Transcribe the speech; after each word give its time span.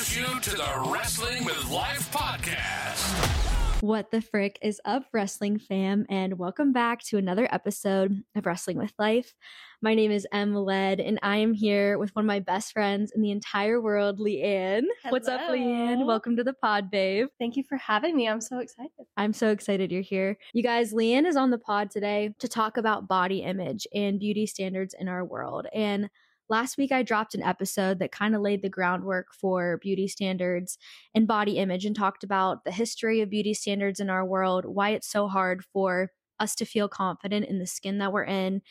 introduce 0.00 0.16
you 0.16 0.40
to 0.40 0.56
the 0.56 0.90
Wrestling 0.90 1.44
with 1.44 1.70
Life 1.70 2.10
podcast. 2.10 3.82
What 3.82 4.10
the 4.10 4.22
frick 4.22 4.58
is 4.62 4.80
up, 4.86 5.04
wrestling 5.12 5.58
fam, 5.58 6.06
and 6.08 6.38
welcome 6.38 6.72
back 6.72 7.02
to 7.04 7.18
another 7.18 7.46
episode 7.52 8.22
of 8.34 8.46
Wrestling 8.46 8.78
with 8.78 8.94
Life. 8.98 9.34
My 9.82 9.94
name 9.94 10.10
is 10.10 10.26
Em 10.32 10.54
Led, 10.54 11.00
and 11.00 11.18
I 11.22 11.36
am 11.38 11.52
here 11.52 11.98
with 11.98 12.16
one 12.16 12.24
of 12.24 12.26
my 12.26 12.40
best 12.40 12.72
friends 12.72 13.12
in 13.14 13.20
the 13.20 13.30
entire 13.30 13.78
world, 13.78 14.20
Leann. 14.20 14.84
What's 15.10 15.28
up, 15.28 15.40
Hello. 15.40 15.52
Leann? 15.52 16.06
Welcome 16.06 16.34
to 16.36 16.44
the 16.44 16.54
pod, 16.54 16.90
babe. 16.90 17.26
Thank 17.38 17.56
you 17.56 17.64
for 17.68 17.76
having 17.76 18.16
me. 18.16 18.26
I'm 18.26 18.40
so 18.40 18.60
excited. 18.60 18.90
I'm 19.18 19.34
so 19.34 19.50
excited 19.50 19.92
you're 19.92 20.00
here. 20.00 20.38
You 20.54 20.62
guys, 20.62 20.94
Leann 20.94 21.26
is 21.26 21.36
on 21.36 21.50
the 21.50 21.58
pod 21.58 21.90
today 21.90 22.34
to 22.38 22.48
talk 22.48 22.78
about 22.78 23.06
body 23.06 23.42
image 23.42 23.86
and 23.94 24.18
beauty 24.18 24.46
standards 24.46 24.94
in 24.98 25.08
our 25.08 25.26
world. 25.26 25.66
And 25.74 26.08
last 26.50 26.76
week, 26.76 26.92
I 26.92 27.02
dropped 27.02 27.34
an 27.34 27.42
episode 27.42 27.98
that 28.00 28.12
kind 28.12 28.34
of 28.34 28.42
laid 28.42 28.62
the 28.62 28.68
groundwork 28.68 29.28
for 29.32 29.78
beauty 29.78 30.08
standards 30.08 30.76
and 31.14 31.26
body 31.26 31.56
image 31.58 31.86
and 31.86 31.96
talked 31.96 32.24
about 32.24 32.64
the 32.64 32.72
history 32.72 33.20
of 33.20 33.30
beauty 33.30 33.54
standards 33.54 34.00
in 34.00 34.10
our 34.10 34.24
world, 34.24 34.64
why 34.66 34.90
it's 34.90 35.10
so 35.10 35.28
hard 35.28 35.64
for 35.72 36.10
us 36.40 36.54
to 36.56 36.64
feel 36.64 36.88
confident 36.88 37.46
in 37.46 37.58
the 37.58 37.66
skin 37.66 37.98
that 37.98 38.12
we're 38.12 38.24
in. 38.24 38.62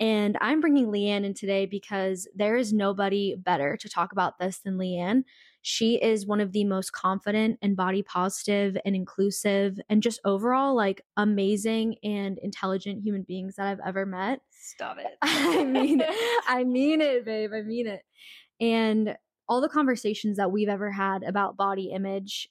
And 0.00 0.36
I'm 0.40 0.60
bringing 0.60 0.90
Leann 0.90 1.24
in 1.24 1.34
today 1.34 1.66
because 1.66 2.28
there 2.34 2.56
is 2.56 2.72
nobody 2.72 3.34
better 3.36 3.76
to 3.76 3.88
talk 3.88 4.12
about 4.12 4.38
this 4.38 4.60
than 4.60 4.78
Leann. 4.78 5.24
She 5.70 5.96
is 5.96 6.26
one 6.26 6.40
of 6.40 6.52
the 6.52 6.64
most 6.64 6.92
confident 6.92 7.58
and 7.60 7.76
body 7.76 8.02
positive 8.02 8.78
and 8.86 8.96
inclusive 8.96 9.78
and 9.90 10.02
just 10.02 10.18
overall 10.24 10.74
like 10.74 11.02
amazing 11.18 11.96
and 12.02 12.38
intelligent 12.38 13.02
human 13.02 13.22
beings 13.22 13.56
that 13.56 13.66
I've 13.66 13.86
ever 13.86 14.06
met. 14.06 14.40
Stop 14.50 14.96
it. 14.96 15.18
I 15.20 15.64
mean, 15.64 16.02
I 16.48 16.64
mean 16.64 17.02
it, 17.02 17.26
babe. 17.26 17.50
I 17.54 17.60
mean 17.60 17.86
it. 17.86 18.00
And 18.58 19.18
all 19.46 19.60
the 19.60 19.68
conversations 19.68 20.38
that 20.38 20.50
we've 20.50 20.70
ever 20.70 20.90
had 20.90 21.22
about 21.22 21.58
body 21.58 21.90
image, 21.90 22.48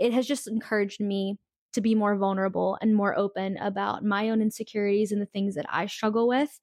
it 0.00 0.12
has 0.12 0.26
just 0.26 0.48
encouraged 0.48 0.98
me 1.00 1.38
to 1.74 1.80
be 1.80 1.94
more 1.94 2.16
vulnerable 2.16 2.78
and 2.80 2.96
more 2.96 3.16
open 3.16 3.58
about 3.58 4.04
my 4.04 4.28
own 4.28 4.42
insecurities 4.42 5.12
and 5.12 5.22
the 5.22 5.26
things 5.26 5.54
that 5.54 5.66
I 5.68 5.86
struggle 5.86 6.26
with. 6.26 6.58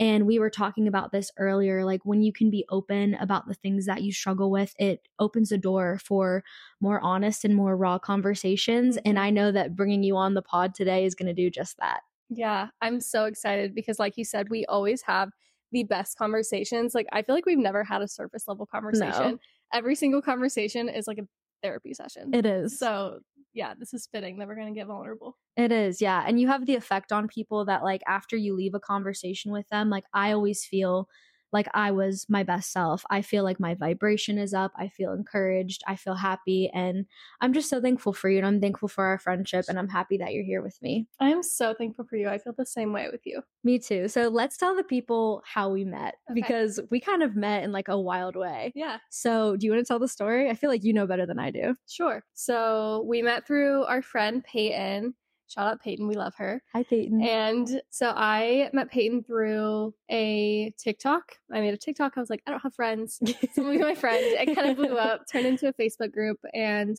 And 0.00 0.26
we 0.26 0.38
were 0.38 0.50
talking 0.50 0.88
about 0.88 1.12
this 1.12 1.30
earlier. 1.38 1.84
Like 1.84 2.00
when 2.04 2.22
you 2.22 2.32
can 2.32 2.50
be 2.50 2.64
open 2.70 3.14
about 3.14 3.46
the 3.46 3.54
things 3.54 3.86
that 3.86 4.02
you 4.02 4.12
struggle 4.12 4.50
with, 4.50 4.74
it 4.78 5.06
opens 5.20 5.50
the 5.50 5.58
door 5.58 6.00
for 6.02 6.42
more 6.80 7.00
honest 7.00 7.44
and 7.44 7.54
more 7.54 7.76
raw 7.76 7.98
conversations. 7.98 8.96
And 8.96 9.16
mm-hmm. 9.16 9.24
I 9.24 9.30
know 9.30 9.52
that 9.52 9.76
bringing 9.76 10.02
you 10.02 10.16
on 10.16 10.34
the 10.34 10.42
pod 10.42 10.74
today 10.74 11.04
is 11.04 11.14
going 11.14 11.28
to 11.28 11.34
do 11.34 11.50
just 11.50 11.76
that. 11.78 12.00
yeah, 12.30 12.68
I'm 12.80 13.00
so 13.00 13.24
excited 13.24 13.74
because, 13.74 13.98
like 13.98 14.16
you 14.16 14.24
said, 14.24 14.48
we 14.48 14.64
always 14.66 15.02
have 15.02 15.30
the 15.72 15.84
best 15.84 16.16
conversations. 16.16 16.94
Like, 16.94 17.06
I 17.12 17.22
feel 17.22 17.34
like 17.34 17.46
we've 17.46 17.58
never 17.58 17.84
had 17.84 18.02
a 18.02 18.08
surface 18.08 18.44
level 18.48 18.66
conversation. 18.66 19.38
Every 19.72 19.94
single 19.94 20.22
conversation 20.22 20.88
is 20.88 21.06
like 21.06 21.18
a 21.18 21.26
therapy 21.62 21.92
session. 21.92 22.32
It 22.32 22.46
is. 22.46 22.78
So, 22.78 23.18
yeah, 23.52 23.74
this 23.78 23.92
is 23.94 24.08
fitting 24.12 24.38
that 24.38 24.48
we're 24.48 24.54
going 24.56 24.72
to 24.72 24.78
get 24.78 24.86
vulnerable. 24.86 25.36
It 25.56 25.72
is, 25.72 26.00
yeah. 26.00 26.24
And 26.26 26.40
you 26.40 26.48
have 26.48 26.66
the 26.66 26.76
effect 26.76 27.12
on 27.12 27.28
people 27.28 27.64
that, 27.66 27.82
like, 27.82 28.02
after 28.06 28.36
you 28.36 28.54
leave 28.54 28.74
a 28.74 28.80
conversation 28.80 29.52
with 29.52 29.68
them, 29.68 29.90
like, 29.90 30.04
I 30.14 30.32
always 30.32 30.64
feel 30.64 31.08
like 31.52 31.68
I 31.74 31.90
was 31.90 32.26
my 32.28 32.42
best 32.42 32.72
self. 32.72 33.04
I 33.10 33.22
feel 33.22 33.44
like 33.44 33.58
my 33.60 33.74
vibration 33.74 34.38
is 34.38 34.54
up. 34.54 34.72
I 34.76 34.88
feel 34.88 35.12
encouraged. 35.12 35.82
I 35.86 35.96
feel 35.96 36.14
happy. 36.14 36.70
And 36.72 37.06
I'm 37.40 37.52
just 37.52 37.68
so 37.68 37.80
thankful 37.80 38.12
for 38.12 38.28
you. 38.30 38.38
And 38.38 38.46
I'm 38.46 38.60
thankful 38.60 38.88
for 38.88 39.04
our 39.04 39.18
friendship. 39.18 39.64
And 39.68 39.78
I'm 39.78 39.88
happy 39.88 40.16
that 40.18 40.32
you're 40.32 40.44
here 40.44 40.62
with 40.62 40.80
me. 40.82 41.08
I 41.18 41.30
am 41.30 41.42
so 41.42 41.74
thankful 41.74 42.04
for 42.04 42.16
you. 42.16 42.28
I 42.28 42.38
feel 42.38 42.52
the 42.56 42.66
same 42.66 42.92
way 42.92 43.08
with 43.10 43.22
you. 43.24 43.42
Me 43.64 43.78
too. 43.78 44.08
So 44.08 44.28
let's 44.28 44.56
tell 44.56 44.76
the 44.76 44.84
people 44.84 45.42
how 45.44 45.70
we 45.70 45.84
met 45.84 46.14
Okay. 46.30 46.40
because 46.40 46.80
we 46.90 47.00
kind 47.00 47.22
of 47.22 47.36
met 47.36 47.64
in 47.64 47.72
like 47.72 47.88
a 47.88 47.98
wild 47.98 48.36
way. 48.36 48.72
Yeah, 48.74 48.98
So 49.10 49.56
do 49.56 49.66
you 49.66 49.72
want 49.72 49.84
to 49.84 49.88
tell 49.88 49.98
the 49.98 50.08
story? 50.08 50.48
I 50.50 50.54
feel 50.54 50.70
like 50.70 50.84
you 50.84 50.92
know 50.92 51.06
better 51.06 51.26
than 51.26 51.38
I 51.38 51.50
do. 51.50 51.74
sure. 51.88 52.22
So, 52.34 53.04
we 53.06 53.22
met 53.22 53.46
through 53.46 53.84
our 53.84 54.02
friend 54.02 54.42
Peyton. 54.44 55.14
Shout 55.50 55.66
out 55.66 55.82
Peyton. 55.82 56.06
We 56.06 56.14
love 56.14 56.34
her. 56.36 56.62
Hi, 56.72 56.84
Peyton. 56.84 57.20
And 57.22 57.82
so 57.90 58.12
I 58.14 58.70
met 58.72 58.88
Peyton 58.88 59.24
through 59.24 59.92
a 60.08 60.72
TikTok. 60.78 61.38
I 61.52 61.60
made 61.60 61.74
a 61.74 61.76
TikTok. 61.76 62.12
I 62.16 62.20
was 62.20 62.30
like, 62.30 62.42
I 62.46 62.52
don't 62.52 62.62
have 62.62 62.74
friends. 62.74 63.20
Someone 63.52 63.76
be 63.76 63.82
my 63.82 63.96
friend. 63.96 64.20
It 64.22 64.54
kind 64.54 64.70
of 64.70 64.76
blew 64.76 64.96
up, 64.96 65.22
turned 65.30 65.46
into 65.46 65.66
a 65.66 65.72
Facebook 65.72 66.12
group. 66.12 66.38
And 66.54 66.96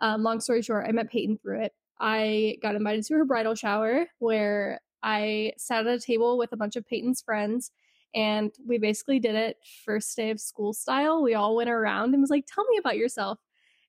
um, 0.00 0.22
long 0.22 0.40
story 0.40 0.62
short, 0.62 0.86
I 0.88 0.92
met 0.92 1.10
Peyton 1.10 1.38
through 1.42 1.64
it. 1.64 1.72
I 2.00 2.56
got 2.62 2.74
invited 2.74 3.04
to 3.04 3.14
her 3.16 3.26
bridal 3.26 3.54
shower 3.54 4.06
where 4.18 4.80
I 5.02 5.52
sat 5.58 5.86
at 5.86 5.94
a 5.94 6.00
table 6.00 6.38
with 6.38 6.52
a 6.52 6.56
bunch 6.56 6.76
of 6.76 6.86
Peyton's 6.86 7.20
friends. 7.20 7.70
And 8.14 8.50
we 8.66 8.78
basically 8.78 9.20
did 9.20 9.34
it 9.34 9.58
first 9.84 10.16
day 10.16 10.30
of 10.30 10.40
school 10.40 10.72
style. 10.72 11.22
We 11.22 11.34
all 11.34 11.54
went 11.54 11.68
around 11.68 12.14
and 12.14 12.22
was 12.22 12.30
like, 12.30 12.46
tell 12.46 12.64
me 12.64 12.78
about 12.78 12.96
yourself. 12.96 13.38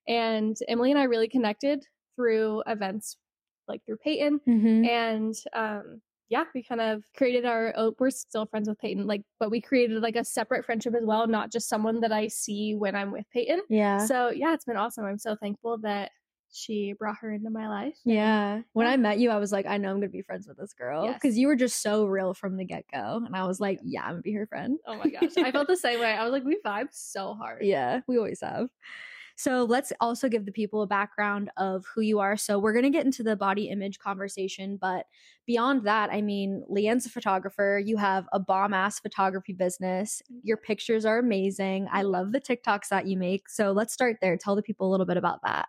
And 0.06 0.54
Emily 0.68 0.90
and 0.90 1.00
I 1.00 1.04
really 1.04 1.28
connected 1.28 1.86
through 2.14 2.62
events 2.66 3.16
like 3.72 3.84
through 3.84 3.96
Peyton 4.06 4.40
Mhm. 4.46 4.86
and 4.86 5.34
um 5.62 6.00
yeah 6.28 6.44
we 6.54 6.62
kind 6.62 6.80
of 6.80 7.02
created 7.16 7.44
our 7.44 7.74
oh, 7.76 7.94
we're 7.98 8.08
still 8.10 8.46
friends 8.46 8.66
with 8.68 8.78
peyton 8.78 9.06
like 9.06 9.22
but 9.40 9.50
we 9.50 9.60
created 9.60 10.00
like 10.02 10.16
a 10.16 10.24
separate 10.24 10.64
friendship 10.64 10.94
as 10.94 11.04
well 11.04 11.26
not 11.26 11.52
just 11.52 11.68
someone 11.68 12.00
that 12.00 12.12
i 12.12 12.26
see 12.28 12.74
when 12.74 12.94
i'm 13.00 13.10
with 13.12 13.26
peyton 13.34 13.60
Yeah. 13.68 13.98
so 14.06 14.30
yeah 14.30 14.54
it's 14.54 14.64
been 14.64 14.78
awesome 14.78 15.04
i'm 15.04 15.18
so 15.18 15.36
thankful 15.36 15.76
that 15.88 16.10
she 16.54 16.94
brought 16.98 17.16
her 17.22 17.30
into 17.32 17.48
my 17.50 17.66
life 17.68 17.96
Yeah. 18.04 18.60
When. 18.74 18.86
I 18.86 18.96
met 18.98 19.18
you, 19.18 19.30
I 19.30 19.38
was 19.38 19.52
like, 19.52 19.64
I 19.66 19.78
know 19.78 19.88
I'm 19.88 19.96
going 20.00 20.08
to 20.12 20.18
be 20.18 20.20
friends 20.20 20.46
with 20.46 20.58
this 20.58 20.74
girl 20.74 21.04
Yes. 21.06 21.14
because 21.20 21.38
you 21.38 21.46
were 21.46 21.56
just 21.56 21.80
so 21.80 22.04
real 22.04 22.34
from 22.34 22.58
the 22.58 22.64
get 22.66 22.84
go. 22.92 23.22
And 23.24 23.34
I 23.34 23.46
was 23.46 23.58
like, 23.58 23.80
yeah, 23.82 24.02
I'm 24.02 24.10
going 24.12 24.16
to 24.18 24.22
be 24.22 24.34
her 24.34 24.46
friend. 24.46 24.78
oh 24.86 24.96
my 25.02 25.08
gosh 25.08 25.32
i 25.38 25.50
felt 25.50 25.66
the 25.66 25.76
same 25.86 25.98
way 26.00 26.12
i 26.12 26.22
was 26.24 26.32
like 26.36 26.44
we 26.44 26.58
vibe 26.64 26.88
so 26.92 27.32
hard 27.34 27.60
Yeah, 27.64 28.00
we 28.06 28.18
always 28.18 28.40
have. 28.42 28.68
So 29.36 29.64
let's 29.64 29.92
also 30.00 30.28
give 30.28 30.46
the 30.46 30.52
people 30.52 30.82
a 30.82 30.86
background 30.86 31.50
of 31.56 31.84
who 31.94 32.00
you 32.00 32.18
are. 32.18 32.36
So 32.36 32.58
we're 32.58 32.72
going 32.72 32.84
to 32.84 32.90
get 32.90 33.04
into 33.04 33.22
the 33.22 33.36
body 33.36 33.68
image 33.68 33.98
conversation, 33.98 34.76
but 34.80 35.06
beyond 35.46 35.86
that, 35.86 36.10
I 36.10 36.20
mean, 36.20 36.64
Leann's 36.68 37.06
a 37.06 37.10
photographer. 37.10 37.80
You 37.84 37.96
have 37.96 38.26
a 38.32 38.38
bomb 38.38 38.74
ass 38.74 39.00
photography 39.00 39.52
business. 39.52 40.22
Your 40.42 40.56
pictures 40.56 41.04
are 41.04 41.18
amazing. 41.18 41.88
I 41.92 42.02
love 42.02 42.32
the 42.32 42.40
TikToks 42.40 42.88
that 42.90 43.06
you 43.06 43.16
make. 43.16 43.48
So 43.48 43.72
let's 43.72 43.92
start 43.92 44.18
there. 44.20 44.36
Tell 44.36 44.56
the 44.56 44.62
people 44.62 44.88
a 44.88 44.90
little 44.90 45.06
bit 45.06 45.16
about 45.16 45.40
that. 45.44 45.68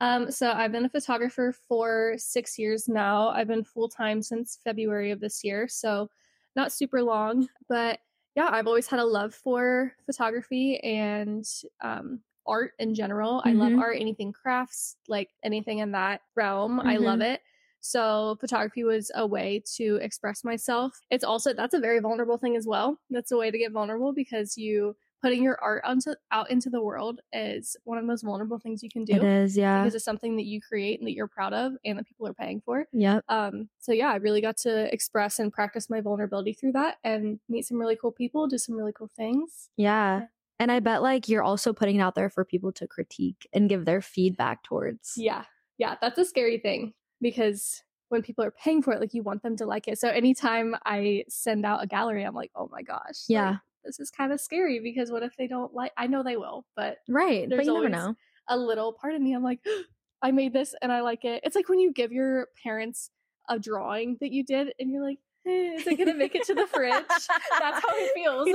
Um, 0.00 0.30
so 0.30 0.50
I've 0.52 0.72
been 0.72 0.86
a 0.86 0.90
photographer 0.90 1.54
for 1.68 2.14
six 2.16 2.58
years 2.58 2.88
now. 2.88 3.28
I've 3.28 3.48
been 3.48 3.64
full 3.64 3.88
time 3.88 4.22
since 4.22 4.58
February 4.64 5.10
of 5.10 5.20
this 5.20 5.44
year, 5.44 5.68
so 5.68 6.08
not 6.56 6.72
super 6.72 7.02
long. 7.02 7.48
But 7.68 7.98
yeah, 8.34 8.48
I've 8.50 8.66
always 8.66 8.86
had 8.86 9.00
a 9.00 9.04
love 9.04 9.34
for 9.34 9.92
photography 10.06 10.78
and 10.80 11.44
um, 11.82 12.20
art 12.50 12.72
in 12.78 12.94
general. 12.94 13.40
I 13.46 13.52
love 13.54 13.72
Mhm. 13.72 13.80
art, 13.80 13.96
anything 14.00 14.32
crafts, 14.32 14.96
like 15.08 15.30
anything 15.42 15.78
in 15.78 15.92
that 15.92 16.20
realm. 16.36 16.80
I 16.80 16.96
Mhm. 16.96 17.02
love 17.02 17.20
it. 17.22 17.40
So 17.80 18.36
photography 18.40 18.84
was 18.84 19.10
a 19.14 19.26
way 19.26 19.62
to 19.76 19.96
express 20.02 20.44
myself. 20.44 21.00
It's 21.10 21.24
also 21.24 21.54
that's 21.54 21.72
a 21.74 21.80
very 21.80 22.00
vulnerable 22.00 22.36
thing 22.36 22.56
as 22.56 22.66
well. 22.66 22.98
That's 23.08 23.32
a 23.32 23.38
way 23.38 23.50
to 23.50 23.56
get 23.58 23.72
vulnerable 23.72 24.12
because 24.12 24.58
you 24.58 24.96
putting 25.22 25.42
your 25.42 25.58
art 25.62 25.82
onto 25.84 26.12
out 26.30 26.50
into 26.50 26.70
the 26.70 26.80
world 26.82 27.20
is 27.32 27.76
one 27.84 27.98
of 27.98 28.04
the 28.04 28.06
most 28.06 28.22
vulnerable 28.22 28.58
things 28.58 28.82
you 28.82 28.88
can 28.90 29.04
do 29.04 29.22
is, 29.22 29.54
yeah. 29.56 29.82
because 29.82 29.94
it's 29.94 30.04
something 30.04 30.36
that 30.36 30.46
you 30.46 30.60
create 30.62 30.98
and 30.98 31.06
that 31.06 31.12
you're 31.12 31.26
proud 31.28 31.52
of 31.52 31.74
and 31.84 31.98
that 31.98 32.06
people 32.06 32.26
are 32.26 32.32
paying 32.34 32.60
for. 32.62 32.86
Yeah. 32.92 33.20
Um, 33.28 33.68
so 33.78 33.92
yeah, 33.92 34.10
I 34.10 34.16
really 34.16 34.40
got 34.40 34.56
to 34.58 34.92
express 34.94 35.38
and 35.38 35.52
practice 35.52 35.90
my 35.90 36.00
vulnerability 36.00 36.54
through 36.54 36.72
that 36.72 36.96
and 37.04 37.38
meet 37.50 37.66
some 37.66 37.78
really 37.78 37.96
cool 37.96 38.12
people, 38.12 38.46
do 38.46 38.56
some 38.58 38.76
really 38.76 38.92
cool 38.94 39.10
things. 39.14 39.68
Yeah. 39.76 40.26
And 40.60 40.70
I 40.70 40.78
bet 40.78 41.00
like 41.02 41.26
you're 41.28 41.42
also 41.42 41.72
putting 41.72 41.96
it 41.96 42.00
out 42.00 42.14
there 42.14 42.28
for 42.28 42.44
people 42.44 42.70
to 42.72 42.86
critique 42.86 43.48
and 43.54 43.68
give 43.68 43.86
their 43.86 44.02
feedback 44.02 44.62
towards. 44.62 45.14
Yeah. 45.16 45.44
Yeah, 45.78 45.96
that's 46.02 46.18
a 46.18 46.24
scary 46.26 46.58
thing 46.58 46.92
because 47.22 47.82
when 48.10 48.20
people 48.20 48.44
are 48.44 48.50
paying 48.50 48.82
for 48.82 48.92
it, 48.92 49.00
like 49.00 49.14
you 49.14 49.22
want 49.22 49.42
them 49.42 49.56
to 49.56 49.64
like 49.64 49.88
it. 49.88 49.98
So 49.98 50.08
anytime 50.08 50.76
I 50.84 51.24
send 51.30 51.64
out 51.64 51.82
a 51.82 51.86
gallery, 51.86 52.24
I'm 52.24 52.34
like, 52.34 52.50
oh 52.54 52.68
my 52.70 52.82
gosh. 52.82 53.24
Yeah. 53.26 53.52
like, 53.52 53.58
this 53.84 53.98
is 54.00 54.10
kind 54.10 54.32
of 54.34 54.40
scary 54.40 54.80
because 54.80 55.10
what 55.10 55.22
if 55.22 55.34
they 55.38 55.46
don't 55.46 55.72
like 55.72 55.92
I 55.96 56.06
know 56.06 56.22
they 56.22 56.36
will, 56.36 56.66
but 56.76 56.98
Right. 57.08 57.48
There's 57.48 57.60
but 57.60 57.66
you 57.66 57.74
never 57.74 57.88
know. 57.88 58.14
a 58.46 58.58
little 58.58 58.92
part 58.92 59.14
of 59.14 59.22
me, 59.22 59.32
I'm 59.32 59.42
like, 59.42 59.60
oh, 59.66 59.82
I 60.20 60.30
made 60.30 60.52
this 60.52 60.74
and 60.82 60.92
I 60.92 61.00
like 61.00 61.24
it. 61.24 61.40
It's 61.42 61.56
like 61.56 61.70
when 61.70 61.80
you 61.80 61.90
give 61.90 62.12
your 62.12 62.48
parents 62.62 63.10
a 63.48 63.58
drawing 63.58 64.18
that 64.20 64.30
you 64.30 64.44
did 64.44 64.74
and 64.78 64.90
you're 64.90 65.02
like, 65.02 65.20
is 65.46 65.86
it 65.86 65.98
gonna 65.98 66.14
make 66.14 66.34
it 66.34 66.44
to 66.44 66.54
the 66.54 66.66
fridge? 66.66 66.92
That's 67.08 67.28
how 67.58 67.80
it 67.88 68.12
feels. 68.14 68.48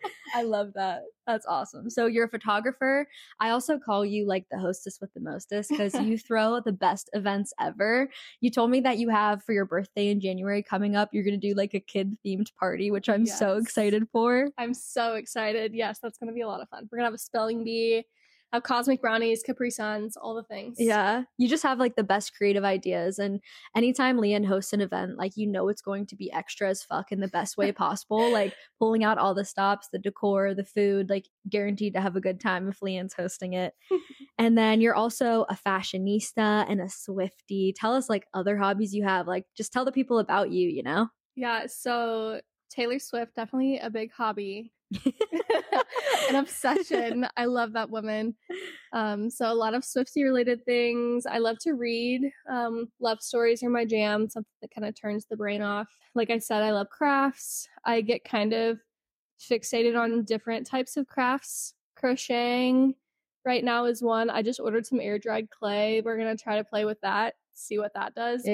I 0.34 0.42
love 0.42 0.72
that. 0.74 1.02
That's 1.26 1.46
awesome. 1.46 1.90
So 1.90 2.06
you're 2.06 2.24
a 2.24 2.28
photographer. 2.28 3.06
I 3.38 3.50
also 3.50 3.78
call 3.78 4.04
you 4.04 4.26
like 4.26 4.46
the 4.50 4.58
hostess 4.58 4.98
with 5.00 5.12
the 5.14 5.20
mostest 5.20 5.70
because 5.70 5.94
you 5.94 6.18
throw 6.26 6.60
the 6.60 6.72
best 6.72 7.10
events 7.12 7.52
ever. 7.60 8.08
You 8.40 8.50
told 8.50 8.70
me 8.70 8.80
that 8.80 8.98
you 8.98 9.08
have 9.10 9.44
for 9.44 9.52
your 9.52 9.66
birthday 9.66 10.08
in 10.08 10.20
January 10.20 10.62
coming 10.62 10.96
up, 10.96 11.10
you're 11.12 11.24
going 11.24 11.38
to 11.38 11.48
do 11.48 11.54
like 11.54 11.74
a 11.74 11.80
kid 11.80 12.16
themed 12.24 12.54
party, 12.58 12.90
which 12.90 13.08
I'm 13.08 13.26
so 13.26 13.56
excited 13.56 14.04
for. 14.10 14.48
I'm 14.58 14.74
so 14.74 15.14
excited. 15.14 15.74
Yes, 15.74 15.98
that's 16.02 16.18
gonna 16.18 16.32
be 16.32 16.40
a 16.40 16.48
lot 16.48 16.60
of 16.60 16.68
fun. 16.68 16.88
We're 16.90 16.98
gonna 16.98 17.08
have 17.08 17.14
a 17.14 17.18
spelling 17.18 17.64
bee. 17.64 18.04
Have 18.52 18.64
cosmic 18.64 19.00
brownies, 19.00 19.42
Capri 19.42 19.70
Suns, 19.70 20.16
all 20.16 20.34
the 20.34 20.42
things. 20.42 20.76
Yeah. 20.78 21.22
You 21.38 21.48
just 21.48 21.62
have 21.62 21.78
like 21.78 21.96
the 21.96 22.04
best 22.04 22.34
creative 22.34 22.64
ideas. 22.64 23.18
And 23.18 23.40
anytime 23.74 24.18
Leann 24.18 24.44
hosts 24.44 24.72
an 24.72 24.80
event, 24.82 25.16
like 25.16 25.32
you 25.36 25.46
know 25.46 25.68
it's 25.68 25.80
going 25.80 26.06
to 26.06 26.16
be 26.16 26.30
extra 26.30 26.68
as 26.68 26.82
fuck 26.82 27.12
in 27.12 27.20
the 27.20 27.28
best 27.28 27.56
way 27.56 27.72
possible. 27.72 28.30
like 28.30 28.54
pulling 28.78 29.04
out 29.04 29.18
all 29.18 29.34
the 29.34 29.44
stops, 29.44 29.88
the 29.90 29.98
decor, 29.98 30.54
the 30.54 30.64
food, 30.64 31.08
like 31.08 31.26
guaranteed 31.48 31.94
to 31.94 32.00
have 32.00 32.16
a 32.16 32.20
good 32.20 32.40
time 32.40 32.68
if 32.68 32.82
Leann's 32.82 33.14
hosting 33.14 33.54
it. 33.54 33.74
and 34.38 34.58
then 34.58 34.80
you're 34.80 34.94
also 34.94 35.46
a 35.48 35.56
fashionista 35.56 36.66
and 36.68 36.80
a 36.80 36.88
Swifty. 36.88 37.72
Tell 37.74 37.94
us 37.94 38.10
like 38.10 38.26
other 38.34 38.58
hobbies 38.58 38.94
you 38.94 39.04
have. 39.04 39.26
Like 39.26 39.46
just 39.56 39.72
tell 39.72 39.84
the 39.84 39.92
people 39.92 40.18
about 40.18 40.50
you, 40.50 40.68
you 40.68 40.82
know? 40.82 41.08
Yeah. 41.36 41.66
So 41.68 42.40
Taylor 42.68 42.98
Swift, 42.98 43.34
definitely 43.34 43.78
a 43.78 43.90
big 43.90 44.12
hobby. 44.12 44.72
An 46.28 46.36
obsession. 46.36 47.26
I 47.36 47.46
love 47.46 47.72
that 47.72 47.90
woman. 47.90 48.34
Um, 48.92 49.30
so 49.30 49.50
a 49.50 49.54
lot 49.54 49.74
of 49.74 49.84
Swifty 49.84 50.22
related 50.22 50.64
things. 50.64 51.26
I 51.26 51.38
love 51.38 51.58
to 51.60 51.72
read. 51.72 52.30
Um, 52.50 52.88
love 53.00 53.20
stories 53.20 53.62
are 53.62 53.70
my 53.70 53.84
jam, 53.84 54.28
something 54.28 54.50
that 54.60 54.74
kind 54.74 54.86
of 54.86 55.00
turns 55.00 55.26
the 55.26 55.36
brain 55.36 55.62
off. 55.62 55.88
Like 56.14 56.30
I 56.30 56.38
said, 56.38 56.62
I 56.62 56.72
love 56.72 56.88
crafts. 56.90 57.68
I 57.84 58.00
get 58.00 58.24
kind 58.24 58.52
of 58.52 58.78
fixated 59.40 59.98
on 59.98 60.24
different 60.24 60.66
types 60.66 60.96
of 60.96 61.06
crafts. 61.06 61.74
Crocheting 61.96 62.94
right 63.44 63.64
now 63.64 63.84
is 63.86 64.02
one. 64.02 64.30
I 64.30 64.42
just 64.42 64.60
ordered 64.60 64.86
some 64.86 65.00
air 65.00 65.18
dried 65.18 65.50
clay. 65.50 66.00
We're 66.04 66.18
gonna 66.18 66.36
try 66.36 66.56
to 66.56 66.64
play 66.64 66.84
with 66.84 67.00
that, 67.02 67.34
see 67.54 67.78
what 67.78 67.94
that 67.94 68.14
does. 68.14 68.42
But 68.44 68.52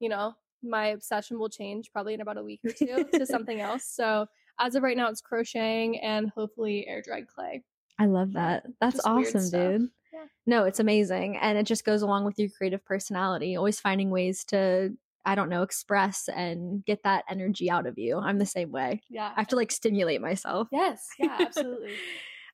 you 0.00 0.08
know, 0.08 0.34
my 0.62 0.88
obsession 0.88 1.38
will 1.38 1.48
change 1.48 1.90
probably 1.92 2.14
in 2.14 2.20
about 2.20 2.38
a 2.38 2.42
week 2.42 2.60
or 2.64 2.70
two 2.70 3.04
to 3.14 3.26
something 3.26 3.60
else. 3.60 3.84
So 3.84 4.26
as 4.58 4.74
of 4.74 4.82
right 4.82 4.96
now, 4.96 5.08
it's 5.08 5.20
crocheting 5.20 5.98
and 6.00 6.30
hopefully 6.30 6.86
air 6.86 7.02
dried 7.02 7.26
clay. 7.28 7.62
I 7.98 8.06
love 8.06 8.32
that. 8.34 8.64
That's 8.80 8.96
Just 8.96 9.06
awesome, 9.06 9.50
dude. 9.50 9.90
Yeah. 10.12 10.24
No, 10.46 10.64
it's 10.64 10.80
amazing. 10.80 11.36
And 11.36 11.58
it 11.58 11.64
just 11.64 11.84
goes 11.84 12.02
along 12.02 12.24
with 12.24 12.38
your 12.38 12.48
creative 12.48 12.84
personality, 12.84 13.56
always 13.56 13.80
finding 13.80 14.10
ways 14.10 14.44
to, 14.46 14.96
I 15.24 15.34
don't 15.34 15.48
know, 15.48 15.62
express 15.62 16.28
and 16.28 16.84
get 16.84 17.02
that 17.02 17.24
energy 17.28 17.70
out 17.70 17.86
of 17.86 17.98
you. 17.98 18.18
I'm 18.18 18.38
the 18.38 18.46
same 18.46 18.70
way. 18.70 19.02
Yeah. 19.10 19.32
I 19.36 19.40
have 19.40 19.48
to 19.48 19.56
like 19.56 19.72
stimulate 19.72 20.20
myself. 20.20 20.68
Yes. 20.72 21.08
Yeah. 21.18 21.36
Absolutely. 21.40 21.92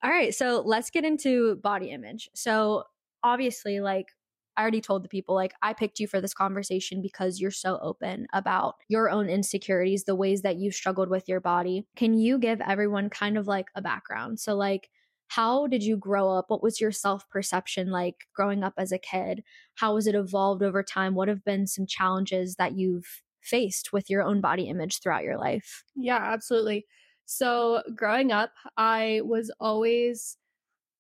All 0.03 0.11
right, 0.11 0.35
so 0.35 0.63
let's 0.65 0.91
get 0.91 1.07
into 1.07 1.57
body 1.57 1.91
image. 1.91 2.29
So, 2.35 2.85
obviously, 3.23 3.81
like 3.81 4.09
I 4.57 4.63
already 4.63 4.81
told 4.81 5.05
the 5.05 5.09
people, 5.09 5.35
like 5.35 5.55
I 5.63 5.73
picked 5.73 5.99
you 6.01 6.07
for 6.07 6.21
this 6.21 6.35
conversation 6.35 7.03
because 7.03 7.41
you're 7.41 7.51
so 7.51 7.79
open 7.83 8.27
about 8.33 8.77
your 8.89 9.11
own 9.11 9.29
insecurities, 9.29 10.05
the 10.05 10.15
ways 10.15 10.43
that 10.43 10.57
you've 10.57 10.75
struggled 10.75 11.09
with 11.09 11.29
your 11.29 11.41
body. 11.41 11.87
Can 11.97 12.15
you 12.15 12.39
give 12.39 12.61
everyone 12.61 13.11
kind 13.11 13.37
of 13.37 13.47
like 13.47 13.67
a 13.75 13.83
background? 13.83 14.41
So, 14.41 14.55
like, 14.55 14.91
how 15.29 15.67
did 15.67 15.83
you 15.83 15.97
grow 15.97 16.31
up? 16.31 16.47
What 16.49 16.63
was 16.63 16.81
your 16.81 16.93
self 16.93 17.29
perception 17.31 17.91
like 17.91 18.27
growing 18.35 18.63
up 18.63 18.75
as 18.79 18.93
a 18.93 18.99
kid? 18.99 19.43
How 19.77 19.97
has 19.97 20.07
it 20.07 20.15
evolved 20.15 20.63
over 20.63 20.83
time? 20.83 21.15
What 21.15 21.29
have 21.29 21.45
been 21.45 21.67
some 21.67 21.87
challenges 21.87 22.57
that 22.57 22.77
you've 22.77 23.23
faced 23.41 23.93
with 23.93 24.09
your 24.09 24.23
own 24.23 24.41
body 24.41 24.65
image 24.69 25.01
throughout 25.01 25.25
your 25.25 25.39
life? 25.39 25.85
Yeah, 25.95 26.19
absolutely. 26.19 26.87
So 27.27 27.83
growing 27.97 28.33
up, 28.33 28.53
I 28.77 29.23
was 29.25 29.51
always 29.61 30.37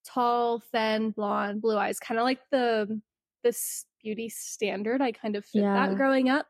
tall, 0.04 0.60
thin, 0.60 1.10
blonde, 1.10 1.62
blue 1.62 1.76
eyes, 1.76 2.00
kind 2.00 2.18
of 2.18 2.24
like 2.24 2.40
the 2.50 3.00
this 3.44 3.84
beauty 4.02 4.28
standard. 4.28 5.00
I 5.00 5.12
kind 5.12 5.36
of 5.36 5.44
fit 5.44 5.62
Yeah. 5.62 5.86
that 5.86 5.96
growing 5.96 6.28
up. 6.28 6.46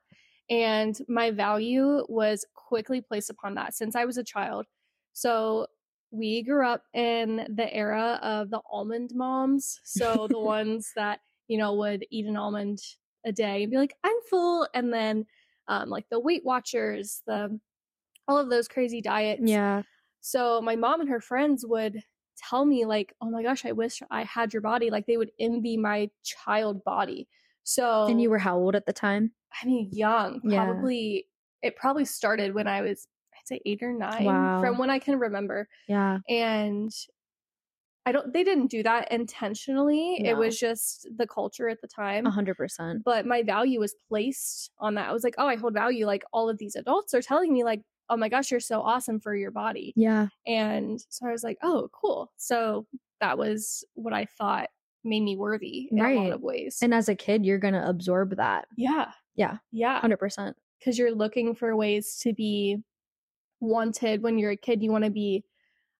And 0.51 0.99
my 1.09 1.31
value 1.31 2.05
was 2.09 2.47
quickly 2.55 3.01
placed 3.03 3.29
upon 3.31 3.55
that 3.57 3.75
since 3.75 3.95
I 3.97 4.05
was 4.07 4.17
a 4.19 4.25
child. 4.25 4.67
So 5.13 5.67
we 6.11 6.43
grew 6.43 6.67
up 6.67 6.83
in 6.95 7.47
the 7.55 7.73
era 7.75 8.19
of 8.23 8.51
the 8.51 8.61
almond 8.71 9.11
moms. 9.15 9.81
So 9.85 10.27
the 10.31 10.39
ones 10.57 10.93
that, 10.97 11.21
you 11.49 11.59
know, 11.59 11.75
would 11.75 12.07
eat 12.11 12.27
an 12.27 12.37
almond 12.37 12.81
a 13.27 13.33
day 13.33 13.63
and 13.63 13.71
be 13.71 13.77
like, 13.79 13.95
I'm 14.05 14.17
full. 14.31 14.67
And 14.75 14.93
then 14.93 15.27
um, 15.69 15.89
like 15.89 16.05
the 16.11 16.21
Weight 16.21 16.43
Watchers, 16.45 17.23
the 17.27 17.59
all 18.29 18.39
of 18.39 18.49
those 18.51 18.69
crazy 18.69 19.01
diets. 19.01 19.43
Yeah. 19.45 19.83
So 20.21 20.61
my 20.63 20.77
mom 20.77 21.01
and 21.01 21.11
her 21.11 21.21
friends 21.21 21.65
would 21.67 22.01
tell 22.37 22.65
me 22.65 22.85
like, 22.87 23.15
"Oh 23.21 23.31
my 23.31 23.43
gosh, 23.43 23.65
I 23.65 23.73
wish 23.73 24.03
I 24.11 24.25
had 24.25 24.53
your 24.53 24.63
body." 24.63 24.91
Like 24.91 25.07
they 25.07 25.17
would 25.17 25.31
envy 25.39 25.77
my 25.77 26.11
child 26.23 26.83
body. 26.85 27.29
So 27.65 28.07
And 28.07 28.21
you 28.21 28.31
were 28.31 28.39
how 28.39 28.57
old 28.59 28.75
at 28.77 28.87
the 28.87 28.93
time? 28.93 29.33
I 29.63 29.67
mean, 29.67 29.89
young. 29.93 30.41
Yeah. 30.45 30.65
Probably 30.67 31.27
it 31.63 31.77
probably 31.77 32.05
started 32.05 32.55
when 32.55 32.67
I 32.69 32.83
was 32.83 33.07
I'd 33.35 33.47
say 33.49 33.61
8 33.67 33.83
or 33.83 33.93
9 33.93 34.25
Wow. 34.25 34.61
from 34.61 34.79
when 34.79 34.91
I 34.91 34.99
can 34.99 35.19
remember. 35.19 35.69
Yeah. 35.89 36.19
And 36.29 36.93
I 38.07 38.13
don't 38.13 38.35
they 38.35 38.45
didn't 38.45 38.67
do 38.67 38.83
that 38.83 39.11
intentionally. 39.11 40.17
It 40.23 40.37
was 40.37 40.59
just 40.61 41.09
the 41.17 41.27
culture 41.27 41.71
at 41.71 41.81
the 41.81 41.89
time 41.89 42.27
A 42.27 42.31
hundred 42.31 42.57
percent. 42.57 43.03
but 43.03 43.25
my 43.25 43.43
value 43.43 43.81
was 43.81 43.95
placed 44.11 44.71
on 44.79 44.95
that. 44.97 45.09
I 45.09 45.13
was 45.13 45.25
like, 45.25 45.37
oh, 45.39 45.47
I 45.47 45.57
hold 45.57 45.73
value. 45.73 46.05
Like 46.07 46.23
all 46.33 46.51
of 46.51 46.59
these 46.59 46.77
adults 46.77 47.15
are 47.15 47.23
telling 47.23 47.51
me, 47.53 47.65
like, 47.65 47.81
oh 48.11 48.17
my 48.17 48.29
gosh, 48.29 48.51
you're 48.51 48.61
so 48.61 48.81
awesome 48.83 49.19
for 49.21 49.35
your 49.35 49.51
body. 49.51 49.93
Yeah. 49.97 50.29
And 50.47 51.01
so 51.09 51.27
I 51.27 51.33
was 51.33 51.43
like, 51.45 51.59
oh, 51.63 51.89
cool. 51.93 52.33
So 52.37 52.87
that 53.21 53.39
was 53.39 53.85
what 53.95 54.13
I 54.13 54.27
thought 54.27 54.69
made 55.05 55.23
me 55.23 55.37
worthy 55.37 55.89
in 55.91 55.99
a 55.99 56.03
Right. 56.03 56.17
lot 56.19 56.33
of 56.33 56.41
ways. 56.43 56.79
And 56.83 56.93
as 56.95 57.09
a 57.09 57.15
kid, 57.15 57.45
you're 57.45 57.59
gonna 57.59 57.85
absorb 57.87 58.37
that. 58.37 58.67
yeah. 58.77 59.11
Yeah. 59.37 59.57
Yeah. 59.73 60.01
Hundred 60.01 60.19
percent. 60.19 60.57
Because 60.79 60.99
you're 60.99 61.15
looking 61.15 61.55
for 61.55 61.75
ways 61.75 62.19
to 62.23 62.33
be 62.33 62.79
wanted 63.61 64.23
when 64.23 64.39
you're 64.39 64.51
a 64.53 64.57
kid. 64.57 64.83
You 64.83 64.93
want 64.93 65.05
to 65.05 65.11
be 65.11 65.45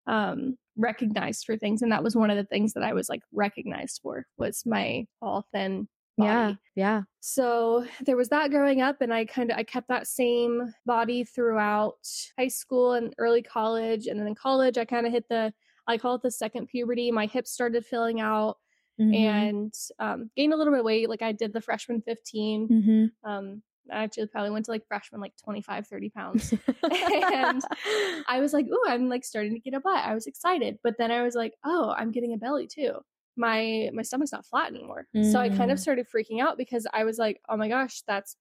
um 0.07 0.57
recognized 0.77 1.45
for 1.47 1.57
things. 1.57 1.83
And 1.83 1.91
that 1.93 2.03
was 2.03 2.15
one 2.17 2.31
of 2.31 2.37
the 2.37 2.45
things 2.45 2.75
that 2.75 2.83
I 2.83 2.93
was 2.93 3.09
like 3.09 3.23
recognized 3.33 4.01
for 4.03 4.27
was 4.39 4.65
my 4.67 5.07
all 5.23 5.47
thin 5.53 5.89
body. 6.17 6.31
Yeah. 6.31 6.55
Yeah. 6.77 7.03
So 7.21 7.87
there 8.05 8.17
was 8.17 8.29
that 8.31 8.51
growing 8.51 8.81
up 8.83 9.01
and 9.01 9.13
I 9.13 9.25
kind 9.25 9.51
of 9.51 9.57
I 9.59 9.63
kept 9.65 9.89
that 9.89 10.07
same 10.07 10.73
body 10.87 11.25
throughout 11.25 11.99
high 12.39 12.49
school 12.49 12.93
and 12.93 13.15
early 13.19 13.43
college 13.43 14.07
and 14.07 14.19
then 14.21 14.27
in 14.27 14.35
college 14.35 14.77
I 14.79 14.85
kind 14.85 15.07
of 15.07 15.13
hit 15.13 15.27
the 15.29 15.53
I 15.87 15.99
call 15.99 16.15
it 16.17 16.23
the 16.23 16.31
second 16.31 16.69
puberty. 16.69 17.11
My 17.13 17.27
hips 17.27 17.51
started 17.53 17.85
filling 17.87 18.21
out 18.21 18.59
Mhm. 19.01 19.13
and 19.17 19.75
um, 19.99 20.31
gained 20.37 20.53
a 20.53 20.57
little 20.57 20.73
bit 20.73 20.79
of 20.79 20.87
weight. 20.87 21.09
Like 21.09 21.21
I 21.23 21.33
did 21.33 21.53
the 21.53 21.61
freshman 21.61 22.01
15. 22.03 22.69
Mhm. 22.69 23.11
Um, 23.29 23.63
I 23.93 24.05
actually 24.05 24.29
probably 24.29 24.51
went 24.51 24.67
to 24.67 24.71
like 24.71 24.87
freshman 24.87 25.21
like 25.21 25.33
25, 25.43 25.89
30 25.89 26.11
pounds. 26.11 26.55
And 26.93 27.61
I 28.29 28.39
was 28.41 28.53
like, 28.53 28.67
oh 28.71 28.85
I'm 28.89 29.09
like 29.09 29.25
starting 29.25 29.53
to 29.55 29.59
get 29.59 29.75
a 29.75 29.81
butt. 29.81 30.05
I 30.05 30.15
was 30.15 30.27
excited. 30.29 30.79
But 30.85 30.95
then 30.97 31.11
I 31.11 31.23
was 31.23 31.35
like, 31.35 31.55
oh, 31.65 31.93
I'm 31.99 32.13
getting 32.13 32.35
a 32.35 32.37
belly 32.39 32.67
too. 32.69 33.01
My 33.37 33.91
my 33.93 34.03
stomach's 34.03 34.33
not 34.33 34.47
flat 34.47 34.71
anymore. 34.71 35.07
So 35.31 35.39
I 35.41 35.49
kind 35.49 35.71
of 35.71 35.79
Mm. 35.79 35.81
started 35.81 36.07
freaking 36.09 36.41
out 36.41 36.57
because 36.59 36.87
I 36.93 37.05
was 37.05 37.19
like, 37.19 37.41
oh 37.49 37.57
my 37.57 37.69
gosh, 37.69 38.03
that's 38.07 38.37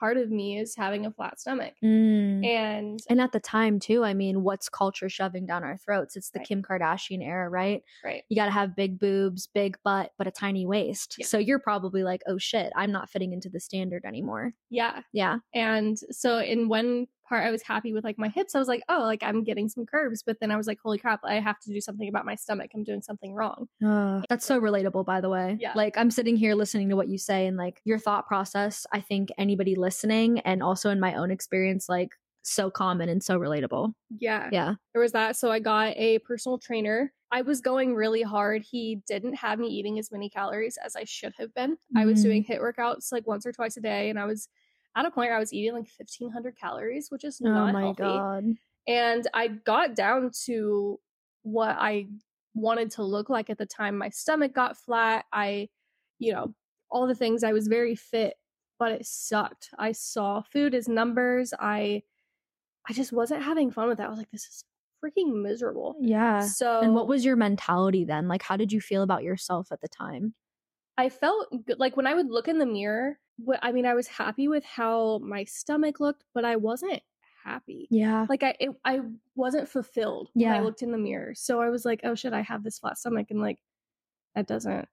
part 0.00 0.16
of 0.16 0.30
me 0.30 0.56
is 0.56 0.76
having 0.76 1.04
a 1.06 1.10
flat 1.10 1.40
stomach. 1.40 1.74
Mm. 1.84 2.46
And 2.46 3.00
And 3.10 3.20
at 3.20 3.32
the 3.32 3.40
time 3.40 3.80
too, 3.80 4.04
I 4.04 4.14
mean, 4.14 4.44
what's 4.44 4.68
culture 4.68 5.08
shoving 5.08 5.44
down 5.44 5.64
our 5.64 5.76
throats? 5.76 6.14
It's 6.16 6.30
the 6.30 6.38
Right. 6.38 6.46
Kim 6.46 6.62
Kardashian 6.62 7.20
era, 7.20 7.48
right? 7.48 7.82
right. 8.04 8.22
You 8.28 8.36
got 8.36 8.44
to 8.44 8.52
have 8.52 8.76
big 8.76 9.00
boobs, 9.00 9.48
big 9.48 9.76
butt, 9.82 10.12
but 10.16 10.28
a 10.28 10.30
tiny 10.30 10.66
waist. 10.66 11.16
Yeah. 11.18 11.26
So 11.26 11.38
you're 11.38 11.58
probably 11.58 12.04
like, 12.04 12.22
oh 12.28 12.38
shit, 12.38 12.72
I'm 12.76 12.92
not 12.92 13.10
fitting 13.10 13.32
into 13.32 13.48
the 13.48 13.58
standard 13.58 14.04
anymore. 14.04 14.54
Yeah. 14.70 15.02
Yeah. 15.12 15.38
And 15.52 15.98
so 16.12 16.38
in 16.38 16.68
one 16.68 17.08
part 17.28 17.44
I 17.44 17.50
was 17.50 17.62
happy 17.62 17.92
with 17.92 18.04
like 18.04 18.18
my 18.18 18.28
hips. 18.28 18.54
I 18.54 18.58
was 18.58 18.68
like, 18.68 18.82
oh, 18.88 19.00
like 19.00 19.22
I'm 19.22 19.44
getting 19.44 19.68
some 19.68 19.86
curves. 19.86 20.22
But 20.24 20.38
then 20.40 20.50
I 20.50 20.56
was 20.56 20.66
like, 20.66 20.78
holy 20.82 20.98
crap, 20.98 21.20
I 21.24 21.34
have 21.34 21.60
to 21.60 21.72
do 21.72 21.80
something 21.80 22.08
about 22.08 22.26
my 22.26 22.34
stomach. 22.34 22.70
I'm 22.74 22.84
doing 22.84 23.02
something 23.02 23.34
wrong. 23.34 23.68
That's 24.28 24.46
so 24.46 24.60
relatable, 24.60 25.04
by 25.04 25.20
the 25.20 25.28
way. 25.28 25.56
Yeah. 25.60 25.72
Like, 25.74 25.98
I'm 25.98 26.10
sitting 26.10 26.36
here 26.36 26.54
listening 26.54 26.88
to 26.88 26.96
what 26.96 27.08
you 27.08 27.18
say 27.18 27.46
and 27.46 27.56
like 27.56 27.80
your 27.84 27.98
thought 27.98 28.26
process. 28.26 28.86
I 28.92 29.00
think 29.00 29.30
anybody 29.38 29.74
listening 29.74 30.40
and 30.40 30.62
also 30.62 30.90
in 30.90 31.00
my 31.00 31.14
own 31.14 31.30
experience, 31.30 31.88
like, 31.88 32.10
so 32.42 32.70
common 32.70 33.10
and 33.10 33.22
so 33.22 33.38
relatable. 33.38 33.92
Yeah. 34.18 34.48
Yeah. 34.50 34.74
There 34.94 35.02
was 35.02 35.12
that. 35.12 35.36
So 35.36 35.50
I 35.50 35.58
got 35.58 35.94
a 35.96 36.18
personal 36.20 36.58
trainer. 36.58 37.12
I 37.30 37.42
was 37.42 37.60
going 37.60 37.94
really 37.94 38.22
hard. 38.22 38.62
He 38.62 39.02
didn't 39.06 39.34
have 39.34 39.58
me 39.58 39.68
eating 39.68 39.98
as 39.98 40.10
many 40.10 40.30
calories 40.30 40.78
as 40.82 40.96
I 40.96 41.04
should 41.04 41.34
have 41.36 41.54
been. 41.54 41.76
I 41.94 42.06
was 42.06 42.22
doing 42.22 42.42
mm. 42.42 42.48
HIIT 42.48 42.60
workouts 42.62 43.12
like 43.12 43.26
once 43.26 43.44
or 43.44 43.52
twice 43.52 43.76
a 43.76 43.82
day, 43.82 44.08
and 44.08 44.18
I 44.18 44.24
was 44.24 44.48
at 44.98 45.06
a 45.06 45.10
point 45.10 45.28
where 45.28 45.36
I 45.36 45.40
was 45.40 45.52
eating 45.52 45.72
like 45.74 45.88
1500 45.96 46.58
calories, 46.58 47.06
which 47.10 47.24
is 47.24 47.40
oh 47.44 47.48
not 47.48 47.70
oh 47.70 47.72
my 47.72 47.80
healthy. 47.82 48.02
God. 48.02 48.44
And 48.88 49.28
I 49.32 49.48
got 49.48 49.94
down 49.94 50.30
to 50.46 50.98
what 51.42 51.76
I 51.78 52.06
wanted 52.54 52.90
to 52.92 53.04
look 53.04 53.30
like 53.30 53.48
at 53.48 53.58
the 53.58 53.66
time. 53.66 53.96
My 53.96 54.08
stomach 54.08 54.54
got 54.54 54.76
flat. 54.76 55.26
I, 55.32 55.68
you 56.18 56.32
know, 56.32 56.54
all 56.90 57.06
the 57.06 57.14
things. 57.14 57.44
I 57.44 57.52
was 57.52 57.68
very 57.68 57.94
fit, 57.94 58.34
but 58.78 58.90
it 58.90 59.06
sucked. 59.06 59.68
I 59.78 59.92
saw 59.92 60.42
food 60.42 60.74
as 60.74 60.88
numbers. 60.88 61.54
I 61.58 62.02
I 62.88 62.92
just 62.92 63.12
wasn't 63.12 63.42
having 63.42 63.70
fun 63.70 63.88
with 63.88 63.98
that. 63.98 64.06
I 64.06 64.10
was 64.10 64.18
like, 64.18 64.30
this 64.32 64.46
is 64.46 64.64
freaking 65.04 65.42
miserable. 65.42 65.94
Yeah. 66.00 66.40
So 66.40 66.80
And 66.80 66.94
what 66.94 67.06
was 67.06 67.24
your 67.24 67.36
mentality 67.36 68.04
then? 68.04 68.26
Like, 68.26 68.42
how 68.42 68.56
did 68.56 68.72
you 68.72 68.80
feel 68.80 69.02
about 69.02 69.22
yourself 69.22 69.70
at 69.70 69.80
the 69.80 69.88
time? 69.88 70.34
I 70.96 71.08
felt 71.08 71.46
good. 71.66 71.78
Like 71.78 71.96
when 71.96 72.08
I 72.08 72.14
would 72.14 72.30
look 72.30 72.48
in 72.48 72.58
the 72.58 72.66
mirror, 72.66 73.18
I 73.62 73.72
mean, 73.72 73.86
I 73.86 73.94
was 73.94 74.08
happy 74.08 74.48
with 74.48 74.64
how 74.64 75.18
my 75.18 75.44
stomach 75.44 76.00
looked, 76.00 76.24
but 76.34 76.44
I 76.44 76.56
wasn't 76.56 77.02
happy. 77.44 77.86
Yeah. 77.90 78.26
Like 78.28 78.42
I, 78.42 78.54
it, 78.60 78.70
I 78.84 79.00
wasn't 79.34 79.68
fulfilled 79.68 80.28
when 80.34 80.52
I 80.52 80.60
looked 80.60 80.82
in 80.82 80.92
the 80.92 80.98
mirror. 80.98 81.34
So 81.34 81.60
I 81.60 81.70
was 81.70 81.84
like, 81.84 82.00
oh 82.04 82.14
shit, 82.14 82.32
I 82.32 82.42
have 82.42 82.62
this 82.62 82.78
flat 82.78 82.98
stomach, 82.98 83.28
and 83.30 83.40
like, 83.40 83.58
that 84.34 84.46
doesn't 84.46 84.88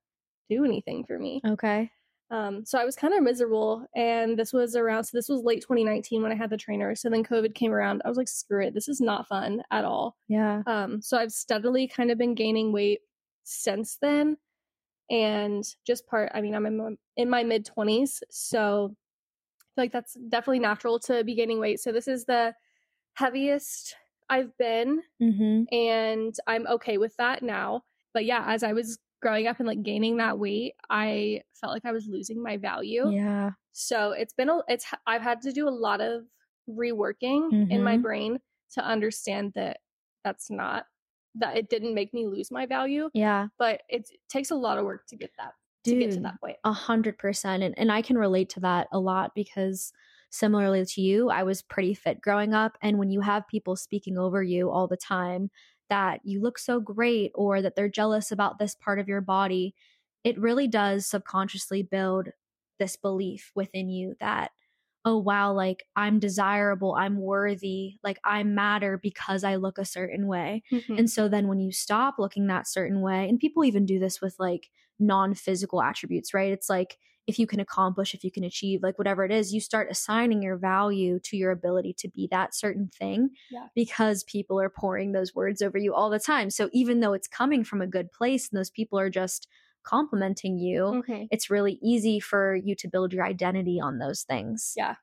do 0.49 0.63
anything 0.63 1.05
for 1.05 1.17
me. 1.17 1.41
Okay. 1.45 1.91
Um, 2.31 2.65
so 2.65 2.79
I 2.79 2.85
was 2.85 2.95
kind 2.95 3.13
of 3.13 3.23
miserable, 3.23 3.85
and 3.95 4.37
this 4.37 4.51
was 4.51 4.75
around. 4.75 5.03
So 5.03 5.17
this 5.17 5.29
was 5.29 5.43
late 5.43 5.61
2019 5.61 6.21
when 6.21 6.31
I 6.31 6.35
had 6.35 6.49
the 6.49 6.57
trainer. 6.57 6.95
So 6.95 7.09
then 7.09 7.23
COVID 7.23 7.53
came 7.53 7.71
around. 7.71 8.01
I 8.03 8.09
was 8.09 8.17
like, 8.17 8.27
screw 8.27 8.65
it, 8.65 8.73
this 8.73 8.87
is 8.87 8.99
not 8.99 9.27
fun 9.27 9.61
at 9.71 9.85
all. 9.85 10.15
Yeah. 10.27 10.63
Um, 10.65 11.01
so 11.01 11.17
I've 11.17 11.31
steadily 11.31 11.87
kind 11.87 12.09
of 12.09 12.17
been 12.17 12.35
gaining 12.35 12.71
weight 12.71 13.01
since 13.43 13.97
then, 14.01 14.37
and 15.09 15.63
just 15.85 16.07
part. 16.07 16.31
I 16.33 16.41
mean, 16.41 16.55
I'm 16.55 16.65
in 16.65 16.77
my, 16.77 16.91
in 17.17 17.29
my 17.29 17.43
mid 17.43 17.65
20s, 17.65 18.23
so 18.29 18.95
I 19.61 19.65
feel 19.75 19.83
like 19.85 19.91
that's 19.93 20.15
definitely 20.29 20.59
natural 20.59 20.99
to 21.01 21.23
be 21.23 21.35
gaining 21.35 21.59
weight. 21.59 21.79
So 21.79 21.91
this 21.91 22.07
is 22.07 22.25
the 22.25 22.55
heaviest 23.15 23.95
I've 24.29 24.57
been, 24.57 25.03
Mm-hmm. 25.21 25.65
and 25.71 26.35
I'm 26.47 26.67
okay 26.67 26.97
with 26.97 27.15
that 27.17 27.43
now. 27.43 27.83
But 28.13 28.25
yeah, 28.25 28.43
as 28.47 28.63
I 28.63 28.73
was 28.73 28.99
growing 29.21 29.47
up 29.47 29.59
and 29.59 29.67
like 29.67 29.83
gaining 29.83 30.17
that 30.17 30.39
weight, 30.39 30.75
I 30.89 31.41
felt 31.53 31.73
like 31.73 31.85
I 31.85 31.91
was 31.91 32.07
losing 32.07 32.41
my 32.41 32.57
value. 32.57 33.11
Yeah. 33.11 33.53
So 33.73 34.11
it's 34.11 34.33
been 34.33 34.49
a 34.49 34.61
it's 34.67 34.85
I've 35.07 35.21
had 35.21 35.41
to 35.41 35.51
do 35.51 35.67
a 35.67 35.71
lot 35.71 36.01
of 36.01 36.25
reworking 36.69 37.53
in 37.69 37.83
my 37.83 37.97
Mhm. 37.97 37.97
brain 37.97 38.39
to 38.73 38.83
understand 38.85 39.53
that 39.55 39.81
that's 40.23 40.49
not 40.49 40.85
that 41.35 41.57
it 41.57 41.69
didn't 41.69 41.93
make 41.93 42.13
me 42.13 42.27
lose 42.27 42.51
my 42.51 42.65
value, 42.65 43.09
Yeah. 43.13 43.47
but 43.57 43.81
it 43.89 44.09
takes 44.29 44.51
a 44.51 44.55
lot 44.55 44.77
of 44.77 44.85
work 44.85 45.05
to 45.07 45.15
get 45.15 45.31
that 45.37 45.53
to 45.85 45.99
get 45.99 46.11
to 46.11 46.19
that 46.21 46.39
point. 46.41 46.57
A 46.63 46.71
hundred 46.73 47.17
percent. 47.19 47.61
And 47.61 47.77
and 47.77 47.91
I 47.91 48.01
can 48.01 48.17
relate 48.17 48.49
to 48.49 48.59
that 48.61 48.87
a 48.91 48.99
lot 48.99 49.33
because 49.35 49.91
similarly 50.31 50.83
to 50.85 51.01
you, 51.01 51.29
I 51.29 51.43
was 51.43 51.61
pretty 51.61 51.93
fit 51.93 52.21
growing 52.21 52.53
up. 52.53 52.77
And 52.81 52.97
when 52.97 53.11
you 53.11 53.21
have 53.21 53.47
people 53.47 53.75
speaking 53.75 54.17
over 54.17 54.41
you 54.41 54.71
all 54.71 54.87
the 54.87 54.97
time 54.97 55.51
that 55.89 56.21
you 56.23 56.41
look 56.41 56.57
so 56.57 56.79
great 56.79 57.31
or 57.35 57.61
that 57.61 57.75
they're 57.75 57.87
jealous 57.87 58.31
about 58.31 58.57
this 58.57 58.75
part 58.75 58.97
of 58.99 59.07
your 59.07 59.21
body, 59.21 59.75
it 60.23 60.39
really 60.39 60.67
does 60.67 61.05
subconsciously 61.05 61.83
build 61.83 62.29
this 62.79 62.95
belief 62.97 63.51
within 63.55 63.87
you 63.89 64.15
that, 64.19 64.49
oh 65.05 65.17
wow, 65.17 65.53
like 65.53 65.87
I'm 65.95 66.19
desirable, 66.19 66.95
I'm 66.95 67.17
worthy, 67.21 67.99
like 68.03 68.19
I 68.23 68.43
matter 68.43 68.97
because 68.97 69.43
I 69.43 69.55
look 69.55 69.77
a 69.77 69.85
certain 69.85 70.27
way. 70.27 70.63
Mhm. 70.71 70.97
And 70.97 71.09
so 71.09 71.27
then 71.29 71.47
when 71.47 71.59
you 71.59 71.71
stop 71.71 72.15
looking 72.19 72.47
that 72.47 72.67
certain 72.67 73.01
way, 73.01 73.29
and 73.29 73.39
people 73.39 73.63
even 73.63 73.85
do 73.85 73.99
this 73.99 74.21
with 74.21 74.35
like 74.39 74.69
non 74.99 75.33
physical 75.33 75.81
attributes, 75.81 76.33
right? 76.33 76.51
It's 76.51 76.69
like 76.69 76.97
if 77.27 77.39
you 77.39 77.47
can 77.47 77.59
accomplish, 77.59 78.13
if 78.13 78.23
you 78.23 78.31
can 78.31 78.43
achieve, 78.43 78.83
like 78.83 78.97
whatever 78.99 79.23
it 79.25 79.31
is, 79.31 79.53
you 79.53 79.59
start 79.59 79.89
assigning 79.89 80.43
your 80.43 80.57
value 80.57 81.19
to 81.21 81.37
your 81.37 81.51
ability 81.51 81.93
to 81.93 82.07
be 82.07 82.27
that 82.31 82.53
certain 82.53 82.87
thing 82.89 83.31
Yeah. 83.49 83.69
because 83.73 84.23
people 84.23 84.59
are 84.59 84.69
pouring 84.69 85.11
those 85.11 85.33
words 85.35 85.61
over 85.61 85.77
you 85.77 85.93
all 85.93 86.09
the 86.09 86.19
time. 86.19 86.49
So 86.49 86.69
even 86.71 86.99
though 86.99 87.13
it's 87.13 87.27
coming 87.27 87.63
from 87.63 87.81
a 87.81 87.87
good 87.87 88.11
place 88.11 88.49
and 88.49 88.57
those 88.57 88.69
people 88.69 88.99
are 88.99 89.09
just 89.09 89.47
complimenting 89.85 90.57
you, 90.57 91.03
it's 91.31 91.49
really 91.49 91.79
easy 91.81 92.19
for 92.19 92.55
you 92.55 92.75
to 92.75 92.87
build 92.87 93.13
your 93.13 93.25
identity 93.25 93.79
on 93.79 93.99
those 93.99 94.23
things. 94.23 94.73
Yeah, 94.75 94.95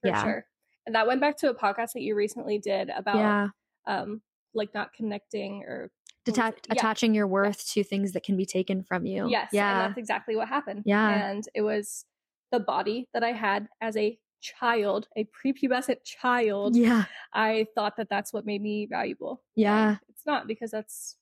for 0.00 0.08
Yeah. 0.08 0.22
sure. 0.24 0.46
And 0.86 0.94
that 0.94 1.06
went 1.06 1.20
back 1.20 1.36
to 1.38 1.50
a 1.50 1.54
podcast 1.54 1.92
that 1.92 2.00
you 2.02 2.14
recently 2.16 2.58
did 2.58 2.90
about 2.90 3.16
Yeah. 3.16 3.48
um 3.86 4.22
like 4.54 4.74
not 4.74 4.92
connecting 4.92 5.62
or? 5.64 5.90
Yeah. 6.26 6.50
attaching 6.70 7.14
your 7.14 7.26
worth 7.26 7.66
to 7.72 7.82
things 7.82 8.12
that 8.12 8.22
can 8.22 8.36
be 8.36 8.44
taken 8.46 8.82
from 8.84 9.04
you. 9.06 9.28
Yes. 9.28 9.48
Yeah. 9.52 9.70
And 9.70 9.80
that's 9.90 9.98
exactly 9.98 10.36
what 10.36 10.48
happened. 10.48 10.82
Yeah. 10.86 11.08
And 11.30 11.44
it 11.54 11.62
was 11.62 12.04
the 12.52 12.60
body 12.60 13.08
that 13.14 13.24
I 13.24 13.32
had 13.32 13.68
as 13.80 13.96
a 13.96 14.18
child, 14.40 15.08
a 15.16 15.24
prepubescent 15.26 16.04
child. 16.04 16.76
yeah. 16.76 17.04
I 17.32 17.66
thought 17.74 17.96
that 17.96 18.08
that's 18.08 18.32
what 18.32 18.44
made 18.46 18.62
me 18.62 18.86
valuable. 18.86 19.42
Yeah. 19.56 19.88
And 19.90 19.98
it's 20.08 20.24
not 20.26 20.46
because 20.46 20.70
that's 20.70 21.16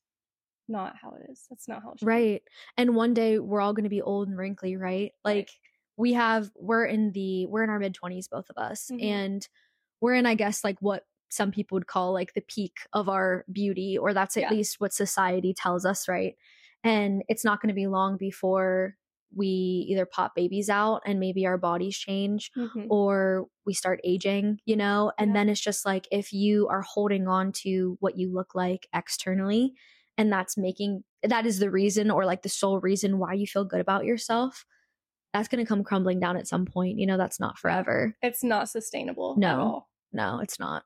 not 0.69 0.97
how 0.97 1.11
it 1.13 1.31
is. 1.31 1.47
That's 1.49 1.69
not 1.69 1.83
how 1.83 1.93
it 1.93 2.01
should 2.01 2.15
be. 2.15 2.25
Right. 2.25 2.43
And 2.77 2.95
one 2.95 3.13
day 3.15 3.39
we're 3.39 3.61
all 3.61 3.73
going 3.73 3.85
to 3.85 3.91
be 3.91 4.03
old 4.03 4.29
and 4.29 4.39
wrinkly, 4.39 4.77
right? 4.77 5.13
Right. 5.27 5.49
Like 5.49 5.51
we 5.97 6.13
have 6.13 6.51
we're 6.57 6.85
in 6.85 7.11
the 7.13 7.47
we're 7.47 7.65
in 7.65 7.71
our 7.71 7.81
mid 7.81 7.95
20s 7.95 8.29
both 8.29 8.49
of 8.51 8.57
us 8.57 8.91
Mhm. 8.91 8.99
and 9.01 9.49
we're 10.01 10.15
in 10.15 10.27
I 10.27 10.35
guess 10.35 10.65
like 10.65 10.81
what 10.81 11.07
some 11.31 11.53
people 11.53 11.77
would 11.77 11.87
call 11.89 12.13
like 12.13 12.35
the 12.35 12.41
peak 12.43 12.79
of 12.93 13.09
our 13.09 13.45
beauty 13.53 13.99
or 13.99 14.15
that's 14.15 14.37
at 14.37 14.49
Yeah. 14.49 14.51
least 14.51 14.81
what 14.81 14.93
society 14.93 15.55
tells 15.55 15.87
us, 15.87 16.09
right? 16.09 16.37
And 16.85 17.25
it's 17.29 17.45
not 17.45 17.61
going 17.61 17.69
to 17.69 17.75
be 17.75 17.87
long 17.87 18.17
before 18.17 18.97
we 19.35 19.47
either 19.91 20.07
pop 20.07 20.35
babies 20.35 20.71
out 20.71 21.03
and 21.07 21.21
maybe 21.21 21.47
our 21.47 21.59
bodies 21.59 21.97
change 21.99 22.51
Mhm. 22.57 22.89
or 22.89 23.47
we 23.67 23.75
start 23.75 24.01
aging, 24.05 24.61
you 24.65 24.77
know? 24.77 25.13
And 25.19 25.35
Yeah. 25.35 25.37
then 25.37 25.49
it's 25.51 25.61
just 25.61 25.85
like 25.87 26.09
if 26.11 26.33
you 26.33 26.67
are 26.69 26.83
holding 26.83 27.29
on 27.29 27.53
to 27.53 27.97
what 28.01 28.17
you 28.19 28.33
look 28.33 28.55
like 28.55 28.89
externally, 28.95 29.75
and 30.19 30.33
that's 30.33 30.57
making 30.59 31.05
that 31.23 31.47
is 31.47 31.61
the 31.61 31.71
reason 31.71 32.11
or 32.11 32.27
like 32.27 32.43
the 32.43 32.49
sole 32.51 32.81
reason 32.81 33.19
why 33.19 33.35
you 33.35 33.47
feel 33.47 33.65
good 33.65 33.81
about 33.81 34.05
yourself, 34.05 34.67
that's 35.33 35.49
going 35.49 35.65
to 35.65 35.69
come 35.69 35.85
crumbling 35.85 36.21
down 36.21 36.37
at 36.37 36.49
some 36.49 36.67
point. 36.67 36.99
You 36.99 37.07
know, 37.07 37.17
that's 37.19 37.41
not 37.41 37.59
forever. 37.59 38.17
It's 38.23 38.45
not 38.45 38.69
sustainable 38.69 39.33
at 39.35 39.41
No. 39.41 39.61
all. 39.61 39.91
No, 40.13 40.41
it's 40.41 40.59
not. 40.59 40.85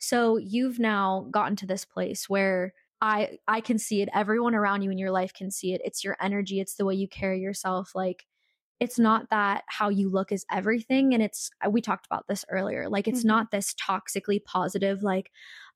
So 0.00 0.36
you've 0.38 0.78
now 0.78 1.28
gotten 1.30 1.56
to 1.56 1.66
this 1.66 1.84
place 1.84 2.28
where 2.28 2.74
I 3.00 3.38
I 3.48 3.60
can 3.60 3.78
see 3.78 4.02
it. 4.02 4.08
Everyone 4.14 4.54
around 4.54 4.82
you 4.82 4.90
in 4.90 4.98
your 4.98 5.10
life 5.10 5.34
can 5.34 5.50
see 5.50 5.74
it. 5.74 5.82
It's 5.84 6.04
your 6.04 6.16
energy, 6.20 6.60
it's 6.60 6.76
the 6.76 6.84
way 6.84 6.94
you 6.94 7.08
carry 7.08 7.40
yourself. 7.40 7.94
Like 7.94 8.26
it's 8.80 8.98
not 8.98 9.30
that 9.30 9.64
how 9.68 9.88
you 9.88 10.10
look 10.10 10.32
is 10.32 10.44
everything 10.50 11.14
and 11.14 11.22
it's 11.22 11.50
we 11.70 11.80
talked 11.80 12.06
about 12.06 12.26
this 12.28 12.44
earlier. 12.50 12.88
Like 12.88 13.08
it's 13.08 13.22
Mhm. 13.22 13.24
not 13.24 13.50
this 13.50 13.74
toxically 13.74 14.42
positive 14.44 15.02
like 15.02 15.30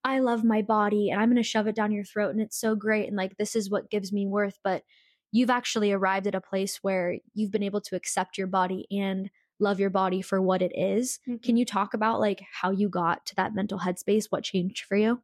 I 0.09 0.21
love 0.21 0.45
my 0.45 0.63
body 0.63 1.11
and 1.11 1.21
I'm 1.21 1.29
going 1.29 1.37
to 1.37 1.43
shove 1.43 1.67
it 1.67 1.75
down 1.75 1.93
your 1.93 2.05
throat 2.05 2.31
and 2.31 2.41
it's 2.41 2.59
so 2.59 2.75
great 2.75 3.09
and 3.09 3.17
like 3.17 3.37
this 3.37 3.55
is 3.55 3.71
what 3.71 3.91
gives 3.91 4.13
me 4.13 4.27
worth, 4.27 4.59
but 4.65 4.85
you've 5.33 5.51
actually 5.51 5.93
arrived 5.93 6.27
at 6.27 6.35
a 6.35 6.41
place 6.41 6.79
where 6.83 7.19
you've 7.35 7.51
been 7.51 7.63
able 7.63 7.81
to 7.83 7.97
accept 7.97 8.39
your 8.39 8.47
body 8.47 8.87
and 8.91 9.31
love 9.61 9.81
your 9.81 9.91
body 9.91 10.23
for 10.23 10.41
what 10.41 10.63
it 10.63 10.73
is. 10.75 11.19
Mhm. 11.27 11.39
Can 11.43 11.57
you 11.57 11.65
talk 11.65 11.95
about 11.95 12.21
like 12.21 12.43
how 12.51 12.71
you 12.71 12.89
got 12.89 13.27
to 13.27 13.35
that 13.37 13.55
mental 13.55 13.81
headspace? 13.81 14.27
What 14.31 14.45
changed 14.45 14.85
for 14.85 14.97
you? 14.97 15.23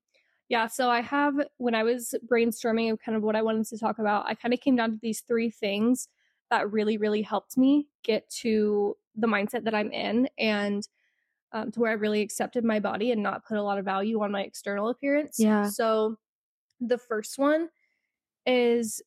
Yeah, 0.48 0.66
so 0.66 0.90
I 0.90 1.00
have 1.00 1.34
when 1.56 1.74
I 1.74 1.82
was 1.82 2.14
brainstorming 2.26 2.92
of 2.92 2.98
kind 3.00 3.16
of 3.16 3.22
what 3.22 3.36
I 3.36 3.42
wanted 3.42 3.66
to 3.66 3.78
talk 3.78 3.98
about, 3.98 4.26
I 4.26 4.34
kind 4.34 4.52
of 4.52 4.60
came 4.60 4.76
down 4.76 4.92
to 4.92 4.98
these 5.00 5.20
three 5.22 5.50
things 5.50 6.08
that 6.50 6.70
really, 6.70 6.98
really 6.98 7.22
helped 7.22 7.56
me 7.56 7.88
get 8.02 8.28
to 8.42 8.96
the 9.14 9.26
mindset 9.26 9.64
that 9.64 9.74
I'm 9.74 9.90
in 9.90 10.28
and 10.38 10.86
um, 11.54 11.70
to 11.73 11.80
where 11.80 11.90
I 11.90 11.94
really 11.94 12.20
accepted 12.20 12.64
my 12.64 12.80
body 12.80 13.12
and 13.12 13.23
not 13.23 13.46
put 13.46 13.56
a 13.56 13.62
lot 13.62 13.78
of 13.78 13.84
value 13.87 14.20
on 14.23 14.30
my 14.30 14.42
external 14.42 14.90
appearance. 14.90 15.37
Yeah. 15.38 15.68
So 15.68 16.16
the 16.80 16.99
first 16.99 17.38
one 17.38 17.70
is 18.44 19.00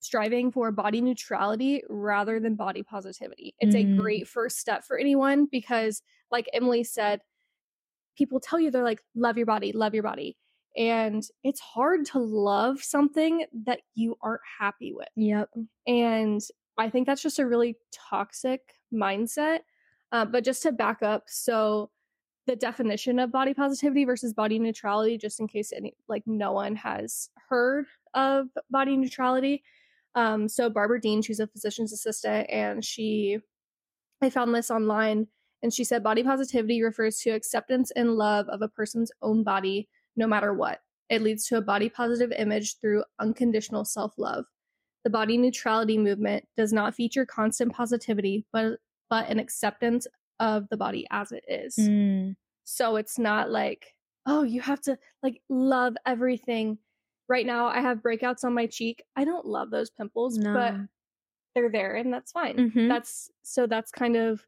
striving 0.00 0.50
for 0.52 0.70
body 0.70 1.00
neutrality 1.00 1.82
rather 1.90 2.38
than 2.40 2.54
body 2.54 2.82
positivity. 2.82 3.54
It's 3.58 3.74
Mm. 3.74 3.94
a 3.94 4.00
great 4.00 4.28
first 4.28 4.58
step 4.58 4.84
for 4.84 4.96
anyone 4.96 5.46
because, 5.50 6.00
like 6.30 6.48
Emily 6.52 6.84
said, 6.84 7.20
people 8.16 8.38
tell 8.40 8.60
you 8.60 8.70
they're 8.70 8.84
like, 8.84 9.02
love 9.14 9.36
your 9.36 9.46
body, 9.46 9.72
love 9.72 9.94
your 9.94 10.04
body. 10.04 10.36
And 10.76 11.24
it's 11.42 11.60
hard 11.60 12.04
to 12.06 12.20
love 12.20 12.80
something 12.80 13.44
that 13.64 13.80
you 13.96 14.16
aren't 14.22 14.42
happy 14.60 14.92
with. 14.92 15.08
Yep. 15.16 15.50
And 15.88 16.40
I 16.78 16.88
think 16.90 17.06
that's 17.06 17.22
just 17.22 17.40
a 17.40 17.46
really 17.46 17.76
toxic 17.92 18.60
mindset. 18.94 19.60
Uh, 20.12 20.24
but 20.24 20.44
just 20.44 20.62
to 20.62 20.72
back 20.72 21.02
up, 21.02 21.24
so 21.26 21.90
the 22.46 22.56
definition 22.56 23.18
of 23.18 23.30
body 23.30 23.52
positivity 23.52 24.04
versus 24.04 24.32
body 24.32 24.58
neutrality, 24.58 25.18
just 25.18 25.38
in 25.38 25.46
case 25.46 25.72
any 25.72 25.94
like 26.08 26.22
no 26.26 26.52
one 26.52 26.74
has 26.76 27.28
heard 27.48 27.84
of 28.14 28.48
body 28.70 28.96
neutrality. 28.96 29.62
Um, 30.14 30.48
so 30.48 30.70
Barbara 30.70 31.00
Dean, 31.00 31.20
she's 31.20 31.40
a 31.40 31.46
physician's 31.46 31.92
assistant, 31.92 32.48
and 32.50 32.82
she, 32.82 33.38
I 34.22 34.30
found 34.30 34.54
this 34.54 34.70
online, 34.70 35.26
and 35.62 35.72
she 35.72 35.84
said 35.84 36.02
body 36.02 36.22
positivity 36.22 36.82
refers 36.82 37.18
to 37.18 37.30
acceptance 37.30 37.90
and 37.90 38.14
love 38.14 38.48
of 38.48 38.62
a 38.62 38.68
person's 38.68 39.12
own 39.20 39.44
body, 39.44 39.88
no 40.16 40.26
matter 40.26 40.54
what. 40.54 40.80
It 41.10 41.22
leads 41.22 41.46
to 41.48 41.58
a 41.58 41.62
body 41.62 41.90
positive 41.90 42.32
image 42.32 42.80
through 42.80 43.04
unconditional 43.18 43.84
self 43.84 44.14
love. 44.16 44.46
The 45.04 45.10
body 45.10 45.36
neutrality 45.36 45.98
movement 45.98 46.46
does 46.56 46.72
not 46.72 46.94
feature 46.94 47.26
constant 47.26 47.72
positivity, 47.72 48.46
but 48.52 48.78
but 49.10 49.28
an 49.28 49.38
acceptance 49.38 50.06
of 50.40 50.68
the 50.68 50.76
body 50.76 51.06
as 51.10 51.32
it 51.32 51.44
is. 51.48 51.76
Mm. 51.76 52.36
So 52.64 52.96
it's 52.96 53.18
not 53.18 53.50
like, 53.50 53.86
oh, 54.26 54.42
you 54.42 54.60
have 54.60 54.80
to 54.82 54.98
like 55.22 55.40
love 55.48 55.96
everything. 56.06 56.78
Right 57.28 57.44
now, 57.46 57.66
I 57.66 57.80
have 57.80 57.98
breakouts 57.98 58.44
on 58.44 58.54
my 58.54 58.66
cheek. 58.66 59.02
I 59.16 59.24
don't 59.24 59.44
love 59.46 59.70
those 59.70 59.90
pimples, 59.90 60.38
but 60.38 60.74
they're 61.54 61.70
there 61.70 61.96
and 61.96 62.12
that's 62.12 62.32
fine. 62.32 62.56
Mhm. 62.56 62.88
That's 62.88 63.30
so 63.42 63.66
that's 63.66 63.90
kind 63.90 64.16
of 64.16 64.44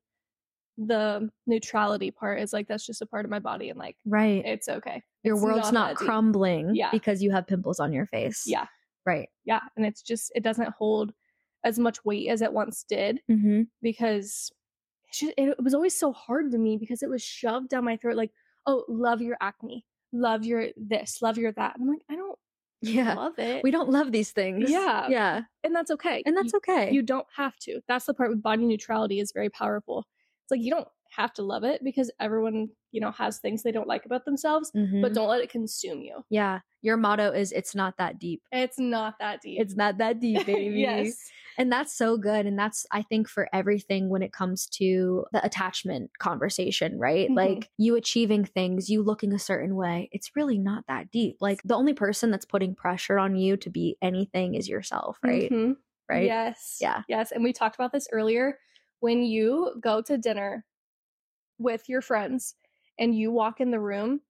the 0.79 1.29
neutrality 1.47 2.11
part 2.11 2.41
is 2.41 2.53
like 2.55 2.67
that's 2.69 2.87
just 2.87 3.03
a 3.03 3.07
part 3.07 3.25
of 3.27 3.31
my 3.31 3.39
body 3.39 3.69
and 3.69 3.79
like 3.79 3.97
Right. 4.07 4.43
it's 4.47 4.69
okay. 4.69 5.03
your 5.23 5.35
It's 5.35 5.45
world's 5.45 5.73
not, 5.73 5.99
deep. 5.99 6.07
crumbling 6.07 6.75
Yeah. 6.75 6.91
because 6.91 7.23
you 7.23 7.31
have 7.33 7.47
pimples 7.47 7.81
on 7.81 7.93
your 7.93 8.07
face. 8.07 8.45
Yeah. 8.47 8.67
Right. 9.05 9.29
Yeah. 9.45 9.61
And 9.77 9.85
it's 9.85 10.01
just 10.01 10.33
it 10.35 10.43
doesn't 10.43 10.71
hold 10.79 11.13
as 11.65 11.79
much 11.79 12.05
weight 12.05 12.29
as 12.29 12.43
it 12.43 12.53
once 12.53 12.85
did 12.89 13.21
Mm-hmm. 13.31 13.63
because 13.83 14.51
just, 15.13 15.33
it 15.37 15.57
was 15.63 15.75
always 15.75 15.99
so 15.99 16.13
hard 16.13 16.53
to 16.53 16.59
me 16.59 16.77
because 16.77 17.03
it 17.03 17.11
was 17.11 17.23
shoved 17.23 17.69
down 17.71 17.85
my 17.85 17.97
throat 17.97 18.17
like, 18.17 18.31
oh, 18.67 18.85
love 18.89 19.21
your 19.21 19.37
acne, 19.41 19.85
love 20.13 20.45
your 20.45 20.69
this, 20.77 21.21
love 21.21 21.37
your 21.39 21.53
that. 21.53 21.75
And 21.77 21.83
I'm 21.83 21.89
like, 21.89 22.05
I 22.09 22.15
don't 22.17 22.39
Yeah. 22.83 23.15
love 23.15 23.39
it. 23.39 23.63
We 23.65 23.71
don't 23.73 23.91
love 23.91 24.13
these 24.13 24.31
things. 24.31 24.71
Yeah. 24.71 25.09
Yeah. 25.09 25.43
and 25.65 25.75
that's 25.75 25.91
okay. 25.91 26.23
And 26.27 26.37
that's 26.37 26.55
okay. 26.55 26.93
you 26.93 27.03
don't 27.03 27.27
have 27.37 27.57
to. 27.63 27.81
That's 27.89 28.07
the 28.07 28.15
part 28.15 28.31
with 28.31 28.43
body 28.43 28.65
neutrality 28.65 29.19
is 29.21 29.33
very 29.33 29.51
powerful. 29.51 30.07
It's 30.45 30.51
like 30.53 30.61
you 30.63 30.71
don't 30.71 30.89
have 31.17 31.33
to 31.35 31.43
love 31.43 31.65
it 31.65 31.83
because 31.83 32.09
everyone, 32.21 32.69
you 32.93 33.01
know, 33.01 33.11
has 33.11 33.39
things 33.41 33.63
they 33.65 33.73
don't 33.73 33.89
like 33.89 34.07
about 34.07 34.25
themselves, 34.25 34.71
but 34.73 34.81
Mhm. 34.81 35.15
don't 35.15 35.29
let 35.29 35.41
it 35.43 35.51
consume 35.51 36.01
you. 36.03 36.25
yeah. 36.31 36.61
Your 36.83 36.97
motto 36.97 37.31
is 37.33 37.53
it's 37.53 37.75
not 37.75 37.99
that 37.99 38.19
deep. 38.19 38.41
It's 38.53 38.79
not 38.79 39.17
that 39.19 39.43
deep. 39.43 39.61
It's 39.61 39.75
not 39.77 39.99
that 39.99 40.19
deep, 40.19 40.47
baby. 40.47 40.81
yes. 40.81 41.19
And 41.61 41.71
that's 41.71 41.95
so 41.95 42.17
good. 42.17 42.47
And 42.47 42.59
that's, 42.59 42.87
I 42.91 43.03
think, 43.03 43.29
for 43.29 43.47
everything 43.53 44.09
when 44.09 44.23
it 44.23 44.33
comes 44.33 44.65
to 44.71 45.27
the 45.33 45.45
attachment 45.45 46.11
conversation, 46.19 46.99
right? 46.99 47.29
Mhm. 47.29 47.37
Like 47.37 47.71
you 47.77 47.97
achieving 47.97 48.47
things, 48.47 48.89
you 48.89 49.03
looking 49.03 49.35
a 49.35 49.39
certain 49.39 49.77
way, 49.77 50.09
it's 50.11 50.35
really 50.35 50.57
not 50.57 50.85
that 50.89 51.11
deep. 51.11 51.37
Like 51.39 51.63
the 51.63 51.77
only 51.77 51.93
person 51.93 52.31
that's 52.31 52.47
putting 52.47 52.75
pressure 52.75 53.19
on 53.19 53.37
you 53.37 53.59
to 53.59 53.69
be 53.69 53.99
anything 54.01 54.55
is 54.55 54.71
yourself, 54.71 55.19
right? 55.23 55.53
Mhm. 55.53 55.77
Right? 56.09 56.25
Yes. 56.25 56.79
Yeah. 56.81 57.03
Yes. 57.09 57.31
And 57.31 57.45
we 57.45 57.53
talked 57.53 57.75
about 57.75 57.93
this 57.93 58.09
earlier. 58.11 58.59
When 59.01 59.23
you 59.23 59.77
go 59.81 60.01
to 60.01 60.17
dinner 60.17 60.65
with 61.59 61.89
your 61.89 62.03
friends 62.03 62.55
and 62.99 63.15
you 63.15 63.31
walk 63.31 63.61
in 63.61 63.71
the 63.71 63.81
room, 63.81 64.23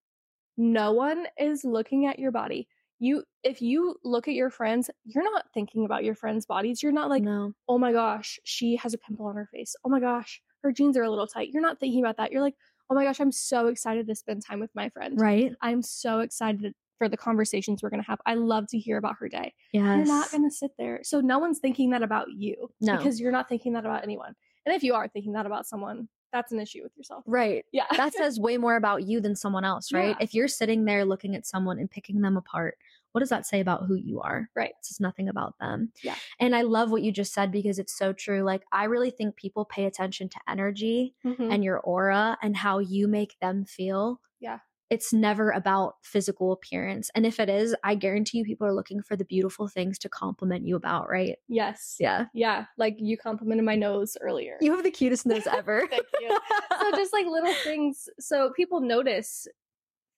no 0.57 0.93
one 0.93 1.27
is 1.39 1.65
looking 1.65 2.07
at 2.07 2.19
your 2.19 2.33
body. 2.33 2.69
You 3.01 3.25
if 3.43 3.61
you 3.63 3.97
look 4.05 4.29
at 4.29 4.35
your 4.35 4.51
friends, 4.51 4.91
you're 5.05 5.25
not 5.25 5.47
thinking 5.53 5.85
about 5.85 6.05
your 6.05 6.15
friends' 6.15 6.47
bodies. 6.47 6.83
You're 6.83 6.93
not 6.93 7.09
like, 7.09 7.23
no. 7.23 7.53
oh 7.69 7.79
my 7.79 7.93
gosh, 7.93 8.39
she 8.45 8.77
has 8.77 8.95
a 8.95 8.99
pimple 8.99 9.27
on 9.27 9.37
her 9.37 9.49
face. 9.53 9.75
Oh 9.85 9.89
my 9.89 9.99
gosh, 10.01 10.41
her 10.63 10.71
jeans 10.71 10.97
are 10.97 11.03
a 11.03 11.11
little 11.11 11.27
tight. 11.27 11.49
You're 11.53 11.63
not 11.63 11.81
thinking 11.81 12.01
about 12.05 12.19
that. 12.19 12.31
You're 12.31 12.43
like, 12.43 12.55
oh 12.91 12.95
my 12.95 13.05
gosh, 13.05 13.19
I'm 13.21 13.33
so 13.33 13.69
excited 13.69 14.07
to 14.07 14.15
spend 14.15 14.45
time 14.45 14.61
with 14.61 14.71
my 14.75 14.91
friend. 14.91 15.19
Right? 15.21 15.55
I'm 15.63 15.83
so 15.83 16.21
excited 16.21 16.75
for 16.99 17.09
the 17.09 17.17
conversations 17.17 17.83
we're 17.83 17.89
going 17.89 18.03
to 18.03 18.07
have. 18.07 18.21
I 18.27 18.35
love 18.35 18.67
to 18.69 18.79
hear 18.79 18.99
about 18.99 19.17
her 19.21 19.29
day. 19.29 19.55
yeah 19.73 19.97
You're 19.97 20.05
not 20.05 20.31
going 20.31 20.45
to 20.45 20.55
sit 20.55 20.73
there. 20.79 21.01
So 21.03 21.23
no 21.23 21.39
one's 21.39 21.59
thinking 21.59 21.91
that 21.91 22.03
about 22.03 22.27
you 22.37 22.69
No. 22.83 22.99
because 22.99 23.19
you're 23.19 23.33
not 23.33 23.49
thinking 23.49 23.73
that 23.73 23.87
about 23.87 24.03
anyone. 24.03 24.35
And 24.67 24.75
if 24.75 24.83
you 24.83 24.93
are 24.93 25.09
thinking 25.09 25.33
that 25.33 25.47
about 25.47 25.67
someone, 25.67 26.11
that's 26.33 26.53
an 26.53 26.61
issue 26.61 26.83
with 26.83 26.97
yourself. 26.97 27.25
Right. 27.27 27.65
Yeah. 27.73 27.87
That 27.97 28.15
says 28.15 28.39
way 28.41 28.57
more 28.57 28.77
about 28.77 29.03
you 29.05 29.21
than 29.21 29.35
someone 29.37 29.65
else, 29.65 29.93
right? 29.93 30.11
Yeah. 30.19 30.25
If 30.25 30.35
you're 30.35 30.49
sitting 30.49 30.85
there 30.85 31.05
looking 31.05 31.35
at 31.37 31.47
someone 31.47 31.79
and 31.79 31.91
picking 31.91 32.21
them 32.21 32.37
apart, 32.37 32.79
what 33.13 33.21
does 33.21 33.31
that 33.31 33.45
say 33.47 33.59
about 33.61 33.87
who 33.87 33.97
you 33.97 34.21
are? 34.21 34.49
Right. 34.55 34.71
It 34.71 34.77
says 34.85 35.01
nothing 35.01 35.29
about 35.29 35.55
them. 35.59 35.91
Yeah. 36.03 36.15
And 36.39 36.55
I 36.55 36.63
love 36.63 36.91
what 36.93 37.03
you 37.03 37.11
just 37.11 37.35
said 37.35 37.51
because 37.51 37.79
it's 37.81 37.97
so 37.99 38.13
true. 38.13 38.43
Like, 38.43 38.63
I 38.71 38.85
really 38.85 39.11
think 39.11 39.35
people 39.37 39.65
pay 39.65 39.85
attention 39.87 40.29
to 40.29 40.39
energy 40.49 41.15
Mhm. 41.25 41.53
and 41.53 41.65
your 41.65 41.81
aura 41.81 42.39
and 42.41 42.57
how 42.57 42.79
you 42.79 43.09
make 43.09 43.37
them 43.41 43.65
feel. 43.65 44.21
Yeah. 44.39 44.61
It's 44.91 45.13
never 45.13 45.51
about 45.53 45.95
physical 46.03 46.51
appearance. 46.51 47.11
And 47.15 47.25
if 47.25 47.39
it 47.39 47.49
is, 47.49 47.77
I 47.85 47.95
guarantee 47.95 48.39
you 48.39 48.45
people 48.45 48.67
are 48.67 48.75
looking 48.75 49.03
for 49.03 49.15
the 49.15 49.25
beautiful 49.25 49.69
things 49.69 49.99
to 50.01 50.09
compliment 50.09 50.67
you 50.67 50.75
about, 50.77 51.09
right? 51.09 51.37
yes. 51.49 51.97
Yeah. 52.01 52.27
Yeah. 52.35 52.65
Like 52.77 52.97
you 52.99 53.17
complimented 53.17 53.65
my 53.65 53.77
nose 53.77 54.17
earlier. 54.21 54.57
You 54.61 54.73
have 54.75 54.83
the 54.83 54.91
cutest 54.91 55.27
nose 55.27 55.47
ever. 55.47 55.87
Thank 55.91 56.05
you. 56.21 56.39
so 56.81 56.91
just 56.97 57.13
like 57.13 57.27
little 57.27 57.55
things. 57.63 58.09
So 58.19 58.51
people 58.57 58.81
notice 58.81 59.47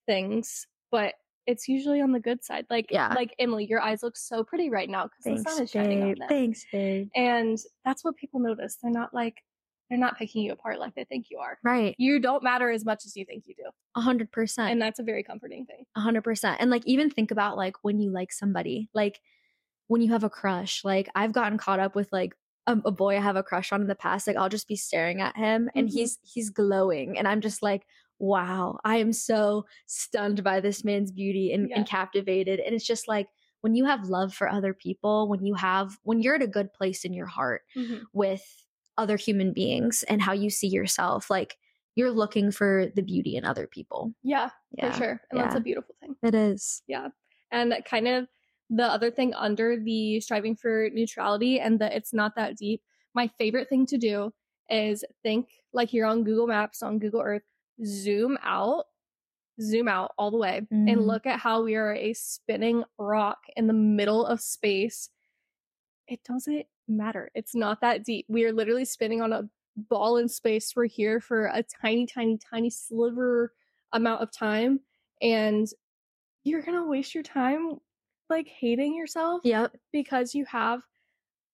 things, 0.07 0.67
but 0.91 1.14
it's 1.47 1.69
usually 1.69 2.00
on 2.00 2.12
the 2.12 2.21
good 2.21 2.43
side. 2.45 2.67
Like, 2.71 2.87
Yeah. 2.91 3.12
like 3.14 3.35
Emily, 3.38 3.67
your 3.67 3.81
eyes 3.81 4.02
look 4.02 4.17
so 4.17 4.45
pretty 4.45 4.71
right 4.71 4.88
now 4.88 5.09
because 5.09 5.45
the 5.45 5.50
sun 5.50 5.62
is 5.64 5.71
shining 5.71 6.02
on 6.02 6.14
them. 6.19 6.29
Thanks, 6.29 6.64
babe. 6.73 7.09
And 7.14 7.59
that's 7.85 8.05
what 8.05 8.17
people 8.17 8.41
notice. 8.41 8.76
They're 8.81 8.91
not 8.93 9.12
like, 9.12 9.43
they're 9.92 10.00
not 10.00 10.16
picking 10.16 10.42
you 10.42 10.52
apart 10.52 10.78
like 10.80 10.94
they 10.94 11.04
think 11.04 11.26
you 11.30 11.37
are. 11.37 11.58
Right. 11.62 11.94
You 11.99 12.18
don't 12.18 12.42
matter 12.42 12.70
as 12.70 12.82
much 12.82 13.04
as 13.04 13.14
you 13.14 13.26
think 13.26 13.44
you 13.46 13.54
do. 13.54 13.68
A 13.94 14.00
hundred 14.00 14.32
percent. 14.32 14.70
And 14.72 14.80
that's 14.80 14.99
a 14.99 15.02
very 15.02 15.22
comforting 15.22 15.66
thing. 15.66 15.84
A 15.94 16.00
hundred 16.00 16.25
percent. 16.25 16.56
And 16.61 16.70
like 16.70 16.82
even 16.87 17.11
think 17.11 17.30
about 17.30 17.58
like 17.58 17.76
when 17.82 18.00
you 18.00 18.11
like 18.11 18.32
somebody, 18.32 18.88
like 18.94 19.20
when 19.88 20.00
you 20.00 20.11
have 20.12 20.25
a 20.25 20.30
crush. 20.30 20.82
Like 20.82 21.11
I've 21.14 21.34
gotten 21.34 21.58
caught 21.58 21.78
up 21.78 21.94
with 21.94 22.08
like 22.11 22.32
a, 22.66 22.78
a 22.87 22.90
boy 22.90 23.18
I 23.18 23.20
have 23.20 23.37
a 23.37 23.42
crush 23.42 23.70
on 23.70 23.82
in 23.82 23.87
the 23.87 23.94
past. 23.94 24.26
Like 24.26 24.37
I'll 24.37 24.49
just 24.49 24.66
be 24.68 24.76
staring 24.76 25.20
at 25.20 25.37
him 25.37 25.68
and 25.75 25.88
Mhm. 25.88 25.92
he's 25.92 26.18
he's 26.22 26.49
glowing, 26.49 27.18
and 27.18 27.28
I'm 27.28 27.42
just 27.42 27.62
like, 27.62 27.82
wow, 28.18 28.78
I 28.84 28.96
am 28.96 29.12
so 29.12 29.66
stunned 29.87 30.42
by 30.42 30.61
this 30.61 30.84
man's 30.84 31.12
beauty 31.12 31.52
and, 31.52 31.68
Yeah. 31.68 31.76
and 31.76 31.87
captivated. 31.87 32.61
And 32.61 32.75
it's 32.75 32.87
just 32.87 33.06
like 33.08 33.28
when 33.61 33.75
you 33.75 33.84
have 33.84 34.08
love 34.08 34.32
for 34.32 34.49
other 34.49 34.72
people, 34.72 35.28
when 35.28 35.44
you 35.44 35.54
have 35.54 35.99
when 36.04 36.22
you're 36.22 36.37
at 36.37 36.42
a 36.42 36.46
good 36.46 36.72
place 36.72 37.04
in 37.04 37.12
your 37.12 37.26
heart 37.26 37.62
with 38.14 38.42
other 38.98 39.16
human 39.16 39.52
beings 39.52 40.02
and 40.09 40.20
how 40.22 40.33
you 40.33 40.50
see 40.50 40.68
yourself, 40.68 41.31
like 41.31 41.57
you're 41.94 42.11
looking 42.11 42.50
for 42.50 42.87
the 42.94 43.02
beauty 43.02 43.37
in 43.37 43.44
other 43.44 43.66
people. 43.66 44.12
Yeah, 44.22 44.50
Yeah. 44.72 44.92
for 44.92 44.98
sure. 44.98 45.20
And 45.31 45.40
that's 45.40 45.55
a 45.55 45.61
beautiful 45.61 45.94
thing. 46.00 46.16
It 46.22 46.35
is. 46.35 46.83
Yeah. 46.87 47.09
And 47.50 47.74
kind 47.85 48.09
of 48.09 48.28
the 48.70 48.85
other 48.85 49.11
thing 49.11 49.35
under 49.35 49.78
the 49.78 50.20
striving 50.20 50.57
for 50.57 50.88
neutrality 50.92 51.61
and 51.61 51.78
that 51.81 51.92
it's 51.92 52.12
not 52.14 52.35
that 52.37 52.57
deep, 52.57 52.83
my 53.14 53.28
favorite 53.38 53.68
thing 53.68 53.85
to 53.87 53.98
do 53.98 54.33
is 54.70 55.05
think 55.22 55.48
like 55.74 55.92
you're 55.92 56.07
on 56.07 56.24
Google 56.24 56.46
Maps, 56.46 56.83
on 56.83 56.98
Google 56.98 57.20
Earth, 57.20 57.42
zoom 57.85 58.38
out, 58.42 58.87
zoom 59.61 59.87
out 59.88 60.12
all 60.16 60.31
the 60.31 60.38
way, 60.38 60.62
Mhm. 60.72 60.90
and 60.90 61.07
look 61.07 61.26
at 61.26 61.38
how 61.40 61.62
we 61.62 61.74
are 61.74 61.92
a 61.94 62.14
spinning 62.14 62.85
rock 62.98 63.38
in 63.57 63.66
the 63.66 63.74
middle 63.74 64.24
of 64.24 64.40
space. 64.40 65.11
It 66.12 66.22
doesn't 66.25 66.66
matter. 66.88 67.31
It's 67.35 67.55
not 67.55 67.81
that 67.81 68.05
deep. 68.05 68.27
We 68.29 68.44
are 68.44 68.53
literally 68.53 68.85
spinning 68.85 69.22
on 69.22 69.33
a 69.33 69.48
ball 69.77 70.18
in 70.18 70.29
space. 70.29 70.75
We're 70.77 70.85
here 70.85 71.20
for 71.20 71.46
a 71.46 71.62
tiny, 71.62 72.05
tiny, 72.05 72.38
tiny 72.38 72.68
sliver 72.68 73.55
amount 73.94 74.20
of 74.22 74.31
time. 74.31 74.81
And 75.22 75.66
you're 76.44 76.61
going 76.61 76.77
to 76.77 76.87
waste 76.87 77.14
your 77.14 77.22
time 77.22 77.79
like 78.29 78.46
hating 78.46 78.94
yourself 78.94 79.40
Yep. 79.44 79.75
because 79.90 80.35
you 80.35 80.44
have 80.44 80.83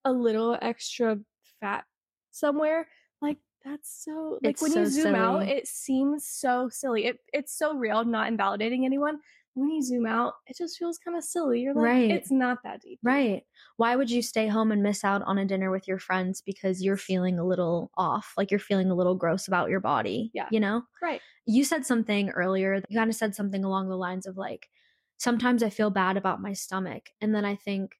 a 0.04 0.12
little 0.12 0.58
extra 0.60 1.18
fat 1.60 1.84
somewhere. 2.32 2.88
Like 3.22 3.38
that's 3.64 4.04
so 4.04 4.40
like 4.42 4.54
It's 4.54 4.62
when 4.62 4.72
you 4.72 4.86
so 4.86 4.90
zoom 4.90 5.14
out, 5.14 5.46
it 5.48 5.68
seems 5.68 6.26
so 6.26 6.68
silly. 6.68 7.06
It 7.06 7.18
it's 7.32 7.56
so 7.56 7.74
real, 7.76 8.04
not 8.04 8.26
invalidating 8.26 8.84
anyone. 8.84 9.20
When 9.58 9.70
you 9.70 9.82
zoom 9.82 10.06
out, 10.06 10.34
it 10.46 10.56
just 10.56 10.78
feels 10.78 10.98
kind 10.98 11.16
of 11.16 11.24
silly. 11.24 11.60
You're 11.60 11.74
like, 11.74 11.84
Right. 11.84 12.10
it's 12.10 12.30
not 12.30 12.62
that 12.64 12.80
deep. 12.82 13.00
Right. 13.02 13.44
Why 13.76 13.94
would 13.96 14.10
you 14.10 14.22
stay 14.22 14.48
home 14.48 14.72
and 14.72 14.82
miss 14.82 15.04
out 15.04 15.22
on 15.22 15.38
a 15.38 15.44
dinner 15.44 15.70
with 15.70 15.86
your 15.86 15.98
friends 15.98 16.40
because 16.40 16.82
you're 16.82 16.96
feeling 16.96 17.38
a 17.38 17.44
little 17.46 17.90
off, 17.96 18.34
like 18.36 18.50
you're 18.50 18.58
feeling 18.60 18.90
a 18.90 18.94
little 18.94 19.14
gross 19.14 19.46
about 19.46 19.70
your 19.70 19.80
body? 19.80 20.34
Yeah. 20.34 20.48
You 20.50 20.60
know? 20.60 20.82
Right. 21.00 21.22
You 21.46 21.64
said 21.64 21.86
something 21.86 22.30
earlier, 22.30 22.82
you 22.88 22.98
kind 22.98 23.10
of 23.10 23.16
said 23.16 23.34
something 23.34 23.64
along 23.64 23.88
the 23.88 23.96
lines 23.96 24.26
of 24.26 24.36
like, 24.36 24.68
sometimes 25.16 25.62
I 25.62 25.70
feel 25.70 25.90
bad 25.90 26.16
about 26.16 26.42
my 26.42 26.52
stomach. 26.52 27.10
And 27.20 27.34
then 27.34 27.44
I 27.44 27.56
think, 27.56 27.96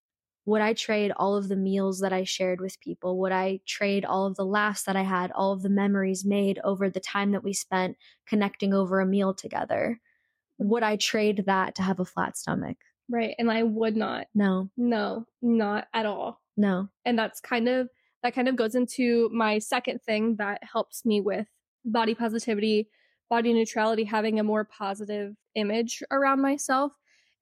would 0.47 0.61
I 0.62 0.73
trade 0.73 1.12
all 1.16 1.37
of 1.37 1.49
the 1.49 1.57
meals 1.57 2.01
that 2.01 2.12
I 2.12 2.25
shared 2.25 2.61
with 2.61 2.81
people? 2.81 3.18
Would 3.21 3.33
I 3.33 3.61
trade 3.66 4.05
all 4.05 4.27
of 4.27 4.37
the 4.37 4.47
laughs 4.47 4.85
that 4.85 4.97
I 4.97 5.03
had, 5.03 5.31
all 5.33 5.53
of 5.53 5.62
the 5.62 5.68
memories 5.68 6.25
made 6.25 6.59
over 6.64 6.88
the 6.90 7.01
time 7.01 7.33
that 7.33 7.44
we 7.44 7.53
spent 7.53 7.97
connecting 8.27 8.73
over 8.75 9.01
a 9.01 9.07
meal 9.07 9.35
together? 9.35 10.01
Would 10.59 10.83
I 10.83 10.97
trade 10.97 11.44
that 11.47 11.75
to 11.77 11.83
have 11.83 12.01
a 12.01 12.05
flat 12.05 12.37
stomach? 12.37 12.77
Right. 13.09 13.35
And 13.38 13.51
I 13.51 13.62
would 13.62 13.97
not. 13.97 14.27
No, 14.35 14.68
No, 14.77 15.27
not 15.40 15.87
at 15.94 16.05
all. 16.07 16.40
no. 16.57 16.88
and 17.05 17.18
that's 17.18 17.40
kind 17.40 17.68
of 17.68 17.88
that 18.23 18.35
kind 18.35 18.49
of 18.49 18.57
goes 18.57 18.75
into 18.75 19.31
my 19.33 19.59
second 19.59 20.01
thing 20.03 20.37
that 20.37 20.61
helps 20.64 21.05
me 21.07 21.21
with 21.21 21.47
body 21.85 22.14
positivity 22.14 22.88
body 23.31 23.53
neutrality 23.53 24.03
having 24.05 24.40
a 24.40 24.42
more 24.42 24.64
positive 24.64 25.35
image 25.55 26.03
around 26.11 26.40
myself 26.42 26.92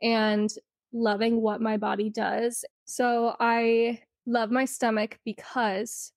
and 0.03 0.51
loving 0.93 1.41
what 1.41 1.61
my 1.63 1.77
body 1.79 2.11
does 2.11 2.65
so 2.85 3.35
i 3.41 3.99
love 4.27 4.51
my 4.51 4.65
stomach 4.67 5.19
because 5.25 6.13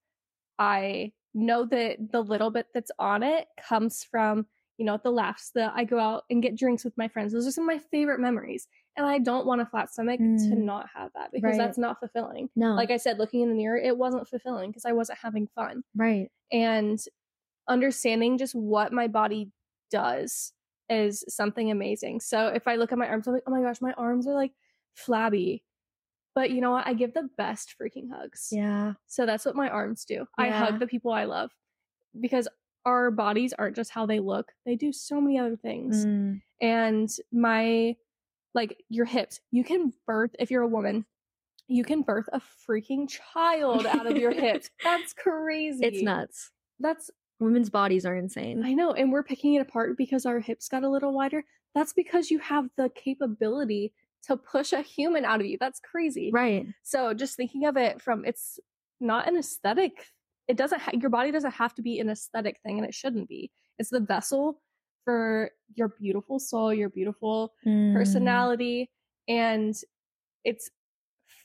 i 0.59 1.11
know 1.33 1.65
that 1.65 1.97
the 2.11 2.21
little 2.21 2.51
bit 2.51 2.67
that's 2.73 2.91
on 2.99 3.23
it 3.23 3.47
comes 3.67 4.03
from 4.03 4.45
you 4.79 4.85
know 4.85 4.97
the 5.03 5.11
laughs 5.11 5.51
that 5.53 5.71
i 5.75 5.83
go 5.83 5.99
out 5.99 6.23
and 6.31 6.41
get 6.41 6.55
drinks 6.57 6.83
with 6.85 6.97
my 6.97 7.07
friends 7.07 7.31
those 7.33 7.45
are 7.45 7.51
some 7.51 7.65
of 7.69 7.75
my 7.75 7.81
favorite 7.91 8.19
memories 8.19 8.67
and 8.97 9.05
i 9.05 9.19
don't 9.19 9.45
want 9.45 9.61
a 9.61 9.65
flat 9.65 9.91
stomach 9.91 10.19
to 10.19 10.23
Mm. 10.23 10.63
not 10.63 10.87
have 10.95 11.11
that 11.15 11.31
because 11.33 11.49
Right. 11.49 11.57
that's 11.57 11.77
not 11.77 11.99
fulfilling 11.99 12.49
No. 12.55 12.73
like 12.75 12.89
I 12.89 12.97
said, 12.97 13.19
looking 13.19 13.41
in 13.41 13.49
the 13.49 13.55
mirror, 13.55 13.77
it 13.77 13.95
wasn't 13.97 14.27
fulfilling 14.27 14.69
because 14.71 14.85
I 14.85 14.93
wasn't 14.93 15.19
having 15.21 15.47
fun. 15.53 15.83
right. 15.95 16.31
And 16.51 16.97
understanding 17.67 18.37
just 18.37 18.55
what 18.55 18.91
my 18.93 19.07
body 19.07 19.51
does 19.91 20.53
is 20.89 21.23
something 21.29 21.69
amazing. 21.69 22.19
So 22.19 22.47
if 22.47 22.67
I 22.67 22.75
look 22.75 22.91
at 22.91 22.97
my 22.97 23.07
arms, 23.07 23.27
I'm 23.27 23.33
like, 23.33 23.43
oh 23.47 23.51
my 23.51 23.61
gosh, 23.61 23.79
my 23.81 23.93
arms 23.93 24.27
are 24.27 24.33
like 24.33 24.53
flabby. 24.95 25.63
But 26.35 26.51
you 26.51 26.61
know 26.61 26.71
what? 26.71 26.87
I 26.87 26.93
give 26.93 27.13
the 27.13 27.29
best 27.37 27.75
freaking 27.79 28.09
hugs. 28.11 28.49
Yeah. 28.51 28.93
So 29.07 29.25
that's 29.25 29.45
what 29.45 29.55
my 29.55 29.69
arms 29.69 30.05
do. 30.05 30.25
I 30.37 30.49
hug 30.49 30.79
the 30.79 30.87
people 30.87 31.11
I 31.11 31.25
love 31.25 31.51
because 32.19 32.47
our 32.85 33.11
bodies 33.11 33.53
aren't 33.57 33.75
just 33.75 33.91
how 33.91 34.05
they 34.05 34.19
look, 34.19 34.51
they 34.65 34.75
do 34.75 34.91
so 34.91 35.19
many 35.21 35.37
other 35.39 35.55
things 35.57 36.05
Mm. 36.05 36.41
and 36.61 37.09
my 37.31 37.95
like 38.55 38.83
your 38.89 39.05
hips 39.05 39.39
you 39.51 39.63
can 39.63 39.93
birth 40.07 40.31
if 40.39 40.49
you're 40.49 40.63
a 40.63 40.67
woman 40.67 41.05
you 41.67 41.83
can 41.83 42.01
birth 42.01 42.27
a 42.33 42.41
freaking 42.67 43.07
child 43.07 43.85
out 43.85 44.07
of 44.07 44.17
your 44.17 44.31
hips 44.31 44.69
that's 44.83 45.13
crazy 45.13 45.85
It's 45.85 46.01
nuts. 46.01 46.51
that's 46.79 47.11
Women's 47.39 47.69
bodies 47.69 48.05
are 48.05 48.15
insane. 48.15 48.63
i 48.65 48.73
know 48.73 48.91
and 48.93 49.11
we're 49.11 49.23
picking 49.23 49.53
it 49.53 49.59
apart 49.61 49.95
because 49.97 50.25
our 50.25 50.39
hips 50.39 50.67
got 50.67 50.83
a 50.83 50.89
little 50.89 51.13
wider 51.13 51.43
that's 51.75 51.93
because 51.93 52.31
you 52.31 52.39
have 52.39 52.65
the 52.75 52.89
capability 52.95 53.93
to 54.23 54.35
push 54.35 54.73
a 54.73 54.81
human 54.81 55.23
out 55.23 55.39
of 55.39 55.45
you. 55.45 55.55
That's 55.59 55.79
crazy. 55.79 56.29
Right. 56.33 56.65
So 56.83 57.13
just 57.13 57.37
thinking 57.37 57.65
of 57.65 57.77
it 57.77 58.01
from 58.01 58.25
it's 58.25 58.59
not 58.99 59.27
an 59.29 59.37
aesthetic. 59.37 59.93
It 60.49 60.57
doesn't 60.57 60.81
ha- 60.81 60.91
your 60.99 61.11
body 61.11 61.31
doesn't 61.31 61.51
have 61.51 61.75
to 61.75 61.81
be 61.83 61.99
an 61.99 62.09
aesthetic 62.09 62.59
thing 62.65 62.79
and 62.79 62.85
it 62.87 62.93
shouldn't 62.95 63.29
be. 63.29 63.51
It's 63.77 63.91
the 63.91 63.99
vessel 63.99 64.61
for 65.05 65.51
your 65.75 65.89
beautiful 65.99 66.39
soul, 66.39 66.73
your 66.73 66.89
beautiful 66.89 67.53
Mm. 67.65 67.93
personality 67.93 68.89
and 69.27 69.75
it's 70.43 70.69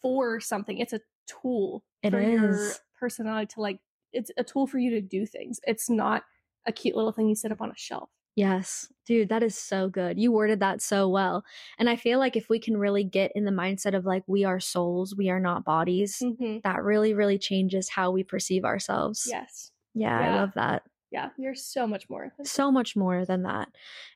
for 0.01 0.40
something. 0.40 0.79
It's 0.79 0.95
a 0.95 1.01
tool 1.27 1.85
It 2.03 2.11
for 2.11 2.21
your 2.23 2.71
personality 2.99 3.47
to 3.55 3.61
like 3.61 3.79
it's 4.12 4.31
a 4.38 4.45
tool 4.45 4.67
for 4.67 4.79
you 4.79 4.90
to 4.90 5.01
do 5.03 5.27
things. 5.27 5.61
It's 5.67 5.90
not 5.90 6.25
a 6.67 6.73
cute 6.73 6.97
little 6.97 7.12
thing 7.12 7.29
you 7.29 7.35
sit 7.35 7.53
up 7.53 7.61
on 7.61 7.71
a 7.71 7.77
shelf. 7.77 8.09
Yes, 8.37 8.92
dude, 9.07 9.29
that 9.29 9.44
is 9.44 9.57
so 9.57 9.88
good. 9.88 10.18
You 10.18 10.33
worded 10.33 10.59
that 10.61 10.83
so 10.83 11.09
well. 11.09 11.44
And 11.79 11.88
I 11.88 11.94
feel 11.94 12.18
like 12.18 12.35
if 12.35 12.49
we 12.49 12.59
can 12.59 12.77
really 12.77 13.05
get 13.05 13.31
in 13.35 13.44
the 13.44 13.53
mindset 13.53 13.94
of 13.94 14.05
like, 14.05 14.25
we 14.27 14.44
are 14.44 14.59
souls, 14.59 15.14
we 15.16 15.31
are 15.31 15.38
not 15.38 15.64
bodies, 15.64 16.18
Mm-hmm. 16.20 16.59
that 16.64 16.83
really, 16.83 17.14
really 17.14 17.38
changes 17.38 17.88
how 17.88 18.11
we 18.11 18.25
perceive 18.25 18.64
ourselves. 18.64 19.27
Yes. 19.31 19.70
Yeah, 19.94 20.18
I 20.18 20.35
love 20.40 20.53
that. 20.55 20.83
Yeah. 21.12 21.31
You're 21.38 21.55
so 21.55 21.87
much 21.87 22.11
more. 22.11 22.33
So 22.42 22.73
much 22.73 22.97
more 22.97 23.25
than 23.25 23.44
that. 23.44 23.68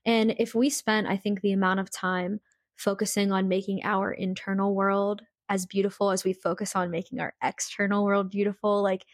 And 0.04 0.34
if 0.38 0.52
we 0.54 0.68
spent, 0.68 1.06
I 1.06 1.16
think, 1.16 1.40
the 1.40 1.52
amount 1.52 1.78
of 1.78 1.90
time 1.90 2.40
focusing 2.76 3.30
on 3.30 3.46
making 3.46 3.84
our 3.84 4.10
internal 4.12 4.74
world 4.74 5.22
as 5.48 5.64
beautiful 5.64 6.10
as 6.10 6.24
we 6.24 6.32
focus 6.32 6.74
on 6.74 6.90
making 6.90 7.20
our 7.20 7.34
external 7.42 8.04
world 8.04 8.30
beautiful, 8.30 8.82
like, 8.82 9.06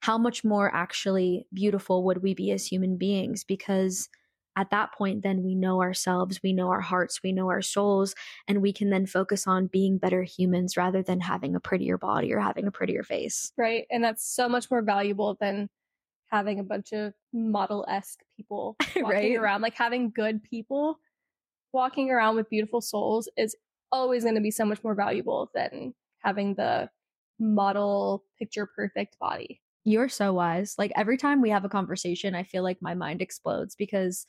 how 0.00 0.18
much 0.18 0.44
more 0.44 0.72
actually 0.74 1.46
beautiful 1.52 2.04
would 2.04 2.22
we 2.22 2.34
be 2.34 2.50
as 2.52 2.66
human 2.66 2.96
beings? 2.96 3.42
Because 3.42 4.08
at 4.56 4.70
that 4.70 4.92
point, 4.92 5.22
then 5.22 5.42
we 5.42 5.54
know 5.54 5.80
ourselves, 5.82 6.42
we 6.42 6.52
know 6.52 6.68
our 6.70 6.80
hearts, 6.80 7.22
we 7.22 7.32
know 7.32 7.48
our 7.48 7.62
souls, 7.62 8.14
and 8.48 8.62
we 8.62 8.72
can 8.72 8.90
then 8.90 9.06
focus 9.06 9.46
on 9.46 9.66
being 9.66 9.98
better 9.98 10.22
humans 10.22 10.76
rather 10.76 11.02
than 11.02 11.20
having 11.20 11.54
a 11.56 11.60
prettier 11.60 11.98
body 11.98 12.32
or 12.32 12.40
having 12.40 12.66
a 12.66 12.72
prettier 12.72 13.02
face. 13.02 13.52
Right. 13.56 13.86
And 13.90 14.02
that's 14.02 14.24
so 14.24 14.48
much 14.48 14.70
more 14.70 14.82
valuable 14.82 15.36
than 15.40 15.70
having 16.26 16.58
a 16.60 16.64
bunch 16.64 16.92
of 16.92 17.14
model 17.32 17.84
esque 17.88 18.20
people 18.36 18.78
walking 19.00 19.36
Right. 19.36 19.36
around. 19.36 19.62
Like 19.62 19.74
having 19.74 20.10
good 20.10 20.42
people 20.42 20.98
walking 21.72 22.10
around 22.10 22.36
with 22.36 22.50
beautiful 22.50 22.80
souls 22.80 23.28
is 23.36 23.56
always 23.92 24.24
going 24.24 24.36
to 24.36 24.40
be 24.40 24.50
so 24.50 24.64
much 24.64 24.82
more 24.84 24.94
valuable 24.94 25.50
than 25.54 25.94
having 26.20 26.54
the 26.54 26.90
model 27.38 28.24
picture 28.38 28.66
perfect 28.66 29.18
body. 29.18 29.62
You're 29.84 30.08
so 30.08 30.32
wise. 30.32 30.76
Like 30.78 30.92
every 30.96 31.16
time 31.18 31.42
we 31.42 31.50
have 31.50 31.64
a 31.64 31.68
conversation, 31.68 32.34
I 32.34 32.42
feel 32.42 32.62
like 32.62 32.80
my 32.80 32.94
mind 32.94 33.20
explodes 33.20 33.74
because, 33.76 34.26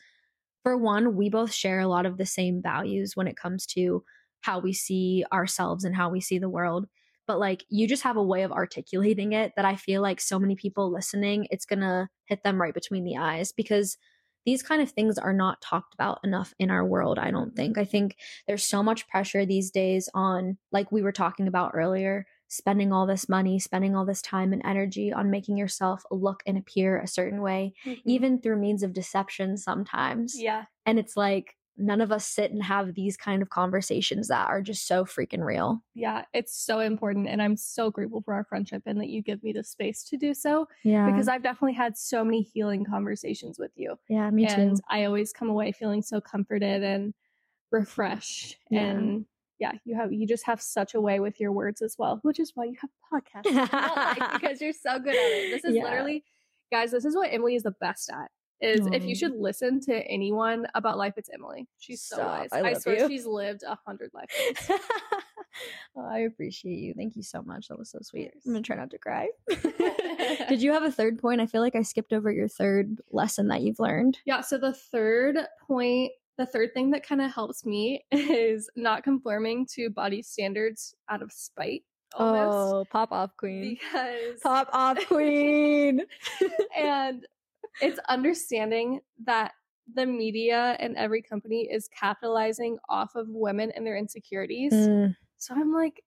for 0.66 0.76
one, 0.76 1.16
we 1.16 1.30
both 1.30 1.54
share 1.54 1.80
a 1.80 1.88
lot 1.88 2.08
of 2.08 2.18
the 2.18 2.26
same 2.26 2.60
values 2.60 3.16
when 3.16 3.28
it 3.28 3.38
comes 3.38 3.68
to 3.68 4.04
how 4.42 4.58
we 4.60 4.74
see 4.74 5.24
ourselves 5.32 5.84
and 5.84 5.96
how 5.96 6.10
we 6.10 6.20
see 6.20 6.40
the 6.40 6.50
world. 6.50 6.88
But 7.28 7.38
like 7.40 7.66
you 7.70 7.88
just 7.88 8.02
have 8.02 8.18
a 8.18 8.24
way 8.24 8.42
of 8.42 8.52
articulating 8.52 9.34
it 9.34 9.54
that 9.56 9.66
I 9.66 9.76
feel 9.76 10.02
like 10.02 10.20
so 10.20 10.40
many 10.40 10.56
people 10.56 10.92
listening, 10.92 11.48
it's 11.52 11.68
going 11.68 11.82
to 11.82 12.10
hit 12.26 12.42
them 12.44 12.60
right 12.60 12.74
between 12.74 13.04
the 13.04 13.18
eyes 13.18 13.52
because 13.52 13.96
these 14.44 14.64
kind 14.64 14.82
of 14.82 14.90
things 14.90 15.20
are 15.20 15.34
not 15.34 15.62
talked 15.62 15.94
about 15.94 16.20
enough 16.24 16.52
in 16.58 16.72
our 16.72 16.84
world, 16.84 17.20
I 17.20 17.30
don't 17.30 17.56
think. 17.56 17.78
I 17.78 17.86
think 17.86 18.16
there's 18.48 18.66
so 18.66 18.82
much 18.82 19.08
pressure 19.08 19.46
these 19.46 19.70
days 19.70 20.10
on, 20.16 20.58
like 20.72 20.92
we 20.92 21.04
were 21.04 21.12
talking 21.12 21.48
about 21.48 21.74
earlier, 21.76 22.26
spending 22.48 22.94
all 22.94 23.06
this 23.06 23.28
money, 23.28 23.60
spending 23.60 23.96
all 23.96 24.06
this 24.06 24.22
time 24.22 24.54
and 24.54 24.62
energy 24.66 25.12
on 25.12 25.32
making 25.32 25.58
yourself 25.58 26.04
look 26.12 26.44
and 26.46 26.58
appear 26.58 27.00
a 27.00 27.08
certain 27.08 27.42
way, 27.42 27.74
mm-hmm. 27.86 28.00
even 28.10 28.40
through 28.40 28.58
means 28.60 28.84
of 28.84 28.94
deception 28.94 29.58
sometimes. 29.58 30.40
yeah. 30.40 30.66
And 30.86 31.00
it's 31.00 31.18
like 31.18 31.56
none 31.78 32.00
of 32.00 32.10
us 32.10 32.26
sit 32.26 32.52
and 32.52 32.64
have 32.64 32.94
these 32.94 33.18
kind 33.18 33.42
of 33.42 33.50
conversations 33.50 34.30
that 34.30 34.48
are 34.48 34.62
just 34.62 34.88
so 34.88 35.04
freaking 35.04 35.44
real. 35.44 35.84
Yeah. 35.94 36.24
It's 36.34 36.56
so 36.56 36.80
important. 36.80 37.28
And 37.28 37.42
I'm 37.42 37.58
so 37.58 37.92
grateful 37.92 38.22
for 38.22 38.34
our 38.34 38.46
friendship 38.46 38.84
and 38.86 39.02
that 39.02 39.10
you 39.10 39.22
give 39.22 39.44
me 39.44 39.52
the 39.52 39.64
space 39.64 40.04
to 40.06 40.18
do 40.18 40.34
so 40.34 40.68
Yeah. 40.84 41.10
because 41.12 41.28
I've 41.28 41.44
definitely 41.44 41.74
had 41.74 41.98
so 41.98 42.24
many 42.24 42.44
healing 42.44 42.86
conversations 42.86 43.60
with 43.60 43.72
you. 43.76 43.98
yeah, 44.08 44.30
me 44.30 44.46
and 44.48 44.78
too. 44.78 44.82
I 44.90 45.04
always 45.04 45.34
come 45.34 45.50
away 45.50 45.74
feeling 45.74 46.02
so 46.02 46.22
comforted 46.22 46.82
and 46.82 47.14
refreshed. 47.72 48.58
Yeah. 48.70 48.82
And 48.82 49.26
yeah, 49.60 49.72
you 49.86 49.96
have 49.96 50.12
you 50.14 50.28
just 50.28 50.46
have 50.46 50.62
such 50.62 50.94
a 50.96 51.02
way 51.02 51.20
with 51.20 51.40
your 51.40 51.52
words 51.52 51.82
as 51.82 51.96
well, 51.98 52.20
which 52.24 52.40
is 52.40 52.52
why 52.56 52.66
you 52.66 52.76
have 52.82 52.90
a 52.90 53.16
podcast. 53.16 54.20
Like 54.22 54.42
because 54.42 54.62
you're 54.62 54.74
so 54.74 55.00
good 55.00 55.16
at 55.16 55.16
it. 55.16 55.52
This 55.52 55.64
is 55.66 55.76
Yeah. 55.76 55.84
literally, 55.84 56.24
guys. 56.72 56.92
This 56.92 57.06
is 57.06 57.16
what 57.16 57.30
Emily 57.32 57.56
is 57.56 57.64
the 57.64 57.72
best 57.80 58.10
at. 58.10 58.30
Is 58.62 58.88
if 58.88 59.04
you 59.06 59.16
should 59.16 59.36
listen 59.36 59.82
to 59.82 59.94
anyone 60.08 60.66
about 60.76 60.98
life, 60.98 61.14
it's 61.18 61.30
Emily. 61.34 61.68
She's 61.78 62.02
so 62.02 62.16
Stop. 62.16 62.28
wise. 62.40 62.50
I 62.54 62.62
I, 62.62 62.74
swear 62.74 63.00
you. 63.00 63.08
she's 63.10 63.26
lived 63.26 63.64
a 63.64 63.78
hundred 63.86 64.12
lives. 64.14 64.32
Oh, 65.96 66.06
I 66.06 66.20
appreciate 66.20 66.80
you. 66.80 66.94
Thank 66.94 67.16
you 67.16 67.24
so 67.24 67.42
much. 67.42 67.70
That 67.70 67.80
was 67.80 67.90
so 67.90 68.00
sweet. 68.02 68.32
I'm 68.46 68.52
gonna 68.52 68.62
try 68.62 68.76
not 68.76 68.90
to 68.92 68.98
cry. 68.98 69.30
Did 70.50 70.62
you 70.62 70.74
have 70.74 70.84
a 70.84 70.92
third 70.92 71.18
point? 71.18 71.40
I 71.40 71.46
feel 71.48 71.62
like 71.62 71.76
I 71.76 71.82
skipped 71.84 72.12
over 72.12 72.30
your 72.30 72.50
third 72.50 73.00
lesson 73.12 73.48
that 73.48 73.62
you've 73.62 73.80
learned. 73.80 74.18
Yeah, 74.26 74.42
so 74.42 74.58
the 74.58 74.74
third 74.74 75.38
point, 75.66 76.12
the 76.38 76.46
third 76.46 76.74
thing 76.74 76.92
that 76.92 77.06
kind 77.08 77.22
of 77.22 77.32
helps 77.34 77.66
me 77.66 78.06
is 78.12 78.70
not 78.76 79.04
conforming 79.04 79.66
to 79.74 79.90
body 79.90 80.22
standards 80.22 80.94
out 81.10 81.22
of 81.22 81.32
spite 81.32 81.84
almost. 82.14 82.74
Oh, 82.76 82.86
pop 82.92 83.12
off 83.12 83.36
queen. 83.38 83.62
Because 83.78 84.40
Pop 84.42 84.70
off 84.74 84.98
queen. 85.08 86.02
and 86.78 87.26
it's 87.82 88.00
understanding 88.10 89.02
that 89.26 89.54
the 89.94 90.06
media 90.06 90.76
and 90.80 90.96
every 90.98 91.22
company 91.22 91.68
is 91.72 91.88
capitalizing 91.90 92.78
off 92.90 93.16
of 93.16 93.28
women 93.30 93.72
and 93.76 93.86
their 93.86 93.98
insecurities. 93.98 94.74
Mm, 94.74 95.16
So 95.38 95.54
I'm 95.56 95.74
like, 95.74 96.02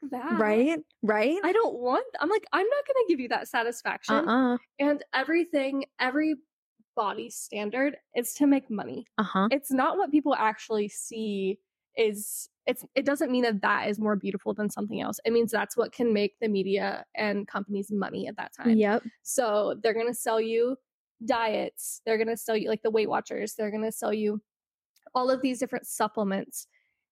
fuck 0.00 0.10
that. 0.10 0.38
right? 0.40 0.78
Right? 1.02 1.38
I 1.44 1.52
don't 1.52 1.78
want 1.78 2.04
I'm 2.20 2.28
like, 2.28 2.44
I'm 2.52 2.66
not 2.66 2.84
gonna 2.86 3.06
give 3.08 3.20
you 3.20 3.28
that 3.28 3.48
satisfaction. 3.48 4.14
Uh-uh. 4.28 4.56
And 4.80 5.04
everything, 5.14 5.84
every 6.00 6.34
body 6.96 7.30
standard 7.30 7.96
is 8.16 8.32
to 8.34 8.46
make 8.46 8.70
money. 8.70 9.06
Uh-huh. 9.18 9.48
it's 9.52 9.70
not 9.70 9.98
what 9.98 10.10
people 10.10 10.34
actually 10.34 10.88
see 10.88 11.58
is 11.96 12.48
it's 12.66 12.84
it 12.94 13.04
doesn't 13.06 13.30
mean 13.30 13.42
that 13.42 13.62
that 13.62 13.88
is 13.88 13.98
more 13.98 14.16
beautiful 14.16 14.52
than 14.52 14.68
something 14.68 15.00
else 15.00 15.18
it 15.24 15.32
means 15.32 15.50
that's 15.50 15.76
what 15.78 15.92
can 15.92 16.12
make 16.12 16.34
the 16.40 16.48
media 16.48 17.04
and 17.14 17.46
companies 17.48 17.90
money 17.90 18.26
at 18.28 18.36
that 18.36 18.52
time 18.54 18.76
Yep. 18.76 19.02
so 19.22 19.74
they're 19.82 19.94
going 19.94 20.06
to 20.08 20.12
sell 20.14 20.38
you 20.40 20.76
diets 21.24 22.02
they're 22.04 22.18
going 22.18 22.28
to 22.28 22.36
sell 22.36 22.56
you 22.56 22.68
like 22.68 22.82
the 22.82 22.90
weight 22.90 23.08
watchers 23.08 23.54
they're 23.54 23.70
going 23.70 23.82
to 23.82 23.92
sell 23.92 24.12
you 24.12 24.40
all 25.14 25.30
of 25.30 25.40
these 25.40 25.58
different 25.58 25.86
supplements 25.86 26.66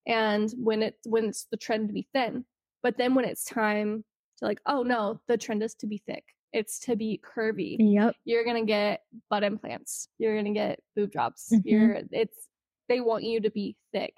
and 0.06 0.52
when 0.58 0.82
it 0.82 0.96
when 1.06 1.24
it's 1.26 1.46
the 1.50 1.56
trend 1.56 1.88
to 1.88 1.94
be 1.94 2.06
thin 2.12 2.44
but 2.82 2.98
then 2.98 3.14
when 3.14 3.24
it's 3.24 3.44
time 3.44 4.04
to 4.38 4.44
like 4.44 4.60
oh 4.66 4.82
no 4.82 5.18
the 5.28 5.38
trend 5.38 5.62
is 5.62 5.74
to 5.74 5.86
be 5.86 6.02
thick 6.06 6.24
it's 6.54 6.78
to 6.78 6.96
be 6.96 7.20
curvy. 7.22 7.76
Yep. 7.78 8.14
you're 8.24 8.44
gonna 8.44 8.64
get 8.64 9.02
butt 9.28 9.42
implants. 9.44 10.08
You're 10.18 10.36
gonna 10.36 10.54
get 10.54 10.80
boob 10.96 11.12
jobs 11.12 11.48
Mhm. 11.52 11.62
you're 11.64 11.98
it's 12.10 12.48
they 12.88 13.00
want 13.00 13.24
you 13.24 13.40
to 13.40 13.50
be 13.50 13.76
thick. 13.92 14.14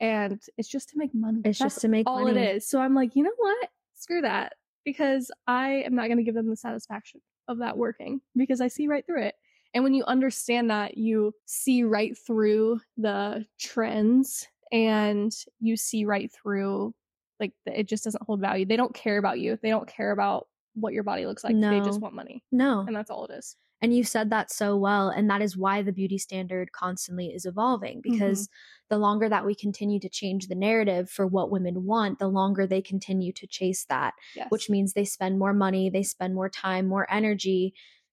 And 0.00 0.40
it's 0.56 0.68
just 0.68 0.88
to 0.90 0.98
make 0.98 1.14
money. 1.14 1.40
It's 1.44 1.58
That's 1.58 1.74
just 1.74 1.80
to 1.82 1.88
make 1.88 2.08
all 2.08 2.24
money. 2.24 2.40
it 2.40 2.56
is. 2.56 2.68
So 2.68 2.80
i'm 2.80 2.94
like 2.94 3.16
you 3.16 3.22
know 3.24 3.34
what? 3.36 3.68
Screw 3.94 4.20
that. 4.22 4.52
Because 4.84 5.30
i 5.46 5.82
am 5.86 5.94
not 5.94 6.08
gonna 6.08 6.22
give 6.22 6.34
them 6.34 6.48
the 6.48 6.56
satisfaction 6.56 7.20
of 7.48 7.58
that 7.58 7.76
working 7.76 8.20
because 8.36 8.60
i 8.60 8.68
see 8.68 8.86
right 8.86 9.04
through 9.04 9.22
it. 9.24 9.34
And 9.74 9.82
when 9.84 9.94
you 9.94 10.04
understand 10.04 10.70
that 10.70 10.96
you 10.98 11.32
see 11.46 11.82
right 11.84 12.16
through 12.18 12.80
the 12.96 13.46
trends 13.58 14.46
and 14.72 15.32
you 15.60 15.76
see 15.76 16.04
right 16.04 16.30
through 16.32 16.94
like 17.38 17.52
it 17.66 17.88
just 17.88 18.04
doesn't 18.04 18.22
hold 18.24 18.40
value. 18.40 18.66
They 18.66 18.76
don't 18.76 18.92
care 18.94 19.16
about 19.18 19.38
you. 19.40 19.58
They 19.62 19.70
don't 19.70 19.88
care 19.88 20.10
about 20.10 20.46
what 20.74 20.92
your 20.92 21.02
body 21.02 21.26
looks 21.26 21.42
like 21.44 21.54
they 21.58 21.80
just 21.80 22.00
want 22.00 22.14
money 22.14 22.42
No. 22.52 22.84
and 22.86 22.94
that's 22.96 23.10
all 23.10 23.24
it 23.26 23.32
is 23.32 23.56
And 23.82 23.96
you 23.96 24.04
said 24.04 24.28
that 24.30 24.50
so 24.52 24.76
well. 24.76 25.08
And 25.08 25.30
that 25.30 25.40
is 25.40 25.56
why 25.56 25.80
the 25.82 25.92
beauty 25.92 26.18
standard 26.18 26.70
constantly 26.72 27.28
is 27.28 27.46
evolving 27.46 28.02
because 28.02 28.48
the 28.90 28.98
longer 28.98 29.26
that 29.30 29.46
we 29.46 29.54
continue 29.54 29.98
to 30.00 30.08
change 30.10 30.48
the 30.48 30.54
narrative 30.54 31.08
for 31.08 31.26
what 31.26 31.50
women 31.50 31.84
want, 31.86 32.18
the 32.18 32.28
longer 32.28 32.66
they 32.66 32.82
continue 32.82 33.32
to 33.32 33.46
chase 33.46 33.86
that, 33.88 34.12
yes 34.36 34.46
which 34.50 34.68
means 34.68 34.92
they 34.92 35.06
spend 35.06 35.38
more 35.38 35.54
money, 35.54 35.88
they 35.88 36.02
spend 36.02 36.34
more 36.34 36.50
time, 36.50 36.86
more 36.86 37.06
energy 37.10 37.72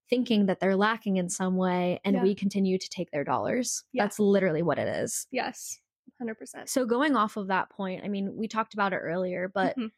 thinking 0.10 0.46
that 0.46 0.62
they're 0.62 0.78
lacking 0.78 1.17
in 1.17 1.30
some 1.30 1.58
way. 1.58 2.00
And 2.06 2.15
Yeah. 2.15 2.24
we 2.24 2.34
continue 2.34 2.78
to 2.80 2.89
take 2.89 3.12
their 3.12 3.26
dollars. 3.26 3.84
Yeah. 3.91 4.04
That's 4.04 4.20
literally 4.20 4.62
what 4.63 4.80
it 4.80 4.88
is. 4.88 5.28
Yes, 5.32 5.80
hundred 6.17 6.36
percent. 6.36 6.70
So, 6.70 6.86
going 6.86 7.17
off 7.17 7.36
of 7.36 7.48
that 7.48 7.70
point, 7.70 8.06
I 8.06 8.08
mean, 8.08 8.38
we 8.38 8.48
talked 8.48 8.74
about 8.74 8.93
it 8.93 9.02
earlier, 9.04 9.52
but 9.54 9.76
Mhm. 9.78 9.89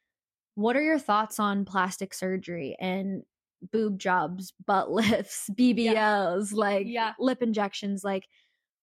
What 0.60 0.76
are 0.76 0.82
your 0.82 1.00
thoughts 1.00 1.40
on 1.40 1.66
plastic 1.66 2.14
surgery 2.14 2.76
and 2.80 3.24
boob 3.72 4.00
jobs, 4.00 4.54
butt 4.66 4.92
lifts, 4.92 5.50
BBLs, 5.56 6.54
like 6.54 6.92
Yeah. 6.92 7.16
lip 7.18 7.42
injections? 7.42 8.04
Like, 8.04 8.28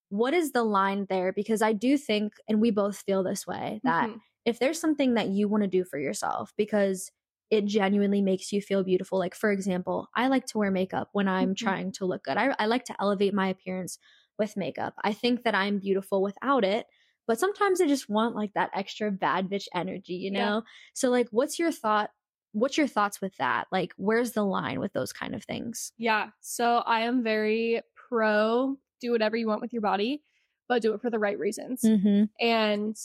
what 0.09 0.35
is 0.35 0.53
the 0.53 0.62
line 0.65 1.07
there? 1.09 1.33
Because 1.33 1.62
I 1.62 1.73
do 1.73 1.99
think, 1.99 2.35
and 2.49 2.61
we 2.61 2.71
both 2.71 2.99
feel 2.99 3.23
this 3.23 3.47
way, 3.47 3.81
that 3.85 4.11
Mhm. 4.11 4.21
if 4.45 4.59
there's 4.59 4.81
something 4.81 5.15
that 5.15 5.29
you 5.29 5.49
want 5.49 5.62
to 5.65 5.69
do 5.69 5.85
for 5.85 5.99
yourself 5.99 6.53
because 6.57 7.11
it 7.51 7.65
genuinely 7.65 8.23
makes 8.23 8.53
you 8.53 8.61
feel 8.62 8.85
beautiful. 8.85 9.19
Like, 9.19 9.35
for 9.35 9.51
example, 9.53 10.09
I 10.15 10.29
like 10.29 10.47
to 10.47 10.59
wear 10.59 10.71
makeup 10.71 11.11
when 11.12 11.29
I'm 11.29 11.55
Mhm. 11.55 11.57
trying 11.57 11.93
to 11.93 12.07
look 12.07 12.25
good. 12.25 12.37
I, 12.37 12.55
I 12.59 12.67
like 12.67 12.85
to 12.87 12.97
elevate 13.01 13.35
my 13.35 13.49
appearance 13.49 13.99
with 14.39 14.57
makeup. 14.57 14.95
I 15.03 15.12
think 15.12 15.45
that 15.45 15.55
I'm 15.55 15.79
beautiful 15.79 16.23
without 16.23 16.65
it, 16.65 16.87
but 17.27 17.39
sometimes 17.39 17.81
I 17.81 17.87
just 17.87 18.09
want 18.09 18.35
like 18.37 18.53
that 18.55 18.71
extra 18.75 19.11
bad 19.11 19.49
bitch 19.49 19.67
energy, 19.75 20.15
you 20.15 20.33
Yeah. 20.33 20.39
know? 20.39 20.62
So 20.95 21.11
like 21.11 21.29
what's 21.31 21.59
your 21.59 21.73
thought 21.73 22.11
what's 22.53 22.79
your 22.79 22.87
thoughts 22.89 23.21
with 23.21 23.37
that? 23.37 23.67
Like 23.71 23.93
where's 23.97 24.33
the 24.33 24.43
line 24.45 24.81
with 24.81 24.93
those 24.95 25.12
kind 25.12 25.35
of 25.35 25.45
things? 25.45 25.93
Yeah. 25.99 26.31
So 26.41 26.79
I 26.87 27.01
am 27.01 27.23
very 27.23 27.83
pro 28.09 28.77
do 29.01 29.11
whatever 29.12 29.37
you 29.37 29.47
want 29.47 29.61
with 29.61 29.75
your 29.75 29.83
body, 29.83 30.23
but 30.69 30.81
do 30.81 30.95
it 30.95 31.03
for 31.03 31.11
the 31.11 31.19
right 31.19 31.39
reasons. 31.39 31.83
Mhm. 31.83 32.31
And 32.41 32.97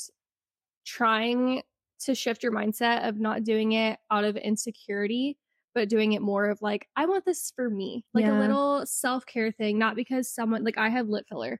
trying 0.86 1.64
to 2.00 2.16
shift 2.16 2.44
your 2.44 2.52
mindset 2.52 3.08
of 3.08 3.20
not 3.20 3.44
doing 3.44 3.74
it 3.74 4.00
out 4.10 4.24
of 4.24 4.36
insecurity, 4.38 5.38
but 5.76 5.90
doing 5.90 6.14
it 6.14 6.22
more 6.22 6.50
of 6.50 6.62
like, 6.62 6.88
I 6.96 7.06
want 7.06 7.26
this 7.26 7.52
for 7.56 7.70
me, 7.70 8.06
like 8.14 8.26
Yeah. 8.26 8.38
a 8.38 8.40
little 8.40 8.86
self 8.86 9.26
care 9.26 9.52
thing, 9.52 9.78
not 9.78 9.96
because 9.96 10.34
someone, 10.34 10.64
like 10.64 10.78
I 10.78 10.90
have 10.90 11.08
lip 11.10 11.26
filler 11.30 11.60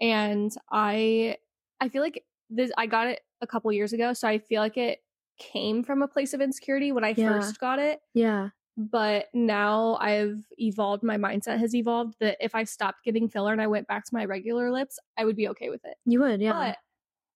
and 0.00 0.52
I, 0.70 1.38
I 1.80 1.88
feel 1.88 2.02
like 2.02 2.24
this, 2.50 2.72
I 2.76 2.86
got 2.86 3.06
it 3.08 3.20
a 3.40 3.46
couple 3.46 3.72
years 3.72 3.92
ago. 3.92 4.12
So 4.12 4.28
I 4.28 4.38
feel 4.38 4.60
like 4.62 4.76
it 4.76 5.00
came 5.38 5.82
from 5.84 6.02
a 6.02 6.08
place 6.08 6.34
of 6.34 6.40
insecurity 6.40 6.92
when 6.92 7.04
I 7.04 7.14
Yeah. 7.14 7.28
first 7.28 7.60
got 7.60 7.78
it 7.78 8.00
Yeah. 8.14 8.50
but 8.76 9.26
now 9.34 9.96
I've 10.00 10.44
evolved. 10.58 11.02
My 11.02 11.16
mindset 11.16 11.58
has 11.58 11.74
evolved 11.74 12.16
that 12.20 12.36
if 12.40 12.54
I 12.54 12.64
stopped 12.64 13.04
getting 13.04 13.28
filler 13.28 13.52
and 13.52 13.60
I 13.62 13.66
went 13.66 13.88
back 13.88 14.04
to 14.04 14.14
my 14.14 14.24
regular 14.24 14.70
lips, 14.72 14.98
I 15.16 15.24
would 15.24 15.36
be 15.36 15.48
okay 15.48 15.68
with 15.70 15.84
it. 15.84 15.96
You 16.06 16.20
would, 16.20 16.40
yeah. 16.40 16.52
But 16.52 16.78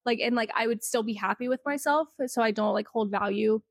like, 0.06 0.20
and 0.20 0.36
like, 0.36 0.50
I 0.54 0.66
would 0.66 0.84
still 0.84 1.02
be 1.04 1.14
happy 1.14 1.48
with 1.48 1.60
myself. 1.66 2.08
So 2.26 2.42
I 2.42 2.50
don't 2.52 2.74
like 2.74 2.88
hold 2.88 3.10
value 3.10 3.62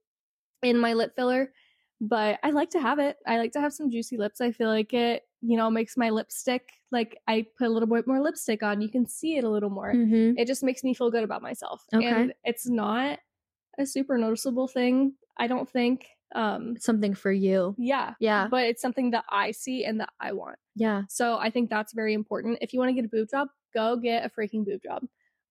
in 0.63 0.77
my 0.79 0.93
lip 0.93 1.15
filler. 1.15 1.53
But 2.01 2.39
I 2.43 2.51
like 2.51 2.71
to 2.71 2.81
have 2.81 2.99
it. 2.99 3.17
I 3.27 3.38
like 3.38 3.51
to 3.53 3.62
have 3.62 3.73
some 3.73 3.91
juicy 3.91 4.17
lips. 4.17 4.41
I 4.41 4.51
feel 4.51 4.69
like 4.69 4.93
it, 4.93 5.23
you 5.41 5.58
know, 5.58 5.69
makes 5.69 5.97
my 5.97 6.10
lipstick 6.10 6.69
like 6.91 7.17
I 7.27 7.45
put 7.58 7.67
a 7.67 7.69
little 7.69 7.88
bit 7.88 8.06
more 8.08 8.21
lipstick 8.21 8.62
on. 8.63 8.82
You 8.82 8.89
can 8.89 9.06
see 9.08 9.38
it 9.38 9.43
a 9.43 9.49
little 9.49 9.69
more. 9.69 9.93
Mhm. 9.93 10.36
It 10.38 10.45
just 10.45 10.63
makes 10.63 10.84
me 10.84 10.93
feel 10.93 11.10
good 11.12 11.23
about 11.23 11.41
myself. 11.41 11.84
Okay. 11.93 12.06
And 12.08 12.34
it's 12.43 12.67
not 12.67 13.19
a 13.80 13.86
super 13.86 14.17
noticeable 14.17 14.67
thing, 14.67 15.13
I 15.38 15.47
don't 15.47 15.69
think. 15.69 16.06
Um, 16.34 16.77
something 16.80 17.13
for 17.13 17.32
you. 17.32 17.75
yeah. 17.77 18.13
Yeah. 18.21 18.47
But 18.49 18.63
it's 18.65 18.82
something 18.82 19.12
that 19.12 19.25
I 19.30 19.51
see 19.51 19.84
and 19.84 19.99
that 19.99 20.12
I 20.19 20.32
want. 20.32 20.58
Yeah. 20.75 21.04
So 21.10 21.38
I 21.38 21.49
think 21.49 21.69
that's 21.69 21.91
very 21.93 22.13
important. 22.13 22.60
If 22.62 22.71
you 22.71 22.80
want 22.80 22.89
to 22.89 22.93
get 22.93 23.04
a 23.04 23.10
boob 23.10 23.30
job, 23.30 23.49
go 23.73 23.97
get 23.97 24.25
a 24.25 24.30
freaking 24.30 24.63
boob 24.65 24.82
job. 24.82 25.04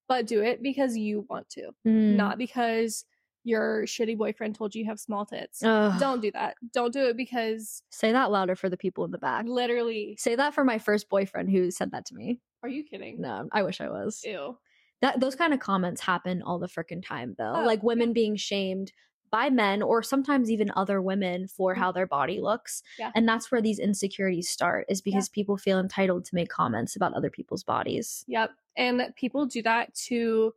But 0.08 0.26
do 0.26 0.42
it 0.42 0.62
because 0.62 0.96
you 0.96 1.26
want 1.28 1.48
to, 1.50 1.70
Mm. 1.86 2.16
not 2.16 2.38
because 2.38 3.04
your 3.44 3.84
shitty 3.86 4.16
boyfriend 4.16 4.54
told 4.54 4.74
you 4.74 4.82
you 4.82 4.88
have 4.88 5.00
small 5.00 5.24
tits. 5.24 5.62
Ugh. 5.62 5.98
Don't 5.98 6.20
do 6.20 6.30
that. 6.32 6.56
Don't 6.72 6.92
do 6.92 7.06
it 7.06 7.16
because 7.16 7.82
say 7.90 8.12
that 8.12 8.30
louder 8.30 8.56
for 8.56 8.68
the 8.68 8.76
people 8.76 9.04
in 9.04 9.10
the 9.10 9.18
back. 9.18 9.46
literally. 9.46 10.16
Say 10.18 10.34
that 10.36 10.54
for 10.54 10.64
my 10.64 10.78
first 10.78 11.08
boyfriend 11.08 11.50
who 11.50 11.70
said 11.70 11.92
that 11.92 12.06
to 12.06 12.14
me. 12.14 12.40
Are 12.62 12.68
you 12.68 12.84
kidding? 12.84 13.20
No, 13.20 13.48
I 13.52 13.62
wish 13.62 13.80
I 13.80 13.88
was. 13.88 14.22
Ew. 14.24 14.58
That 15.00 15.20
those 15.20 15.34
kind 15.34 15.54
of 15.54 15.60
comments 15.60 16.00
happen 16.00 16.42
all 16.42 16.58
the 16.58 16.68
freaking 16.68 17.04
time 17.04 17.34
though. 17.38 17.54
Oh, 17.56 17.64
like 17.64 17.80
yeah. 17.80 17.86
women 17.86 18.12
being 18.12 18.36
shamed 18.36 18.92
by 19.30 19.48
men 19.48 19.80
or 19.80 20.02
sometimes 20.02 20.50
even 20.50 20.72
other 20.76 21.00
women 21.00 21.46
for 21.46 21.74
how 21.74 21.92
their 21.92 22.06
body 22.06 22.40
looks. 22.40 22.82
Mm-hmm. 22.82 23.02
Yeah. 23.02 23.12
And 23.14 23.28
that's 23.28 23.50
where 23.50 23.62
these 23.62 23.78
insecurities 23.78 24.48
start 24.48 24.86
is 24.88 25.00
because 25.00 25.28
people 25.28 25.56
feel 25.56 25.78
entitled 25.78 26.24
to 26.26 26.34
make 26.34 26.48
comments 26.48 26.96
about 26.96 27.14
other 27.14 27.30
people's 27.30 27.64
bodies. 27.64 28.24
Yep. 28.28 28.50
And 28.76 29.12
people 29.16 29.46
do 29.46 29.62
that 29.62 29.94
to 30.06 30.52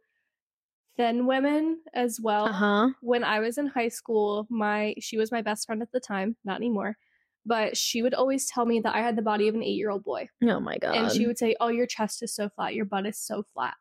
thin 0.97 1.25
women 1.25 1.79
as 1.93 2.19
well. 2.21 2.45
Uh-huh. 2.45 2.89
when 3.01 3.23
I 3.23 3.39
was 3.39 3.57
in 3.57 3.67
high 3.67 3.87
school, 3.89 4.47
my 4.49 4.93
she 4.99 5.17
was 5.17 5.31
my 5.31 5.41
best 5.41 5.65
friend 5.65 5.81
at 5.81 5.91
the 5.91 5.99
time, 5.99 6.35
not 6.45 6.57
anymore. 6.57 6.97
But 7.45 7.75
she 7.75 8.01
would 8.01 8.13
always 8.13 8.45
tell 8.45 8.65
me 8.65 8.79
that 8.79 8.95
I 8.95 8.99
had 9.01 9.17
the 9.17 9.21
body 9.21 9.47
of 9.49 9.55
an 9.55 9.63
eight 9.63 9.75
year 9.75 9.89
old 9.89 10.03
boy. 10.03 10.29
Oh 10.43 10.59
my 10.61 10.77
god. 10.77 10.95
And 10.95 11.11
she 11.11 11.27
would 11.27 11.37
say, 11.37 11.55
Oh, 11.59 11.67
your 11.67 11.85
chest 11.87 12.23
is 12.23 12.33
so 12.33 12.47
flat, 12.49 12.73
your 12.73 12.85
butt 12.85 13.05
is 13.05 13.19
so 13.19 13.43
flat. 13.53 13.73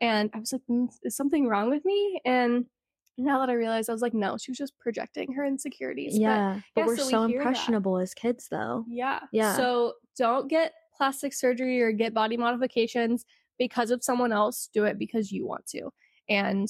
And 0.00 0.30
I 0.34 0.38
was 0.38 0.52
like, 0.52 0.62
"Mm, 0.70 0.88
Is 1.02 1.16
something 1.16 1.48
wrong 1.48 1.70
with 1.70 1.84
me? 1.84 2.20
And 2.24 2.66
now 3.16 3.38
that 3.40 3.48
I 3.48 3.54
realized, 3.54 3.88
I 3.88 3.92
was 3.92 4.02
like, 4.02 4.14
No, 4.14 4.36
she 4.36 4.50
was 4.50 4.58
just 4.58 4.78
projecting 4.78 5.32
her 5.32 5.44
insecurities. 5.44 6.14
But 6.14 6.20
Yeah. 6.20 6.60
But, 6.74 6.80
yeah, 6.82 6.86
we're 6.86 6.96
so 6.98 7.04
we 7.06 7.10
so 7.10 7.26
that. 7.26 7.34
impressionable 7.34 7.98
as 7.98 8.14
kids 8.14 8.46
though. 8.50 8.84
yeah. 8.88 9.20
Yeah. 9.32 9.56
So 9.56 9.94
don't 10.16 10.48
get 10.48 10.72
plastic 10.96 11.32
surgery 11.32 11.80
or 11.82 11.90
get 11.90 12.14
body 12.14 12.36
modifications 12.36 13.24
because 13.58 13.90
of 13.90 14.04
someone 14.04 14.30
else. 14.32 14.68
Do 14.72 14.84
it 14.84 14.98
because 14.98 15.32
you 15.32 15.46
want 15.46 15.66
to. 15.68 15.90
And 16.28 16.68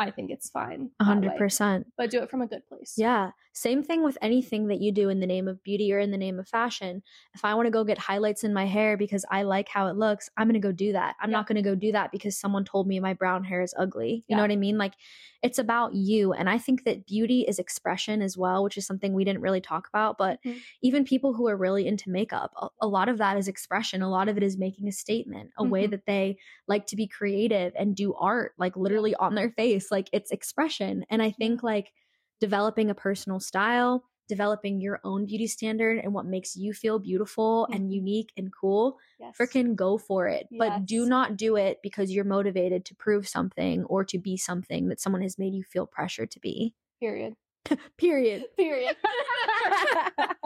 I 0.00 0.10
think 0.10 0.30
it's 0.30 0.48
fine. 0.48 0.90
A 0.98 1.04
100%. 1.04 1.84
But 1.96 2.10
do 2.10 2.22
it 2.22 2.30
from 2.30 2.40
a 2.42 2.46
good 2.46 2.66
place. 2.66 2.94
Yeah. 2.96 3.32
Same 3.52 3.82
thing 3.82 4.04
with 4.04 4.16
anything 4.22 4.68
that 4.68 4.80
you 4.80 4.92
do 4.92 5.08
in 5.08 5.18
the 5.20 5.26
name 5.26 5.48
of 5.48 5.62
beauty 5.62 5.92
or 5.92 5.98
in 5.98 6.12
the 6.12 6.16
name 6.16 6.38
of 6.38 6.48
fashion. 6.48 7.02
If 7.34 7.44
I 7.44 7.54
want 7.54 7.66
to 7.66 7.70
go 7.70 7.82
get 7.84 7.98
highlights 7.98 8.44
in 8.44 8.54
my 8.54 8.64
hair 8.64 8.96
because 8.96 9.24
I 9.30 9.42
like 9.42 9.68
how 9.68 9.88
it 9.88 9.96
looks, 9.96 10.30
I'm 10.36 10.46
going 10.46 10.54
to 10.54 10.66
go 10.66 10.72
do 10.72 10.92
that. 10.92 11.16
I'm 11.20 11.30
Yeah. 11.30 11.36
not 11.38 11.46
going 11.48 11.56
to 11.56 11.62
go 11.62 11.74
do 11.74 11.92
that 11.92 12.12
because 12.12 12.38
someone 12.38 12.64
told 12.64 12.86
me 12.86 12.98
my 13.00 13.12
brown 13.12 13.42
hair 13.44 13.60
is 13.60 13.74
ugly. 13.76 14.24
You 14.28 14.36
know 14.36 14.42
what 14.42 14.52
I 14.52 14.56
mean? 14.56 14.78
Like 14.78 14.94
it's 15.42 15.58
about 15.58 15.94
you. 15.94 16.32
And 16.32 16.48
I 16.48 16.58
think 16.58 16.84
that 16.84 17.06
beauty 17.06 17.40
is 17.48 17.58
expression 17.58 18.22
as 18.22 18.38
well, 18.38 18.62
which 18.62 18.76
is 18.78 18.86
something 18.86 19.14
we 19.14 19.24
didn't 19.24 19.42
really 19.42 19.60
talk 19.60 19.88
about. 19.88 20.16
But 20.16 20.38
Mhm. 20.46 20.60
even 20.82 21.04
people 21.04 21.32
who 21.34 21.48
are 21.48 21.56
really 21.56 21.86
into 21.88 22.08
makeup, 22.08 22.52
a, 22.56 22.68
a 22.82 22.86
lot 22.86 23.08
of 23.08 23.18
that 23.18 23.36
is 23.36 23.48
expression. 23.48 24.00
A 24.00 24.10
lot 24.10 24.28
of 24.28 24.36
it 24.36 24.42
is 24.44 24.56
making 24.56 24.86
a 24.86 24.92
statement, 24.92 25.50
a 25.58 25.64
way 25.64 25.86
Mhm. 25.86 25.90
that 25.90 26.06
they 26.06 26.38
like 26.68 26.86
to 26.86 26.96
be 26.96 27.06
creative 27.08 27.72
and 27.76 27.96
do 27.96 28.14
art, 28.14 28.52
like 28.58 28.76
literally 28.76 29.14
on 29.16 29.34
their 29.34 29.50
face. 29.50 29.89
Like 29.90 30.08
it's 30.12 30.30
expression. 30.30 31.04
And 31.10 31.22
I 31.22 31.30
think 31.30 31.62
like 31.62 31.92
developing 32.40 32.90
a 32.90 32.94
personal 32.94 33.40
style, 33.40 34.04
developing 34.28 34.80
your 34.80 35.00
own 35.04 35.26
beauty 35.26 35.46
standard 35.46 35.98
and 35.98 36.14
what 36.14 36.24
makes 36.24 36.56
you 36.56 36.72
feel 36.72 36.98
beautiful 36.98 37.66
and 37.72 37.90
Mhm. 37.90 37.94
unique 37.94 38.32
and 38.36 38.52
cool, 38.52 38.98
Yes. 39.18 39.36
freaking 39.36 39.74
go 39.74 39.98
for 39.98 40.28
it. 40.28 40.46
But 40.52 40.86
do 40.86 41.04
not 41.06 41.36
do 41.36 41.56
it 41.56 41.80
because 41.82 42.12
you're 42.12 42.24
motivated 42.24 42.84
to 42.86 42.94
prove 42.94 43.26
something 43.28 43.84
or 43.86 44.04
to 44.04 44.18
be 44.18 44.36
something 44.36 44.88
that 44.88 45.00
someone 45.00 45.22
has 45.22 45.38
made 45.38 45.54
you 45.54 45.64
feel 45.64 45.86
pressure 45.86 46.26
to 46.26 46.40
be. 46.40 46.74
Period. 47.00 47.34
Period. 47.98 48.44
Period. 48.56 48.96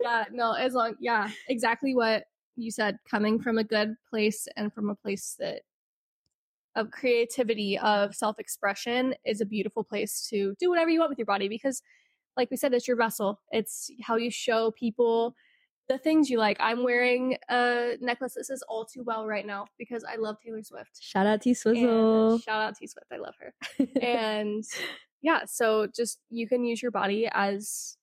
yeah, 0.00 0.24
no, 0.32 0.52
as 0.52 0.74
long 0.74 0.94
yeah, 1.00 1.30
exactly 1.48 1.94
what 1.94 2.24
you 2.56 2.70
said, 2.70 2.98
coming 3.08 3.40
from 3.40 3.58
a 3.58 3.64
good 3.64 3.94
place 4.10 4.46
and 4.56 4.72
from 4.72 4.90
a 4.90 4.94
place 4.94 5.36
that 5.38 5.62
of 6.76 6.90
creativity, 6.90 7.78
of 7.78 8.14
self-expression 8.14 9.14
is 9.24 9.40
a 9.40 9.46
beautiful 9.46 9.84
place 9.84 10.26
to 10.30 10.54
do 10.58 10.68
whatever 10.70 10.90
you 10.90 10.98
want 11.00 11.10
with 11.10 11.18
your 11.18 11.26
body 11.26 11.48
because 11.48 11.82
like 12.36 12.50
we 12.50 12.56
said, 12.56 12.74
it's 12.74 12.88
your 12.88 12.96
vessel. 12.96 13.40
It's 13.52 13.90
how 14.02 14.16
you 14.16 14.28
show 14.30 14.72
people 14.72 15.36
the 15.88 15.98
things 15.98 16.28
you 16.28 16.38
like. 16.38 16.56
I'm 16.58 16.82
wearing 16.82 17.36
a 17.48 17.92
necklace 18.00 18.34
that 18.34 18.44
says 18.46 18.62
all 18.68 18.84
too 18.84 19.04
well 19.04 19.24
right 19.26 19.46
now 19.46 19.66
because 19.78 20.02
I 20.02 20.16
love 20.16 20.38
Taylor 20.44 20.62
Swift. 20.64 20.98
Shout 21.00 21.26
out 21.26 21.42
T 21.42 21.50
And 21.50 21.56
Swizzle. 21.56 22.38
shout 22.40 22.60
out 22.60 22.74
T 22.76 22.88
Swift. 22.88 23.06
I 23.12 23.18
love 23.18 23.34
her 23.38 23.54
and 24.02 24.64
yeah 25.22 25.42
so 25.46 25.86
just 25.86 26.18
you 26.28 26.48
can 26.48 26.64
use 26.64 26.82
your 26.82 26.90
body 26.90 27.28
as 27.30 27.96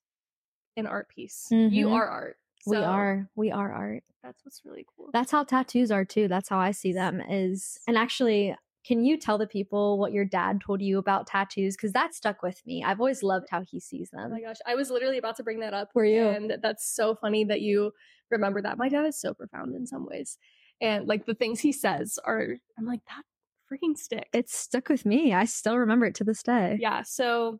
an 0.78 0.88
art 0.88 1.10
piece 1.10 1.48
you 1.52 1.88
Mhm. 1.88 1.92
are 1.94 2.08
art 2.08 2.38
we 2.66 2.78
are. 2.78 3.28
We 3.36 3.52
are 3.52 3.72
art. 3.72 4.04
that's 4.24 4.44
what's 4.46 4.62
really 4.66 4.86
cool 4.96 5.10
That's 5.14 5.32
how 5.32 5.44
tattoos 5.44 5.92
are 5.92 6.06
too. 6.06 6.28
That's 6.28 6.50
how 6.50 6.60
I 6.60 6.72
see 6.72 6.94
them 6.94 7.22
is 7.22 7.80
and 7.88 7.98
actually 7.98 8.56
can 8.84 9.06
you 9.06 9.16
tell 9.16 9.38
the 9.38 9.46
people 9.46 10.00
what 10.00 10.12
your 10.12 10.26
dad 10.26 10.60
told 10.66 10.82
you 10.82 10.98
about 10.98 11.28
tattoos? 11.28 11.76
Because 11.76 11.94
that 11.94 12.16
stuck 12.16 12.42
with 12.42 12.60
me. 12.66 12.84
I've 12.84 13.00
always 13.00 13.22
loved 13.22 13.46
how 13.52 13.62
he 13.62 13.80
sees 13.80 14.10
them. 14.10 14.24
oh 14.26 14.30
my 14.30 14.42
gosh 14.42 14.58
i 14.66 14.74
was 14.76 14.90
literally 14.90 15.18
about 15.20 15.36
to 15.38 15.44
bring 15.44 15.60
that 15.60 15.74
up 15.74 15.90
Were 15.94 16.06
you? 16.06 16.28
and 16.28 16.58
that's 16.64 16.86
so 16.96 17.16
funny 17.16 17.44
that 17.46 17.62
you 17.62 17.92
remember 18.32 18.62
that 18.62 18.78
my 18.78 18.90
dad 18.90 19.06
is 19.06 19.20
so 19.20 19.34
profound 19.34 19.76
in 19.76 19.86
some 19.86 20.06
ways 20.06 20.38
and 20.82 21.06
like 21.08 21.26
the 21.26 21.36
things 21.36 21.60
he 21.60 21.72
says 21.72 22.18
are 22.26 22.56
i'm 22.78 22.86
like 22.86 23.02
that 23.08 23.24
freaking 23.72 23.98
stick 23.98 24.28
It's 24.34 24.54
stuck 24.58 24.90
with 24.90 25.06
me. 25.06 25.34
I 25.34 25.46
still 25.46 25.78
remember 25.78 26.06
it 26.08 26.16
to 26.16 26.24
this 26.24 26.42
day. 26.44 26.78
yeah 26.82 27.04
so 27.04 27.60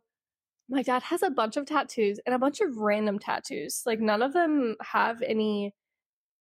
my 0.72 0.82
dad 0.82 1.02
has 1.04 1.22
a 1.22 1.30
bunch 1.30 1.56
of 1.58 1.66
tattoos 1.66 2.20
and 2.26 2.34
a 2.34 2.40
bunch 2.40 2.60
of 2.62 2.78
random 2.78 3.18
tattoos 3.20 3.84
like 3.86 4.00
none 4.00 4.22
of 4.22 4.34
them 4.34 4.76
have 4.82 5.22
any 5.22 5.74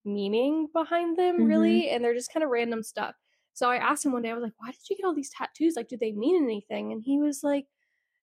meaning 0.04 0.68
behind 0.72 1.16
them 1.18 1.36
Mhm. 1.38 1.46
really 1.46 1.90
and 1.90 2.04
they're 2.04 2.14
just 2.14 2.32
kind 2.32 2.42
of 2.44 2.50
random 2.50 2.82
stuff 2.82 3.16
so 3.54 3.68
i 3.70 3.76
asked 3.76 4.04
him 4.06 4.12
one 4.12 4.22
day 4.22 4.30
i 4.30 4.34
was 4.34 4.42
like 4.42 4.54
why 4.58 4.70
did 4.70 4.88
you 4.90 4.96
get 4.96 5.04
all 5.04 5.14
these 5.14 5.30
tattoos 5.30 5.76
like 5.76 5.88
do 5.88 5.96
they 5.98 6.12
mean 6.12 6.42
anything 6.42 6.92
and 6.92 7.02
he 7.04 7.20
was 7.20 7.42
like 7.44 7.66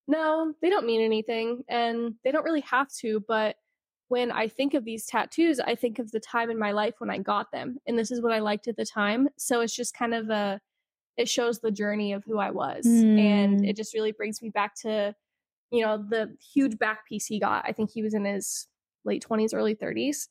no 0.07 0.53
they 0.61 0.69
don't 0.69 0.85
mean 0.85 1.01
anything 1.01 1.63
and 1.69 2.15
they 2.23 2.31
don't 2.31 2.45
really 2.45 2.61
have 2.61 2.89
to 2.93 3.19
but 3.27 3.57
when 4.09 4.31
i 4.31 4.47
think 4.47 4.73
of 4.73 4.85
these 4.85 5.05
tattoos 5.05 5.59
i 5.59 5.75
think 5.75 5.99
of 5.99 6.11
the 6.11 6.19
time 6.19 6.49
in 6.49 6.59
my 6.59 6.71
life 6.71 6.95
when 6.99 7.09
i 7.09 7.17
got 7.17 7.51
them 7.51 7.77
and 7.87 7.97
this 7.99 8.11
is 8.11 8.21
what 8.21 8.33
i 8.33 8.39
liked 8.39 8.67
at 8.67 8.77
the 8.77 8.85
time 8.85 9.27
so 9.37 9.61
it's 9.61 9.75
just 9.75 9.93
kind 9.95 10.13
of 10.13 10.29
a 10.29 10.59
it 11.17 11.29
shows 11.29 11.59
the 11.61 11.71
journey 11.71 12.13
of 12.13 12.23
who 12.25 12.39
i 12.39 12.51
was 12.51 13.05
and 13.17 13.59
Mm. 13.59 13.65
it 13.65 13.75
just 13.75 13.93
really 13.93 14.11
brings 14.13 14.41
me 14.41 14.49
back 14.49 14.75
to 14.75 15.15
you 15.71 15.81
know 15.83 15.97
the 15.97 16.35
huge 16.53 16.77
back 16.77 17.05
piece 17.07 17.25
he 17.25 17.39
got 17.39 17.63
i 17.67 17.71
think 17.71 17.89
he 17.91 18.01
was 18.01 18.13
in 18.13 18.25
his 18.25 18.67
late 19.05 19.21
20s 19.21 19.53
early 19.53 19.75
30s 19.75 20.29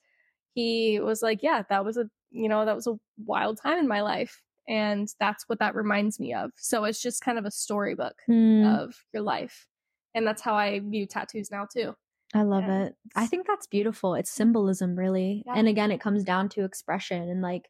he 0.55 1.01
was 1.01 1.22
like 1.22 1.42
yeah 1.42 1.62
that 1.68 1.85
was 1.85 1.96
a 1.96 2.09
you 2.31 2.49
know 2.49 2.64
that 2.64 2.77
was 2.77 2.87
a 2.87 2.99
wild 3.25 3.59
time 3.61 3.79
in 3.79 3.88
my 3.88 4.01
life 4.03 4.42
and 4.68 5.09
that's 5.20 5.44
what 5.49 5.59
that 5.59 5.75
reminds 5.75 6.18
me 6.18 6.35
of 6.35 6.51
so 6.57 6.85
it's 6.85 7.01
just 7.01 7.22
kind 7.22 7.38
of 7.38 7.44
a 7.44 7.51
storybook 7.51 8.22
Hmm, 8.27 8.66
of 8.66 9.05
your 9.12 9.22
life 9.22 9.68
and 10.14 10.27
that's 10.27 10.42
how 10.42 10.55
i 10.55 10.81
view 10.81 11.07
tattoos 11.07 11.51
now 11.51 11.66
too 11.70 11.94
I 12.35 12.42
love 12.42 12.64
yeah, 12.66 12.87
it. 12.87 12.96
I 13.14 13.27
think 13.27 13.46
that's 13.46 13.66
beautiful. 13.66 14.14
It's 14.14 14.31
symbolism, 14.31 14.96
really. 14.96 15.42
Yeah. 15.46 15.55
And 15.57 15.68
again, 15.68 15.92
it 15.92 16.01
comes 16.01 16.25
down 16.25 16.49
to 16.51 16.64
expression 16.64 17.29
and 17.29 17.40
like 17.40 17.68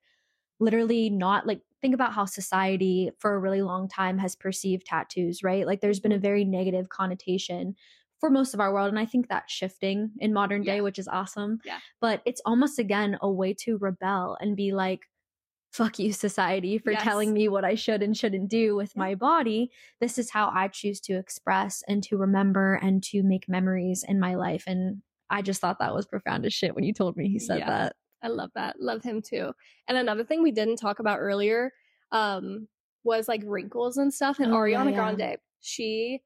literally 0.60 1.10
not 1.10 1.46
like 1.46 1.62
think 1.86 1.94
about 1.94 2.12
how 2.12 2.24
society 2.24 3.10
for 3.20 3.34
a 3.34 3.38
really 3.38 3.62
long 3.62 3.86
time 3.88 4.18
has 4.18 4.34
perceived 4.34 4.84
tattoos, 4.86 5.44
right? 5.44 5.64
Like 5.68 5.80
there's 5.80 6.00
been 6.00 6.10
a 6.10 6.18
very 6.18 6.44
negative 6.44 6.88
connotation 6.88 7.76
for 8.18 8.28
most 8.28 8.54
of 8.54 8.58
our 8.60 8.72
world. 8.72 8.88
And 8.88 8.98
I 8.98 9.04
think 9.06 9.28
that's 9.28 9.52
shifting 9.52 10.10
in 10.18 10.32
modern 10.32 10.62
day, 10.64 10.76
Yeah. 10.76 10.80
which 10.80 10.98
is 10.98 11.06
awesome. 11.06 11.60
Yeah. 11.64 11.78
But 12.00 12.22
it's 12.26 12.40
almost 12.44 12.80
again 12.80 13.18
a 13.22 13.30
way 13.30 13.54
to 13.60 13.78
rebel 13.78 14.36
and 14.40 14.56
be 14.56 14.72
like, 14.72 15.02
fuck 15.70 16.00
you, 16.00 16.12
society, 16.12 16.78
for 16.78 16.90
Yes. 16.90 17.02
telling 17.04 17.32
me 17.32 17.48
what 17.48 17.64
I 17.64 17.76
should 17.76 18.02
and 18.02 18.16
shouldn't 18.16 18.48
do 18.50 18.74
with 18.74 18.92
Yeah. 18.96 19.02
my 19.02 19.14
body. 19.14 19.70
This 20.00 20.18
is 20.18 20.30
how 20.32 20.50
I 20.52 20.66
choose 20.66 21.00
to 21.02 21.12
express 21.16 21.84
and 21.86 22.02
to 22.02 22.16
remember 22.16 22.74
and 22.82 23.00
to 23.04 23.22
make 23.22 23.48
memories 23.48 24.04
in 24.08 24.18
my 24.18 24.34
life. 24.34 24.64
And 24.66 25.02
I 25.30 25.40
just 25.40 25.60
thought 25.60 25.78
that 25.78 25.94
was 25.94 26.04
profound 26.06 26.46
as 26.46 26.52
shit 26.52 26.74
when 26.74 26.82
you 26.82 26.92
told 26.92 27.16
me 27.16 27.28
he 27.28 27.38
said 27.38 27.60
Yeah. 27.60 27.68
that. 27.68 27.96
I 28.26 28.28
love 28.28 28.50
that. 28.56 28.80
Love 28.80 29.04
him 29.04 29.22
too. 29.22 29.52
And 29.86 29.96
another 29.96 30.24
thing 30.24 30.42
we 30.42 30.50
didn't 30.50 30.76
talk 30.76 30.98
about 30.98 31.20
earlier 31.20 31.72
um, 32.10 32.66
was 33.04 33.28
like 33.28 33.40
wrinkles 33.46 33.98
and 33.98 34.12
stuff. 34.12 34.40
And 34.40 34.52
Oh, 34.52 34.56
Ariana 34.56 34.90
yeah. 34.90 35.14
Grande, 35.14 35.36
she 35.60 36.22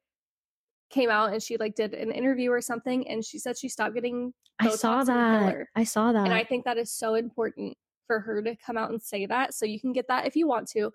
came 0.89 1.11
out 1.11 1.33
and 1.35 1.43
she 1.43 1.59
like 1.59 1.75
did 1.75 1.93
an 1.93 2.11
interview 2.11 2.51
or 2.51 2.63
something, 2.63 3.07
and 3.07 3.23
she 3.23 3.39
said 3.39 3.59
she 3.59 3.69
stopped 3.69 3.95
getting. 3.95 4.33
I 4.59 4.71
saw 4.71 5.05
that. 5.05 5.67
I 5.77 5.85
saw 5.85 6.13
that. 6.13 6.25
And 6.25 6.33
I 6.33 6.43
think 6.43 6.65
that 6.65 6.79
is 6.79 6.91
so 6.91 7.15
important 7.17 7.77
for 8.07 8.19
her 8.21 8.43
to 8.43 8.57
come 8.57 8.79
out 8.79 8.91
and 8.91 9.01
say 9.01 9.27
that. 9.27 9.53
So 9.55 9.67
you 9.67 9.79
can 9.79 9.93
get 9.93 10.09
that 10.09 10.27
if 10.27 10.37
you 10.37 10.49
want 10.49 10.69
to. 10.71 10.93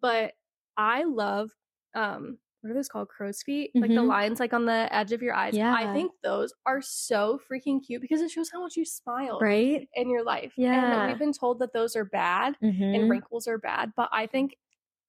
But 0.00 0.34
I 0.76 1.02
love 1.04 1.50
um 1.94 2.38
what 2.64 2.70
are 2.70 2.74
those 2.74 2.88
called? 2.88 3.08
Crow's 3.08 3.42
feet? 3.42 3.72
Like 3.74 3.90
the 3.90 3.96
Mhm. 3.96 4.06
lines 4.08 4.40
like 4.40 4.54
on 4.54 4.64
the 4.64 4.88
edge 4.90 5.12
of 5.12 5.20
your 5.20 5.34
eyes. 5.34 5.54
Yeah. 5.54 5.74
I 5.74 5.92
think 5.92 6.12
those 6.22 6.54
are 6.64 6.80
so 6.80 7.38
freaking 7.50 7.84
cute 7.84 8.00
because 8.00 8.22
it 8.22 8.30
shows 8.30 8.50
how 8.50 8.62
much 8.62 8.74
you 8.74 8.86
smile 8.86 9.38
right? 9.38 9.86
in 9.92 10.08
your 10.08 10.24
life. 10.24 10.54
Yeah. 10.56 11.00
And 11.02 11.08
we've 11.10 11.18
been 11.18 11.34
told 11.34 11.58
that 11.58 11.74
those 11.74 11.94
are 11.94 12.06
bad 12.06 12.56
Mhm. 12.62 12.94
and 12.96 13.10
wrinkles 13.10 13.46
are 13.46 13.58
bad. 13.58 13.92
But 13.94 14.08
I 14.12 14.26
think 14.26 14.56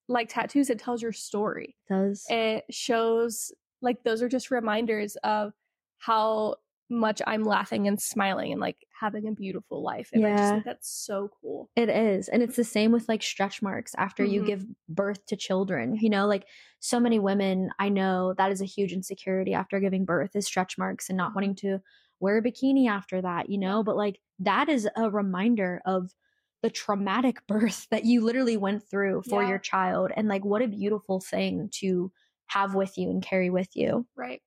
like 0.09 0.27
tattoos, 0.27 0.69
it 0.69 0.79
tells 0.79 1.01
your 1.01 1.13
story. 1.13 1.77
does. 1.87 2.25
It 2.29 2.65
shows 2.69 3.53
like 3.81 4.03
those 4.03 4.21
are 4.21 4.27
just 4.29 4.51
reminders 4.51 5.15
of 5.17 5.53
how 5.99 6.57
much 6.89 7.21
I'm 7.25 7.43
laughing 7.43 7.87
and 7.87 8.01
smiling 8.01 8.51
and 8.51 8.59
like 8.59 8.84
having 8.99 9.27
a 9.27 9.31
beautiful 9.33 9.83
life. 9.83 10.09
And 10.13 10.25
I 10.25 10.33
just 10.33 10.51
Yeah. 10.51 10.53
think 10.53 10.65
that's 10.65 10.89
so 10.89 11.29
cool. 11.41 11.69
It 11.75 11.89
is. 11.89 12.29
And 12.29 12.41
it's 12.41 12.55
the 12.55 12.63
same 12.63 12.93
with 12.93 13.09
like 13.09 13.21
stretch 13.21 13.61
marks 13.61 13.93
after 13.95 14.23
you 14.23 14.41
Mhm. 14.41 14.45
give 14.45 14.65
birth 14.87 15.25
to 15.25 15.35
children. 15.35 15.95
You 15.95 16.09
know, 16.09 16.25
like 16.25 16.47
so 16.79 17.01
many 17.01 17.19
women 17.19 17.69
I 17.79 17.89
know 17.89 18.33
that 18.37 18.51
is 18.51 18.61
a 18.61 18.65
huge 18.65 18.93
insecurity 18.93 19.53
after 19.53 19.79
giving 19.81 20.05
birth 20.05 20.35
is 20.37 20.45
stretch 20.47 20.77
marks 20.77 21.09
and 21.09 21.17
not 21.17 21.35
wanting 21.35 21.55
to 21.55 21.79
wear 22.21 22.37
a 22.37 22.41
bikini 22.41 22.87
after 22.87 23.21
that, 23.21 23.49
you 23.49 23.57
know? 23.57 23.83
But 23.83 23.97
like 23.97 24.21
that 24.39 24.69
is 24.69 24.87
a 24.95 25.11
reminder 25.11 25.81
of 25.85 26.13
the 26.61 26.69
traumatic 26.69 27.45
birth 27.47 27.87
that 27.89 28.05
you 28.05 28.21
literally 28.21 28.55
went 28.55 28.81
through 28.87 29.23
for 29.23 29.43
Yeah. 29.43 29.43
your 29.43 29.59
child. 29.59 30.11
And 30.15 30.29
like 30.29 30.45
what 30.45 30.61
a 30.61 30.69
beautiful 30.69 31.19
thing 31.19 31.69
to 31.73 32.09
have 32.47 32.73
with 32.73 32.97
you 32.97 33.09
and 33.09 33.21
carry 33.21 33.49
with 33.49 33.75
you. 33.75 34.07
Right. 34.15 34.41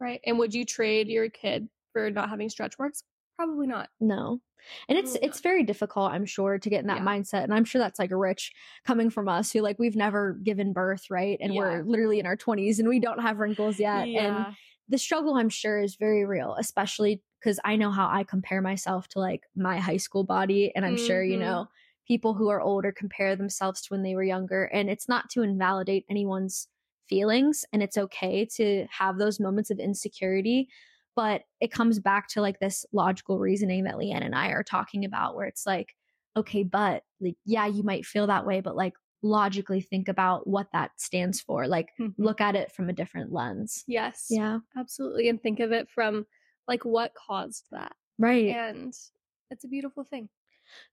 Right. 0.00 0.20
And 0.24 0.38
would 0.38 0.54
you 0.54 0.64
trade 0.64 1.08
your 1.08 1.28
kid 1.30 1.68
for 1.92 2.10
not 2.10 2.28
having 2.28 2.48
stretch 2.50 2.78
marks? 2.78 3.02
Probably 3.36 3.66
not. 3.66 3.90
No. 4.00 4.40
And 4.88 4.96
it's 4.96 5.16
Probably 5.16 5.20
it's 5.20 5.40
very 5.40 5.62
difficult, 5.64 6.12
I'm 6.12 6.24
sure, 6.24 6.58
to 6.58 6.70
get 6.70 6.80
in 6.80 6.86
that 6.86 7.00
Yeah. 7.00 7.02
mindset. 7.02 7.44
And 7.44 7.52
I'm 7.52 7.64
sure 7.64 7.78
that's 7.80 7.98
like 7.98 8.10
rich 8.12 8.52
coming 8.84 9.10
from 9.10 9.28
us 9.28 9.52
who 9.52 9.60
like 9.60 9.78
we've 9.78 9.96
never 9.96 10.34
given 10.42 10.72
birth, 10.72 11.10
right? 11.10 11.36
And 11.40 11.54
Yeah. 11.54 11.54
we're 11.54 11.84
literally 11.84 12.18
in 12.18 12.26
our 12.26 12.36
20s 12.36 12.78
and 12.78 12.88
we 12.88 13.00
don't 13.00 13.20
have 13.20 13.38
wrinkles 13.38 13.78
yet. 13.78 14.08
And 14.14 14.46
the 14.88 14.98
struggle 14.98 15.34
I'm 15.34 15.48
sure 15.50 15.80
is 15.80 15.96
very 15.96 16.24
real, 16.24 16.54
especially 16.58 17.22
because 17.40 17.60
I 17.64 17.76
know 17.76 17.90
how 17.90 18.08
I 18.08 18.24
compare 18.24 18.62
myself 18.62 19.08
to 19.08 19.18
like 19.18 19.42
my 19.54 19.78
high 19.78 19.98
school 19.98 20.24
body. 20.24 20.74
And 20.74 20.86
I'm 20.86 20.96
sure, 20.96 21.22
you 21.22 21.36
Mhm. 21.36 21.38
know, 21.38 21.66
people 22.06 22.34
who 22.34 22.48
are 22.48 22.60
older 22.60 22.92
compare 22.92 23.36
themselves 23.36 23.82
to 23.82 23.88
when 23.92 24.02
they 24.02 24.14
were 24.14 24.22
younger. 24.22 24.64
And 24.64 24.88
it's 24.88 25.08
not 25.08 25.28
to 25.30 25.42
invalidate 25.42 26.06
anyone's 26.08 26.68
feelings. 27.08 27.64
And 27.72 27.82
it's 27.82 27.98
okay 27.98 28.46
to 28.56 28.86
have 28.90 29.18
those 29.18 29.40
moments 29.40 29.70
of 29.70 29.78
insecurity. 29.78 30.68
But 31.16 31.42
it 31.60 31.70
comes 31.70 31.98
back 32.00 32.28
to 32.28 32.40
like 32.40 32.58
this 32.60 32.84
logical 32.92 33.38
reasoning 33.38 33.84
that 33.84 33.98
Leann 33.98 34.22
and 34.22 34.34
I 34.34 34.48
are 34.48 34.62
talking 34.64 35.04
about, 35.04 35.36
where 35.36 35.46
it's 35.46 35.66
like, 35.66 35.94
okay, 36.36 36.62
but 36.64 37.04
like, 37.20 37.36
yeah, 37.44 37.66
you 37.66 37.82
might 37.84 38.04
feel 38.04 38.26
that 38.26 38.46
way, 38.46 38.60
but 38.60 38.74
like 38.76 38.94
logically 39.22 39.80
think 39.80 40.08
about 40.08 40.46
what 40.46 40.66
that 40.72 40.90
stands 41.00 41.40
for. 41.40 41.66
Like, 41.68 41.90
Mhm. 41.98 42.14
look 42.18 42.40
at 42.40 42.56
it 42.56 42.72
from 42.72 42.88
a 42.90 42.92
different 42.92 43.32
lens. 43.32 43.84
Yes. 43.86 44.26
Yeah. 44.28 44.58
Absolutely. 44.76 45.28
And 45.28 45.40
think 45.42 45.60
of 45.60 45.72
it 45.72 45.88
from 45.88 46.26
like 46.68 46.84
what 46.84 47.14
caused 47.14 47.66
that. 47.70 47.94
Right. 48.18 48.48
And 48.48 48.92
it's 49.50 49.64
a 49.64 49.68
beautiful 49.68 50.04
thing. 50.04 50.28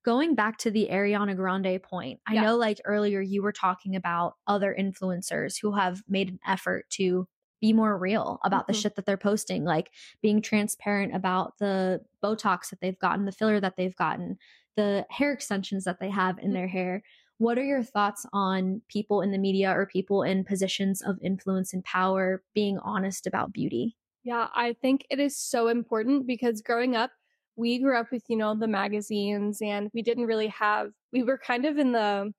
Going 0.04 0.36
back 0.36 0.58
to 0.60 0.72
the 0.72 0.90
Ariana 0.92 1.36
Grande 1.36 1.82
point, 1.82 2.20
I 2.28 2.36
Yeah. 2.36 2.42
know 2.44 2.58
like 2.58 2.80
earlier 2.86 3.22
you 3.22 3.42
were 3.42 3.52
talking 3.54 3.96
about 3.96 4.36
other 4.46 4.76
influencers 4.78 5.60
who 5.62 5.72
have 5.74 6.04
made 6.08 6.30
an 6.30 6.40
effort 6.46 6.90
to 6.92 7.28
be 7.62 7.74
more 7.74 7.98
real 7.98 8.40
about 8.44 8.68
the 8.68 8.74
Mhm. 8.74 8.82
shit 8.82 8.96
that 8.96 9.06
they're 9.06 9.18
posting, 9.18 9.64
like 9.64 9.92
being 10.22 10.42
transparent 10.42 11.16
about 11.16 11.58
the 11.60 12.04
Botox 12.24 12.70
that 12.70 12.82
they've 12.82 13.00
gotten, 13.00 13.26
the 13.26 13.32
filler 13.32 13.60
that 13.60 13.76
they've 13.78 13.96
gotten, 13.96 14.38
the 14.76 15.06
hair 15.10 15.32
extensions 15.32 15.84
that 15.86 16.00
they 16.00 16.10
have 16.10 16.38
in 16.40 16.52
Mhm. 16.52 16.56
their 16.56 16.68
hair. 16.68 17.04
What 17.38 17.58
are 17.58 17.64
your 17.64 17.84
thoughts 17.84 18.26
on 18.34 18.82
people 18.88 19.22
in 19.22 19.32
the 19.32 19.38
media 19.38 19.72
or 19.72 19.86
people 19.86 20.24
in 20.24 20.44
positions 20.46 21.02
of 21.02 21.18
influence 21.22 21.74
and 21.74 21.84
power 21.84 22.44
being 22.54 22.78
honest 22.80 23.26
about 23.28 23.54
beauty? 23.54 23.98
Yeah, 24.24 24.50
I 24.54 24.74
think 24.74 25.06
it 25.10 25.20
is 25.20 25.36
so 25.38 25.68
important 25.68 26.28
because 26.28 26.62
growing 26.62 26.96
up, 26.96 27.12
we 27.56 27.80
grew 27.80 27.98
up 27.98 28.12
with, 28.12 28.24
you 28.30 28.38
know, 28.38 28.56
the 28.56 28.68
magazines 28.68 29.62
and 29.62 29.90
we 29.94 30.02
didn't 30.02 30.26
really 30.26 30.48
have 30.48 30.92
we 31.12 31.24
were 31.24 31.38
kind 31.38 31.66
of 31.66 31.78
in 31.78 31.92
the 31.92 32.34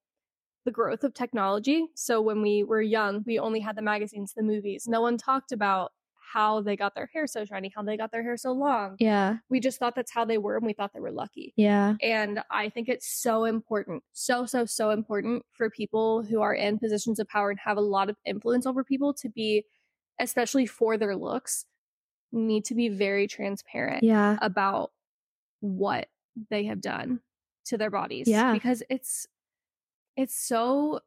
the 0.65 0.71
growth 0.71 1.05
of 1.05 1.15
technology. 1.15 1.87
So 1.95 2.21
when 2.21 2.43
we 2.43 2.63
were 2.65 2.83
young, 2.83 3.23
we 3.27 3.39
only 3.39 3.61
had 3.61 3.77
the 3.77 3.83
magazines, 3.83 4.33
the 4.37 4.43
movies. 4.43 4.87
No 4.87 5.01
one 5.01 5.17
talked 5.19 5.53
about 5.53 5.93
how 6.33 6.63
they 6.63 6.77
got 6.77 6.95
their 6.95 7.11
hair 7.13 7.27
so 7.27 7.45
shiny, 7.45 7.71
how 7.75 7.83
they 7.83 7.97
got 7.97 8.11
their 8.11 8.23
hair 8.23 8.37
so 8.39 8.53
long. 8.53 8.97
Yeah. 8.99 9.37
We 9.51 9.61
just 9.61 9.79
thought 9.79 9.95
that's 9.95 10.13
how 10.13 10.25
they 10.25 10.39
were 10.39 10.57
and 10.57 10.65
we 10.65 10.73
thought 10.73 10.93
they 10.95 11.01
were 11.01 11.13
lucky. 11.13 11.53
Yeah. 11.57 11.95
And 12.01 12.43
I 12.51 12.71
think 12.71 12.89
it's 12.89 13.07
so 13.07 13.45
important, 13.45 14.03
so, 14.13 14.47
so, 14.47 14.65
so 14.65 14.91
important 14.91 15.45
for 15.53 15.69
people 15.69 16.23
who 16.23 16.41
are 16.41 16.55
in 16.55 16.79
positions 16.79 17.19
of 17.19 17.29
power 17.29 17.51
and 17.51 17.59
have 17.63 17.77
a 17.77 17.83
lot 17.83 18.09
of 18.09 18.17
influence 18.25 18.65
over 18.65 18.83
people 18.83 19.13
to 19.15 19.29
be, 19.29 19.65
especially 20.19 20.65
for 20.65 20.97
their 20.97 21.17
looks, 21.17 21.67
need 22.31 22.65
to 22.67 22.75
be 22.75 22.89
very 22.89 23.27
transparent 23.27 24.03
Yeah. 24.03 24.39
about 24.41 24.93
what 25.61 26.09
they 26.49 26.65
have 26.65 26.81
done 26.81 27.21
to 27.67 27.77
their 27.77 27.91
bodies. 27.91 28.27
Yeah. 28.27 28.55
Because 28.55 28.83
it's, 28.89 29.27
it's 30.17 30.47
so, 30.47 31.01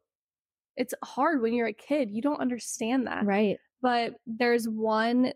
it's 0.76 0.94
hard 1.04 1.40
when 1.42 1.52
you're 1.54 1.66
a 1.68 1.72
kid. 1.72 2.10
You 2.10 2.22
don't 2.22 2.40
understand 2.40 3.06
that 3.06 3.24
Right. 3.24 3.58
but 3.82 4.14
there's 4.26 4.68
one 4.68 5.32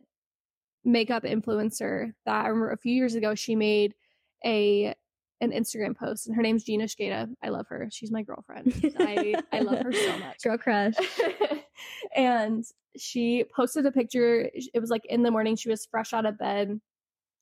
makeup 0.85 1.25
influencer 1.25 2.13
that 2.27 2.45
I 2.45 2.49
remember 2.49 2.71
a 2.73 2.77
few 2.79 2.95
years 2.95 3.15
ago 3.15 3.35
she 3.35 3.55
made 3.57 3.95
a 4.45 4.95
an 5.43 5.53
Instagram 5.53 5.97
post 5.97 6.27
and 6.27 6.37
her 6.37 6.43
name's 6.43 6.65
Gina 6.65 6.85
Skata. 6.85 7.27
I 7.43 7.49
love 7.49 7.67
her. 7.69 7.89
She's 7.91 8.11
my 8.13 8.23
girlfriend. 8.23 8.75
I 8.99 9.35
I 9.53 9.61
love 9.61 9.79
her 9.81 9.93
so 9.93 10.19
much. 10.19 10.43
Girl 10.43 10.59
crush. 10.59 10.95
and 12.17 12.65
she 12.99 13.45
posted 13.55 13.87
a 13.87 13.93
picture. 13.93 14.51
It 14.53 14.81
was 14.81 14.91
like 14.91 15.07
in 15.07 15.23
the 15.23 15.31
morning. 15.31 15.57
She 15.57 15.71
was 15.71 15.87
fresh 15.91 16.13
out 16.13 16.27
of 16.27 16.39
bed, 16.39 16.79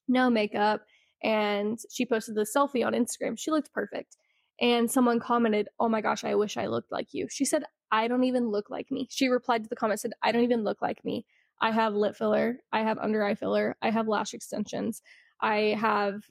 no 0.06 0.30
makeup, 0.30 0.82
and 1.22 1.78
she 1.90 2.06
posted 2.06 2.34
the 2.36 2.46
selfie 2.56 2.86
on 2.86 2.92
Instagram. 2.92 3.38
She 3.38 3.50
looked 3.50 3.72
perfect. 3.72 4.16
And 4.60 4.90
someone 4.90 5.20
commented, 5.20 5.68
"Oh 5.78 5.88
my 5.88 6.00
gosh, 6.00 6.24
I 6.24 6.34
wish 6.34 6.56
I 6.56 6.66
looked 6.66 6.90
like 6.92 7.14
you." 7.14 7.28
She 7.30 7.44
said, 7.44 7.64
"I 7.92 8.08
don't 8.08 8.24
even 8.24 8.50
look 8.50 8.70
like 8.70 8.90
me." 8.90 9.06
She 9.10 9.28
replied 9.28 9.62
to 9.64 9.68
the 9.68 9.76
comment 9.76 10.00
said, 10.00 10.12
"I 10.22 10.32
don't 10.32 10.42
even 10.44 10.64
look 10.64 10.82
like 10.82 11.04
me. 11.04 11.26
I 11.60 11.70
have 11.72 11.94
lip 11.94 12.16
filler, 12.16 12.60
I 12.72 12.82
have 12.82 12.98
under 12.98 13.24
eye 13.24 13.34
filler, 13.34 13.76
I 13.82 13.90
have 13.90 14.08
lash 14.08 14.34
extensions, 14.34 15.02
I 15.40 15.76
have 15.80 16.22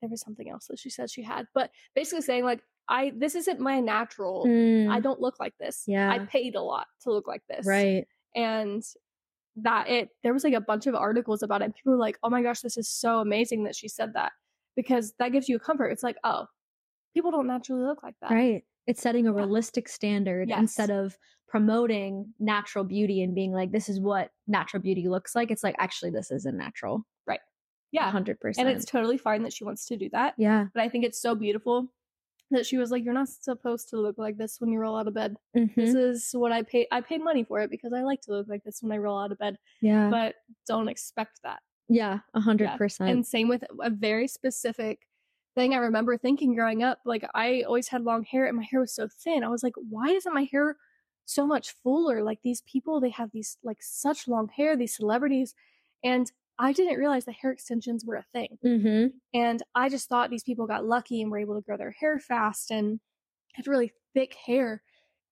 there 0.00 0.10
was 0.10 0.20
something 0.20 0.48
else 0.50 0.66
that 0.68 0.78
she 0.78 0.90
said 0.90 1.10
she 1.10 1.22
had, 1.22 1.46
but 1.54 1.70
basically 1.94 2.22
saying 2.22 2.44
like 2.44 2.62
I 2.88 3.12
this 3.16 3.34
isn't 3.34 3.60
my 3.60 3.80
natural. 3.80 4.44
I 4.46 5.00
Mm, 5.00 5.02
don't 5.02 5.20
look 5.20 5.40
like 5.40 5.56
this. 5.58 5.84
Yeah. 5.88 6.10
I 6.10 6.20
paid 6.20 6.54
a 6.54 6.62
lot 6.62 6.86
to 7.02 7.10
look 7.12 7.26
like 7.26 7.42
this. 7.48 7.66
right. 7.66 8.06
And 8.36 8.82
that 9.56 9.88
it 9.88 10.10
there 10.22 10.32
was 10.34 10.44
like 10.44 10.54
a 10.54 10.60
bunch 10.60 10.86
of 10.86 10.94
articles 10.94 11.42
about 11.42 11.62
it. 11.62 11.74
People 11.74 11.92
were 11.92 11.98
like, 11.98 12.18
"Oh 12.22 12.30
my 12.30 12.42
gosh, 12.42 12.60
this 12.60 12.76
is 12.76 12.88
so 12.88 13.18
amazing 13.20 13.64
that 13.64 13.74
she 13.76 13.88
said 13.88 14.12
that." 14.14 14.32
Because 14.76 15.14
that 15.18 15.32
gives 15.32 15.48
you 15.48 15.56
a 15.56 15.60
comfort. 15.60 15.88
It's 15.88 16.02
like, 16.02 16.16
"Oh, 16.24 16.46
people 17.16 17.30
don't 17.32 17.46
naturally 17.46 17.82
look 17.82 18.02
like 18.02 18.14
that." 18.20 18.30
Right. 18.30 18.62
It's 18.86 19.00
setting 19.02 19.26
a 19.26 19.32
Yeah. 19.32 19.38
realistic 19.38 19.88
standard 19.88 20.48
Yes. 20.48 20.60
instead 20.60 20.90
of 20.90 21.16
promoting 21.48 22.34
natural 22.38 22.84
beauty 22.84 23.22
and 23.22 23.34
being 23.34 23.52
like, 23.52 23.70
this 23.72 23.88
is 23.88 23.98
what 24.00 24.30
natural 24.46 24.82
beauty 24.82 25.08
looks 25.08 25.34
like. 25.34 25.50
It's 25.50 25.64
like, 25.64 25.74
actually, 25.78 26.10
this 26.10 26.30
isn't 26.30 26.56
natural. 26.56 27.04
Right. 27.26 27.40
Yeah. 27.92 28.10
100%. 28.10 28.58
And 28.58 28.68
it's 28.68 28.84
totally 28.84 29.16
fine 29.16 29.42
that 29.44 29.52
she 29.52 29.64
wants 29.64 29.86
to 29.86 29.96
do 29.96 30.08
that. 30.10 30.34
yeah. 30.36 30.66
But 30.74 30.82
I 30.82 30.88
think 30.88 31.04
it's 31.04 31.20
so 31.20 31.34
beautiful 31.34 31.92
that 32.52 32.64
she 32.66 32.76
was 32.76 32.92
like, 32.92 33.02
"You're 33.04 33.14
not 33.14 33.28
supposed 33.28 33.88
to 33.90 33.96
look 33.96 34.18
like 34.18 34.36
this 34.36 34.60
when 34.60 34.70
you 34.70 34.78
roll 34.78 34.96
out 34.96 35.08
of 35.08 35.14
bed. 35.14 35.36
Mhm. 35.56 35.74
This 35.74 35.94
is 35.96 36.30
what 36.32 36.52
I 36.52 36.62
paid. 36.62 36.86
I 36.92 37.00
paid 37.00 37.20
money 37.24 37.42
for 37.42 37.60
it 37.60 37.70
because 37.70 37.92
I 37.92 38.02
like 38.02 38.20
to 38.22 38.30
look 38.32 38.46
like 38.48 38.62
this 38.62 38.82
when 38.82 38.92
I 38.92 38.98
roll 38.98 39.18
out 39.18 39.32
of 39.32 39.38
bed. 39.38 39.58
Yeah. 39.80 40.10
But 40.10 40.36
don't 40.66 40.88
expect 40.88 41.40
that." 41.42 41.60
yeah. 41.88 42.20
100%. 42.34 43.10
And 43.10 43.26
same 43.26 43.48
with 43.48 43.64
a 43.80 43.90
very 43.90 44.28
specific 44.28 45.08
thing 45.56 45.74
I 45.74 45.78
remember 45.78 46.16
thinking 46.16 46.54
growing 46.54 46.84
up. 46.84 47.00
Like 47.04 47.24
I 47.34 47.62
always 47.62 47.88
had 47.88 48.04
long 48.04 48.22
hair 48.22 48.46
and 48.46 48.56
my 48.56 48.66
hair 48.70 48.78
was 48.78 48.94
so 48.94 49.08
thin. 49.08 49.42
I 49.42 49.48
was 49.48 49.64
like, 49.64 49.72
why 49.76 50.10
isn't 50.10 50.34
my 50.34 50.46
hair 50.52 50.76
so 51.24 51.46
much 51.46 51.72
fuller? 51.82 52.22
Like 52.22 52.40
these 52.44 52.60
people, 52.60 53.00
they 53.00 53.10
have 53.10 53.30
these 53.32 53.56
like 53.64 53.78
such 53.80 54.28
long 54.28 54.48
hair, 54.54 54.76
these 54.76 54.94
celebrities. 54.94 55.54
And 56.04 56.30
I 56.58 56.72
didn't 56.72 56.98
realize 56.98 57.24
that 57.24 57.36
hair 57.40 57.50
extensions 57.50 58.04
were 58.04 58.16
a 58.16 58.26
thing. 58.32 58.58
Mm-hmm. 58.64 59.16
And 59.34 59.62
I 59.74 59.88
just 59.88 60.08
thought 60.08 60.30
these 60.30 60.44
people 60.44 60.66
got 60.66 60.84
lucky 60.84 61.20
and 61.20 61.30
were 61.30 61.38
able 61.38 61.56
to 61.56 61.62
grow 61.62 61.76
their 61.76 61.96
hair 61.98 62.20
fast 62.20 62.70
and 62.70 63.00
had 63.54 63.66
really 63.66 63.92
thick 64.14 64.36
hair. 64.46 64.82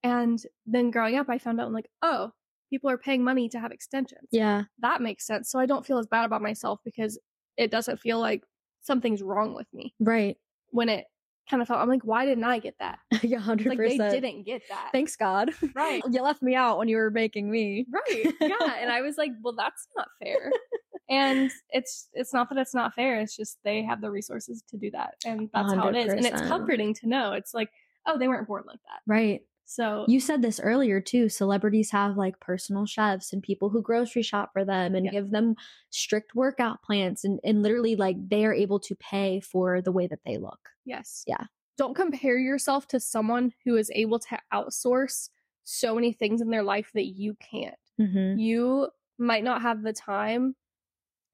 And 0.03 0.43
then 0.67 0.91
growing 0.91 1.17
up, 1.17 1.29
I 1.29 1.39
found 1.39 1.61
out 1.61 1.67
I'm 1.67 1.73
like, 1.73 1.91
oh, 2.03 2.33
people 2.71 2.91
are 2.91 2.99
paying 2.99 3.23
money 3.23 3.49
to 3.51 3.61
have 3.61 3.73
extensions. 3.73 4.29
Yeah. 4.33 4.65
That 4.81 5.01
makes 5.01 5.27
sense. 5.27 5.51
So 5.51 5.59
I 5.59 5.67
don't 5.67 5.87
feel 5.87 5.99
as 5.99 6.07
bad 6.07 6.25
about 6.25 6.43
myself 6.43 6.81
because 6.85 7.19
it 7.57 7.71
doesn't 7.71 8.01
feel 8.01 8.19
like 8.19 8.43
something's 8.85 9.23
wrong 9.23 9.55
with 9.55 9.67
me 9.73 9.95
Right. 9.99 10.37
when 10.71 10.89
it 10.89 11.07
kind 11.51 11.61
of 11.61 11.69
felt, 11.69 11.81
I'm 11.81 11.89
like, 11.91 12.05
why 12.05 12.25
didn't 12.25 12.45
I 12.45 12.59
get 12.59 12.75
that? 12.79 12.99
yeah. 13.23 13.39
Hundred 13.39 13.77
Like 13.77 13.79
they 13.99 13.99
didn't 13.99 14.45
get 14.45 14.63
that. 14.71 14.89
Thanks 14.93 15.15
God. 15.17 15.51
Right. 15.75 16.03
you 16.11 16.23
left 16.23 16.41
me 16.43 16.55
out 16.55 16.79
when 16.79 16.89
you 16.89 16.97
were 16.97 17.11
making 17.11 17.51
me. 17.51 17.87
Right. 17.93 18.33
Yeah. 18.41 18.77
and 18.81 18.91
I 18.91 19.03
was 19.03 19.19
like, 19.19 19.33
well, 19.43 19.55
that's 19.55 19.87
not 19.95 20.09
fair. 20.23 20.51
and 21.11 21.51
it's 21.71 22.09
it's 22.15 22.33
not 22.33 22.49
that 22.49 22.57
it's 22.59 22.75
not 22.75 22.95
fair. 22.95 23.21
It's 23.21 23.37
just 23.37 23.59
they 23.63 23.83
have 23.83 24.01
the 24.01 24.11
resources 24.11 24.63
to 24.71 24.79
do 24.79 24.91
that. 24.93 25.17
And 25.27 25.51
that's 25.53 25.75
how 25.75 25.89
it 25.89 25.97
is. 25.97 26.13
And 26.15 26.25
it's 26.25 26.41
comforting 26.43 26.95
to 26.95 27.09
know. 27.09 27.33
It's 27.33 27.53
like, 27.53 27.69
oh, 28.07 28.17
they 28.19 28.27
weren't 28.29 28.47
born 28.49 28.65
like 28.67 28.81
that. 28.89 29.01
Right. 29.07 29.43
So 29.67 30.05
You 30.09 30.21
said 30.21 30.43
this 30.43 30.61
earlier 30.61 31.01
too. 31.01 31.29
Celebrities 31.29 31.91
have 31.91 32.17
like 32.17 32.39
personal 32.41 32.85
chefs 32.87 33.33
and 33.33 33.43
people 33.43 33.71
who 33.71 33.81
grocery 33.83 34.23
shop 34.23 34.51
for 34.53 34.65
them 34.65 34.95
and 34.95 35.07
Yeah. 35.07 35.13
give 35.13 35.31
them 35.31 35.57
strict 35.91 36.35
workout 36.35 36.83
plans 36.83 37.25
and, 37.25 37.41
and 37.45 37.63
literally 37.63 37.97
like 37.97 38.17
they 38.29 38.45
are 38.45 38.53
able 38.53 38.79
to 38.81 38.95
pay 38.97 39.41
for 39.41 39.81
the 39.81 39.93
way 39.93 40.07
that 40.07 40.21
they 40.25 40.37
look. 40.37 40.61
yes. 40.85 41.25
Yeah. 41.27 41.45
Don't 41.77 41.95
compare 41.97 42.39
yourself 42.39 42.87
to 42.89 43.01
someone 43.01 43.53
who 43.65 43.77
is 43.77 43.91
able 43.95 44.21
to 44.21 44.39
outsource 44.53 45.29
so 45.65 45.95
many 45.97 46.13
things 46.13 46.41
in 46.41 46.51
their 46.51 46.63
life 46.63 46.91
that 46.95 47.07
you 47.07 47.35
can't. 47.41 47.75
Mm-hmm. 48.01 48.39
you 48.39 48.89
might 49.19 49.45
not 49.45 49.63
have 49.63 49.83
the 49.83 49.93
time 49.93 50.57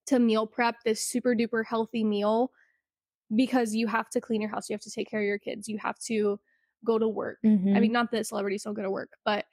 to 0.07 0.19
meal 0.19 0.47
prep 0.47 0.77
this 0.85 1.03
super 1.03 1.35
duper 1.35 1.65
healthy 1.65 2.05
meal 2.05 2.53
because 3.35 3.75
you 3.75 3.87
have 3.87 4.11
to 4.11 4.21
clean 4.21 4.41
your 4.41 4.51
house, 4.51 4.69
you 4.69 4.75
have 4.75 4.81
to 4.83 4.91
take 4.91 5.11
care 5.11 5.21
of 5.21 5.27
your 5.27 5.39
kids, 5.39 5.69
you 5.69 5.79
have 5.79 5.99
to 6.01 6.39
go 6.85 6.99
to 6.99 7.09
work. 7.09 7.39
Mm-hmm. 7.45 7.77
I 7.77 7.81
mean, 7.81 7.93
not 7.93 8.11
that 8.13 8.27
celebrities 8.27 8.63
don't 8.63 8.75
go 8.75 8.83
to 8.83 8.91
work, 8.91 9.11
but 9.25 9.45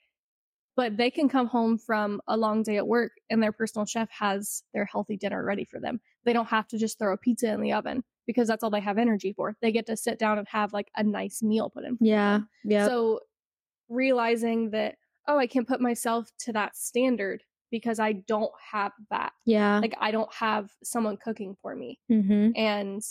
but 0.77 0.95
they 0.95 1.09
can 1.09 1.27
come 1.27 1.47
home 1.47 1.79
from 1.79 2.21
a 2.27 2.37
long 2.37 2.61
day 2.61 2.77
at 2.77 2.87
work 2.87 3.11
and 3.31 3.41
their 3.41 3.51
personal 3.51 3.85
chef 3.85 4.07
has 4.11 4.61
their 4.75 4.85
healthy 4.85 5.17
dinner 5.17 5.43
ready 5.43 5.65
for 5.65 5.79
them. 5.79 5.99
They 6.23 6.33
don't 6.33 6.49
have 6.49 6.67
to 6.67 6.77
just 6.77 6.99
throw 6.99 7.13
a 7.13 7.17
pizza 7.17 7.51
in 7.51 7.61
the 7.61 7.73
oven 7.73 8.03
because 8.27 8.47
that's 8.47 8.63
all 8.63 8.69
they 8.69 8.79
have 8.79 8.99
energy 8.99 9.33
for. 9.33 9.55
They 9.59 9.71
get 9.71 9.87
to 9.87 9.97
sit 9.97 10.19
down 10.19 10.37
and 10.37 10.47
have 10.49 10.73
like 10.73 10.91
a 10.95 11.03
nice 11.03 11.41
meal 11.41 11.71
put 11.71 11.83
in. 11.83 11.97
yeah. 11.99 12.41
Yeah. 12.63 12.85
So 12.85 13.21
realizing 13.89 14.69
that, 14.69 14.95
oh, 15.27 15.39
I 15.39 15.47
can't 15.47 15.67
put 15.67 15.81
myself 15.81 16.29
to 16.41 16.53
that 16.53 16.77
standard 16.77 17.41
because 17.71 17.99
I 17.99 18.13
don't 18.13 18.51
have 18.71 18.91
that. 19.09 19.33
yeah. 19.45 19.79
Like 19.79 19.95
I 19.99 20.11
don't 20.11 20.33
have 20.33 20.69
someone 20.83 21.17
cooking 21.17 21.57
for 21.59 21.75
me. 21.75 21.99
mm-hmm. 22.09 22.51
And 22.55 23.01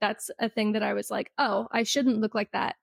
that's 0.00 0.30
a 0.38 0.48
thing 0.48 0.72
that 0.72 0.84
I 0.84 0.94
was 0.94 1.10
like, 1.10 1.32
oh, 1.36 1.66
I 1.72 1.82
shouldn't 1.82 2.20
look 2.20 2.34
like 2.36 2.52
that 2.52 2.76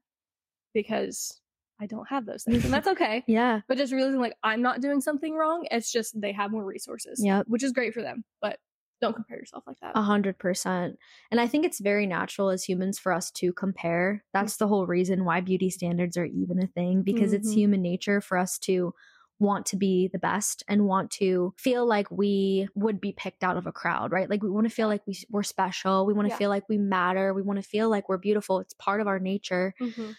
because 0.75 1.41
I 1.81 1.87
don't 1.87 2.07
have 2.07 2.27
those 2.27 2.43
things. 2.43 2.63
And 2.63 2.71
that's 2.73 2.87
okay. 2.95 3.23
Yeah. 3.25 3.61
But 3.67 3.77
just 3.79 3.91
realizing 3.91 4.19
like 4.21 4.35
I'm 4.43 4.61
not 4.61 4.81
doing 4.81 5.01
something 5.01 5.33
wrong. 5.33 5.65
It's 5.71 5.91
just 5.91 6.19
they 6.21 6.31
have 6.33 6.51
more 6.51 6.63
resources. 6.63 7.19
Yeah. 7.23 7.41
Which 7.47 7.63
is 7.63 7.71
great 7.71 7.95
for 7.95 8.03
them. 8.03 8.23
But 8.41 8.59
don't 9.01 9.13
compare 9.15 9.37
yourself 9.37 9.63
like 9.67 9.77
that. 9.81 9.91
A 9.95 10.01
hundred 10.01 10.37
percent. 10.37 10.97
And 11.31 11.41
I 11.41 11.47
think 11.47 11.65
it's 11.65 11.79
very 11.79 12.05
natural 12.05 12.49
as 12.49 12.63
humans 12.63 12.97
for 12.97 13.11
us 13.11 13.29
to 13.31 13.51
compare. 13.51 14.23
That's 14.33 14.55
the 14.57 14.67
whole 14.67 14.85
reason 14.87 15.25
why 15.25 15.41
beauty 15.41 15.69
standards 15.69 16.15
are 16.15 16.25
even 16.25 16.61
a 16.63 16.67
thing 16.67 17.01
because 17.01 17.33
it's 17.33 17.49
Mhm. 17.49 17.53
human 17.55 17.81
nature 17.81 18.21
for 18.21 18.37
us 18.37 18.57
to 18.59 18.93
want 19.37 19.65
to 19.65 19.75
be 19.75 20.07
the 20.07 20.17
best 20.17 20.63
and 20.69 20.85
want 20.85 21.11
to 21.11 21.53
feel 21.57 21.85
like 21.85 22.09
we 22.09 22.69
would 22.73 23.01
be 23.01 23.11
picked 23.11 23.43
out 23.43 23.57
of 23.57 23.67
a 23.67 23.71
crowd, 23.73 24.13
right? 24.13 24.29
Like 24.29 24.41
we 24.41 24.49
want 24.49 24.65
to 24.65 24.73
feel 24.73 24.87
like 24.87 25.05
we, 25.05 25.17
we're 25.29 25.43
special. 25.43 26.05
We 26.05 26.13
want 26.13 26.27
to 26.29 26.33
Yeah. 26.33 26.37
feel 26.37 26.49
like 26.49 26.63
we 26.69 26.77
matter. 26.77 27.33
We 27.33 27.41
want 27.41 27.61
to 27.61 27.67
feel 27.67 27.89
like 27.89 28.07
we're 28.07 28.17
beautiful. 28.17 28.59
It's 28.61 28.73
part 28.75 29.01
of 29.01 29.07
our 29.07 29.19
nature. 29.19 29.73
Mhm. 29.81 30.15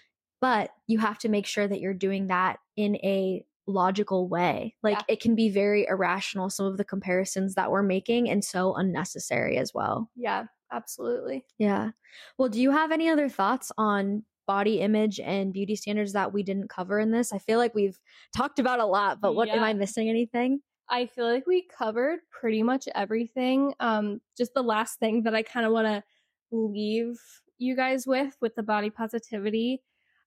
But 0.46 0.70
you 0.86 1.00
have 1.00 1.18
to 1.18 1.28
make 1.28 1.44
sure 1.44 1.66
that 1.66 1.80
you're 1.80 1.92
doing 1.92 2.28
that 2.28 2.60
in 2.76 2.94
a 3.02 3.44
logical 3.66 4.28
way. 4.28 4.76
Like 4.80 4.98
Yeah. 4.98 5.02
it 5.08 5.20
can 5.20 5.34
be 5.34 5.48
very 5.48 5.84
irrational, 5.88 6.50
some 6.50 6.66
of 6.66 6.76
the 6.76 6.84
comparisons 6.84 7.56
that 7.56 7.72
we're 7.72 7.82
making, 7.82 8.30
and 8.30 8.44
so 8.44 8.72
unnecessary 8.76 9.58
as 9.58 9.74
well. 9.74 10.08
Yeah, 10.14 10.44
absolutely. 10.70 11.44
Yeah. 11.58 11.90
Well, 12.38 12.48
do 12.48 12.60
you 12.62 12.70
have 12.70 12.92
any 12.92 13.08
other 13.08 13.28
thoughts 13.28 13.72
on 13.76 14.22
body 14.46 14.78
image 14.80 15.18
and 15.18 15.52
beauty 15.52 15.74
standards 15.74 16.12
that 16.12 16.32
we 16.32 16.44
didn't 16.44 16.70
cover 16.70 17.00
in 17.00 17.10
this? 17.10 17.32
I 17.32 17.38
feel 17.38 17.58
like 17.58 17.74
we've 17.74 17.98
talked 18.36 18.60
about 18.60 18.78
a 18.78 18.86
lot, 18.86 19.20
but 19.20 19.34
what 19.34 19.48
am 19.48 19.64
I 19.64 19.72
missing 19.72 20.08
anything? 20.08 20.60
I 20.88 21.06
feel 21.06 21.24
like 21.26 21.48
we 21.48 21.66
covered 21.66 22.20
pretty 22.30 22.62
much 22.62 22.86
everything. 22.94 23.74
Um, 23.80 24.20
just 24.38 24.54
the 24.54 24.62
last 24.62 25.00
thing 25.00 25.24
that 25.24 25.34
I 25.34 25.42
kind 25.42 25.66
of 25.66 25.72
want 25.72 25.88
to 25.88 26.04
leave 26.52 27.18
you 27.58 27.74
guys 27.74 28.06
with 28.06 28.36
with 28.40 28.54
the 28.54 28.62
body 28.62 28.90
positivity 28.90 29.82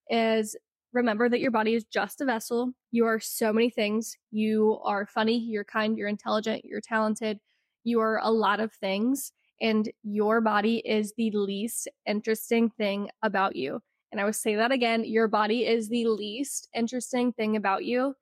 is 0.10 0.55
remember 0.93 1.30
that 1.30 1.39
your 1.39 1.51
body 1.51 1.76
is 1.76 1.86
just 1.86 2.22
a 2.22 2.26
vessel. 2.26 2.74
You 2.91 3.05
are 3.05 3.20
so 3.20 3.53
many 3.53 3.70
things. 3.70 4.18
You 4.32 4.80
are 4.84 5.05
funny, 5.05 5.38
you're 5.38 5.64
kind, 5.64 5.97
you're 5.97 6.07
intelligent, 6.07 6.66
you're 6.66 6.82
talented, 6.82 7.39
you 7.84 7.99
are 7.99 8.20
a 8.24 8.32
lot 8.32 8.60
of 8.60 8.74
things. 8.74 9.32
And 9.62 9.91
your 10.03 10.41
body 10.41 10.82
is 10.86 11.14
the 11.18 11.32
least 11.32 11.88
interesting 12.07 12.70
thing 12.70 13.10
about 13.24 13.55
you. 13.55 13.82
And 14.12 14.20
I 14.20 14.26
will 14.26 14.34
say 14.34 14.55
that 14.55 14.72
again 14.72 15.03
your 15.03 15.28
body 15.28 15.66
is 15.66 15.89
the 15.89 16.07
least 16.07 16.70
interesting 16.74 17.32
thing 17.34 17.55
about 17.55 17.86
you 17.86 18.16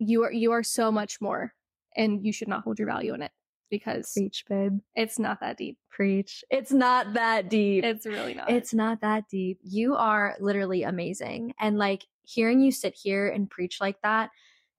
you 0.00 0.24
are 0.24 0.32
you 0.32 0.50
are 0.52 0.62
so 0.62 0.90
much 0.90 1.20
more 1.20 1.52
and 1.96 2.24
you 2.24 2.32
should 2.32 2.48
not 2.48 2.62
hold 2.62 2.78
your 2.78 2.88
value 2.88 3.14
in 3.14 3.22
it 3.22 3.30
because 3.70 4.12
Preach, 4.14 4.44
babe. 4.48 4.78
it's 4.94 5.18
not 5.18 5.40
that 5.40 5.56
deep 5.56 5.78
Preach. 5.90 6.44
It's 6.50 6.72
not 6.72 7.14
that 7.14 7.48
deep. 7.48 7.84
it's 7.84 8.06
really 8.06 8.34
not 8.34 8.50
It's 8.50 8.72
not 8.74 9.00
that 9.02 9.28
deep. 9.28 9.58
You 9.62 9.94
are 9.96 10.36
literally 10.40 10.82
amazing. 10.82 11.54
And 11.60 11.78
like 11.78 12.04
hearing 12.22 12.60
you 12.60 12.72
sit 12.72 12.94
here 12.94 13.28
and 13.28 13.50
preach 13.50 13.80
like 13.80 14.00
that, 14.02 14.30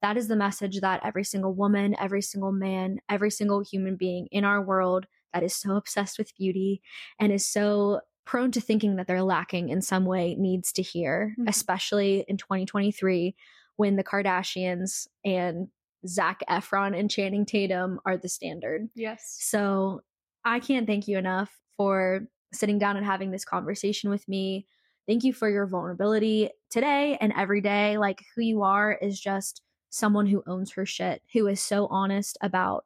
that 0.01 0.17
is 0.17 0.27
the 0.27 0.35
message 0.35 0.79
that 0.81 1.01
every 1.03 1.23
single 1.23 1.53
woman, 1.53 1.95
every 1.99 2.21
single 2.23 2.51
man, 2.51 2.99
every 3.09 3.29
single 3.29 3.61
human 3.63 3.95
being 3.97 4.27
in 4.31 4.43
our 4.45 4.61
world 4.61 5.05
that 5.33 5.43
is 5.43 5.55
so 5.55 5.75
obsessed 5.75 6.17
with 6.17 6.35
beauty 6.37 6.81
and 7.19 7.31
is 7.31 7.45
so 7.47 8.01
prone 8.25 8.51
to 8.51 8.61
thinking 8.61 8.95
that 8.95 9.05
they're 9.07 9.21
lacking 9.23 9.69
in 9.69 9.81
some 9.81 10.05
way 10.05 10.35
needs 10.35 10.71
to 10.73 10.81
hear, 10.81 11.35
Mhm. 11.37 11.47
especially 11.49 12.25
in 12.27 12.37
2023 12.37 13.35
when 13.75 13.95
the 13.95 14.03
Kardashians 14.03 15.07
and 15.25 15.67
Zac 16.07 16.41
Efron 16.49 16.97
and 16.97 17.09
Channing 17.09 17.45
Tatum 17.45 17.99
are 18.05 18.17
the 18.17 18.29
standard. 18.29 18.89
yes 18.95 19.37
So 19.39 20.01
I 20.43 20.59
can't 20.59 20.87
thank 20.87 21.07
you 21.07 21.17
enough 21.17 21.51
for 21.77 22.21
sitting 22.53 22.79
down 22.79 22.97
and 22.97 23.05
having 23.05 23.31
this 23.31 23.45
conversation 23.45 24.09
with 24.09 24.27
me. 24.27 24.67
Thank 25.07 25.23
you 25.23 25.33
for 25.33 25.49
your 25.49 25.67
vulnerability 25.67 26.49
today 26.69 27.17
and 27.19 27.33
every 27.35 27.61
day. 27.61 27.97
Like 27.97 28.23
who 28.35 28.41
you 28.41 28.63
are 28.63 28.97
is 29.01 29.19
just 29.19 29.61
someone 29.89 30.25
who 30.25 30.43
owns 30.47 30.71
her 30.73 30.85
shit, 30.85 31.21
who 31.33 31.47
is 31.47 31.61
so 31.61 31.87
honest 31.87 32.37
about 32.41 32.85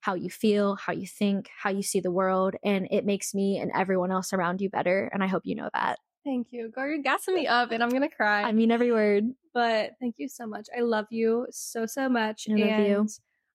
how 0.00 0.14
you 0.14 0.28
feel, 0.28 0.74
how 0.76 0.92
you 0.92 1.06
think, 1.06 1.48
how 1.62 1.70
you 1.70 1.82
see 1.82 2.00
the 2.00 2.10
world. 2.10 2.56
And 2.64 2.88
it 2.90 3.06
makes 3.06 3.34
me 3.34 3.58
and 3.58 3.70
everyone 3.74 4.10
else 4.10 4.32
around 4.32 4.60
you 4.60 4.68
better. 4.68 5.08
And 5.12 5.22
I 5.22 5.28
hope 5.28 5.42
you 5.44 5.54
know 5.54 5.70
that. 5.74 5.98
Thank 6.24 6.48
you 6.50 6.68
girl 6.68 6.86
you're 6.88 6.98
gassing 7.02 7.34
me 7.34 7.46
up 7.46 7.70
and 7.72 7.82
i'm 7.82 7.88
gonna 7.90 8.08
cry 8.08 8.42
I 8.42 8.52
mean 8.52 8.70
every 8.70 8.92
word. 8.92 9.24
but 9.54 9.92
thank 10.00 10.16
you 10.18 10.28
so 10.28 10.46
much 10.46 10.68
i 10.76 10.80
love 10.80 11.06
you 11.10 11.46
so 11.50 11.86
so 11.86 12.08
much 12.08 12.46
I 12.48 12.52
love 12.54 12.60
and 12.68 12.86
you. 12.86 13.08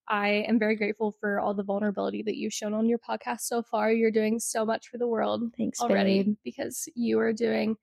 i 0.07 0.29
am 0.47 0.59
very 0.59 0.75
grateful 0.75 1.11
for 1.19 1.39
all 1.39 1.53
the 1.53 1.63
vulnerability 1.63 2.23
that 2.23 2.35
you've 2.35 2.53
shown 2.53 2.73
on 2.73 2.87
your 2.87 2.99
podcast 2.99 3.41
so 3.41 3.61
far 3.63 3.91
you're 3.91 4.11
doing 4.11 4.39
so 4.39 4.65
much 4.65 4.89
for 4.89 4.97
the 4.97 5.07
world 5.07 5.43
Thanks, 5.57 5.79
already 5.79 6.23
babe. 6.23 6.35
because 6.43 6.87
you 6.95 7.19
are 7.19 7.33
doing 7.33 7.77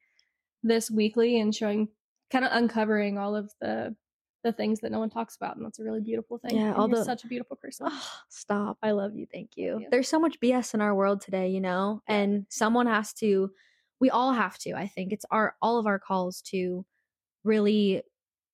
this 0.63 0.91
weekly 0.91 1.41
and 1.41 1.55
showing 1.55 1.89
kind 2.31 2.45
of 2.45 2.51
uncovering 2.53 3.19
all 3.19 3.37
of 3.37 3.53
the 3.61 3.95
the 4.43 4.53
things 4.53 4.81
that 4.81 4.93
no 4.93 4.99
one 4.99 5.09
talks 5.09 5.37
about 5.37 5.57
and 5.57 5.65
that's 5.65 5.79
a 5.79 5.83
really 5.83 6.03
beautiful 6.03 6.37
thing 6.37 6.57
Yeah, 6.59 6.75
all 6.75 6.87
you're 6.89 6.99
the- 6.99 7.05
such 7.05 7.25
a 7.25 7.27
beautiful 7.29 7.57
person 7.57 7.89
Stop. 8.29 8.77
I 8.83 8.91
love 8.91 9.15
you. 9.15 9.27
Thank 9.33 9.57
you. 9.57 9.79
you. 9.81 9.87
There's 9.91 10.09
so 10.09 10.19
much 10.21 10.39
BS 10.41 10.75
in 10.75 10.83
our 10.83 10.95
world 10.95 11.23
today, 11.23 11.49
you 11.49 11.63
know, 11.63 12.03
Yeah. 12.09 12.15
and 12.17 12.47
someone 12.51 12.87
has 12.87 13.15
to, 13.15 13.51
we 14.05 14.11
all 14.11 14.33
have 14.33 14.59
to. 14.61 14.75
I 14.75 14.87
think 14.87 15.13
it's 15.13 15.27
our, 15.31 15.57
all 15.63 15.79
of 15.79 15.87
our 15.87 15.99
calls 15.99 16.43
to 16.53 16.87
really 17.45 18.03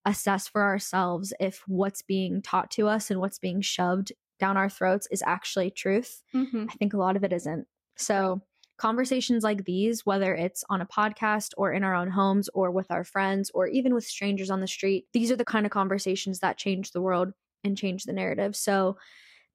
assess 0.04 0.48
for 0.48 0.62
ourselves 0.62 1.32
if 1.40 1.62
what's 1.68 2.02
being 2.02 2.42
taught 2.42 2.70
to 2.72 2.88
us 2.88 3.10
and 3.10 3.20
what's 3.20 3.38
being 3.38 3.60
shoved 3.60 4.12
down 4.38 4.56
our 4.56 4.70
throats 4.70 5.06
is 5.10 5.22
actually 5.26 5.70
truth. 5.70 6.22
hmm 6.32 6.70
I 6.70 6.74
think 6.74 6.94
a 6.94 6.98
lot 6.98 7.16
of 7.16 7.24
it 7.24 7.32
isn't. 7.32 7.66
So, 7.96 8.42
conversations 8.78 9.44
like 9.44 9.64
these, 9.66 10.06
whether 10.06 10.34
it's 10.34 10.64
on 10.70 10.80
a 10.80 10.86
podcast 10.86 11.52
or 11.58 11.72
in 11.72 11.84
our 11.84 11.94
own 11.94 12.10
homes 12.10 12.48
or 12.54 12.70
with 12.70 12.90
our 12.90 13.04
friends 13.04 13.50
or 13.52 13.66
even 13.68 13.94
with 13.94 14.04
strangers 14.04 14.50
on 14.50 14.60
the 14.60 14.66
street, 14.66 15.06
these 15.12 15.30
are 15.30 15.36
the 15.36 15.44
kind 15.44 15.66
of 15.66 15.72
conversations 15.72 16.40
that 16.40 16.58
change 16.58 16.92
the 16.92 17.02
world 17.02 17.32
and 17.62 17.76
change 17.76 18.04
the 18.04 18.12
narrative. 18.12 18.56
So, 18.56 18.96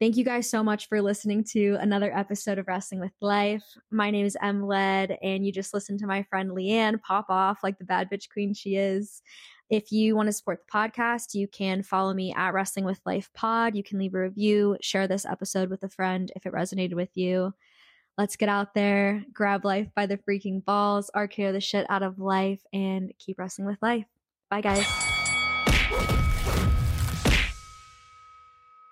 Thank 0.02 0.18
you 0.18 0.26
guys 0.26 0.50
so 0.50 0.62
much 0.62 0.90
for 0.90 1.02
listening 1.02 1.46
to 1.52 1.78
another 1.80 2.14
episode 2.14 2.58
of 2.58 2.68
Wrestling 2.68 3.00
with 3.00 3.14
Life. 3.22 3.64
My 3.92 4.12
name 4.12 4.26
is 4.26 4.36
Em 4.42 4.62
Led, 4.68 5.18
and 5.24 5.46
you 5.46 5.54
just 5.54 5.74
listened 5.74 6.00
to 6.00 6.08
my 6.08 6.24
friend 6.24 6.52
Leann 6.52 7.00
pop 7.00 7.28
off 7.30 7.60
like 7.64 7.78
the 7.78 7.86
bad 7.86 8.10
bitch 8.12 8.30
queen 8.30 8.54
she 8.54 8.76
is. 8.76 9.22
If 9.70 9.94
you 9.94 10.14
want 10.14 10.28
to 10.28 10.34
support 10.34 10.60
the 10.60 10.78
podcast, 10.78 11.34
you 11.34 11.48
can 11.48 11.82
follow 11.82 12.14
me 12.14 12.34
at 12.36 12.54
Wrestling 12.54 12.84
with 12.84 13.00
Life 13.06 13.30
Pod. 13.34 13.74
You 13.74 13.84
can 13.84 13.98
leave 13.98 14.14
a 14.16 14.20
review, 14.20 14.76
share 14.82 15.08
this 15.08 15.26
episode 15.26 15.70
with 15.70 15.82
a 15.84 15.90
friend 15.90 16.30
if 16.36 16.46
it 16.46 16.52
resonated 16.52 16.96
with 16.96 17.16
you. 17.16 17.54
Let's 18.18 18.36
get 18.36 18.50
out 18.50 18.74
there, 18.74 19.24
grab 19.32 19.64
life 19.64 19.88
by 19.96 20.08
the 20.08 20.18
freaking 20.18 20.64
balls, 20.66 21.10
RKO 21.16 21.54
the 21.54 21.62
shit 21.62 21.86
out 21.90 22.04
of 22.04 22.20
life, 22.20 22.62
and 22.74 23.14
keep 23.18 23.40
wrestling 23.40 23.66
with 23.66 23.82
life. 23.82 24.06
Bye, 24.50 24.60
guys. 24.60 26.22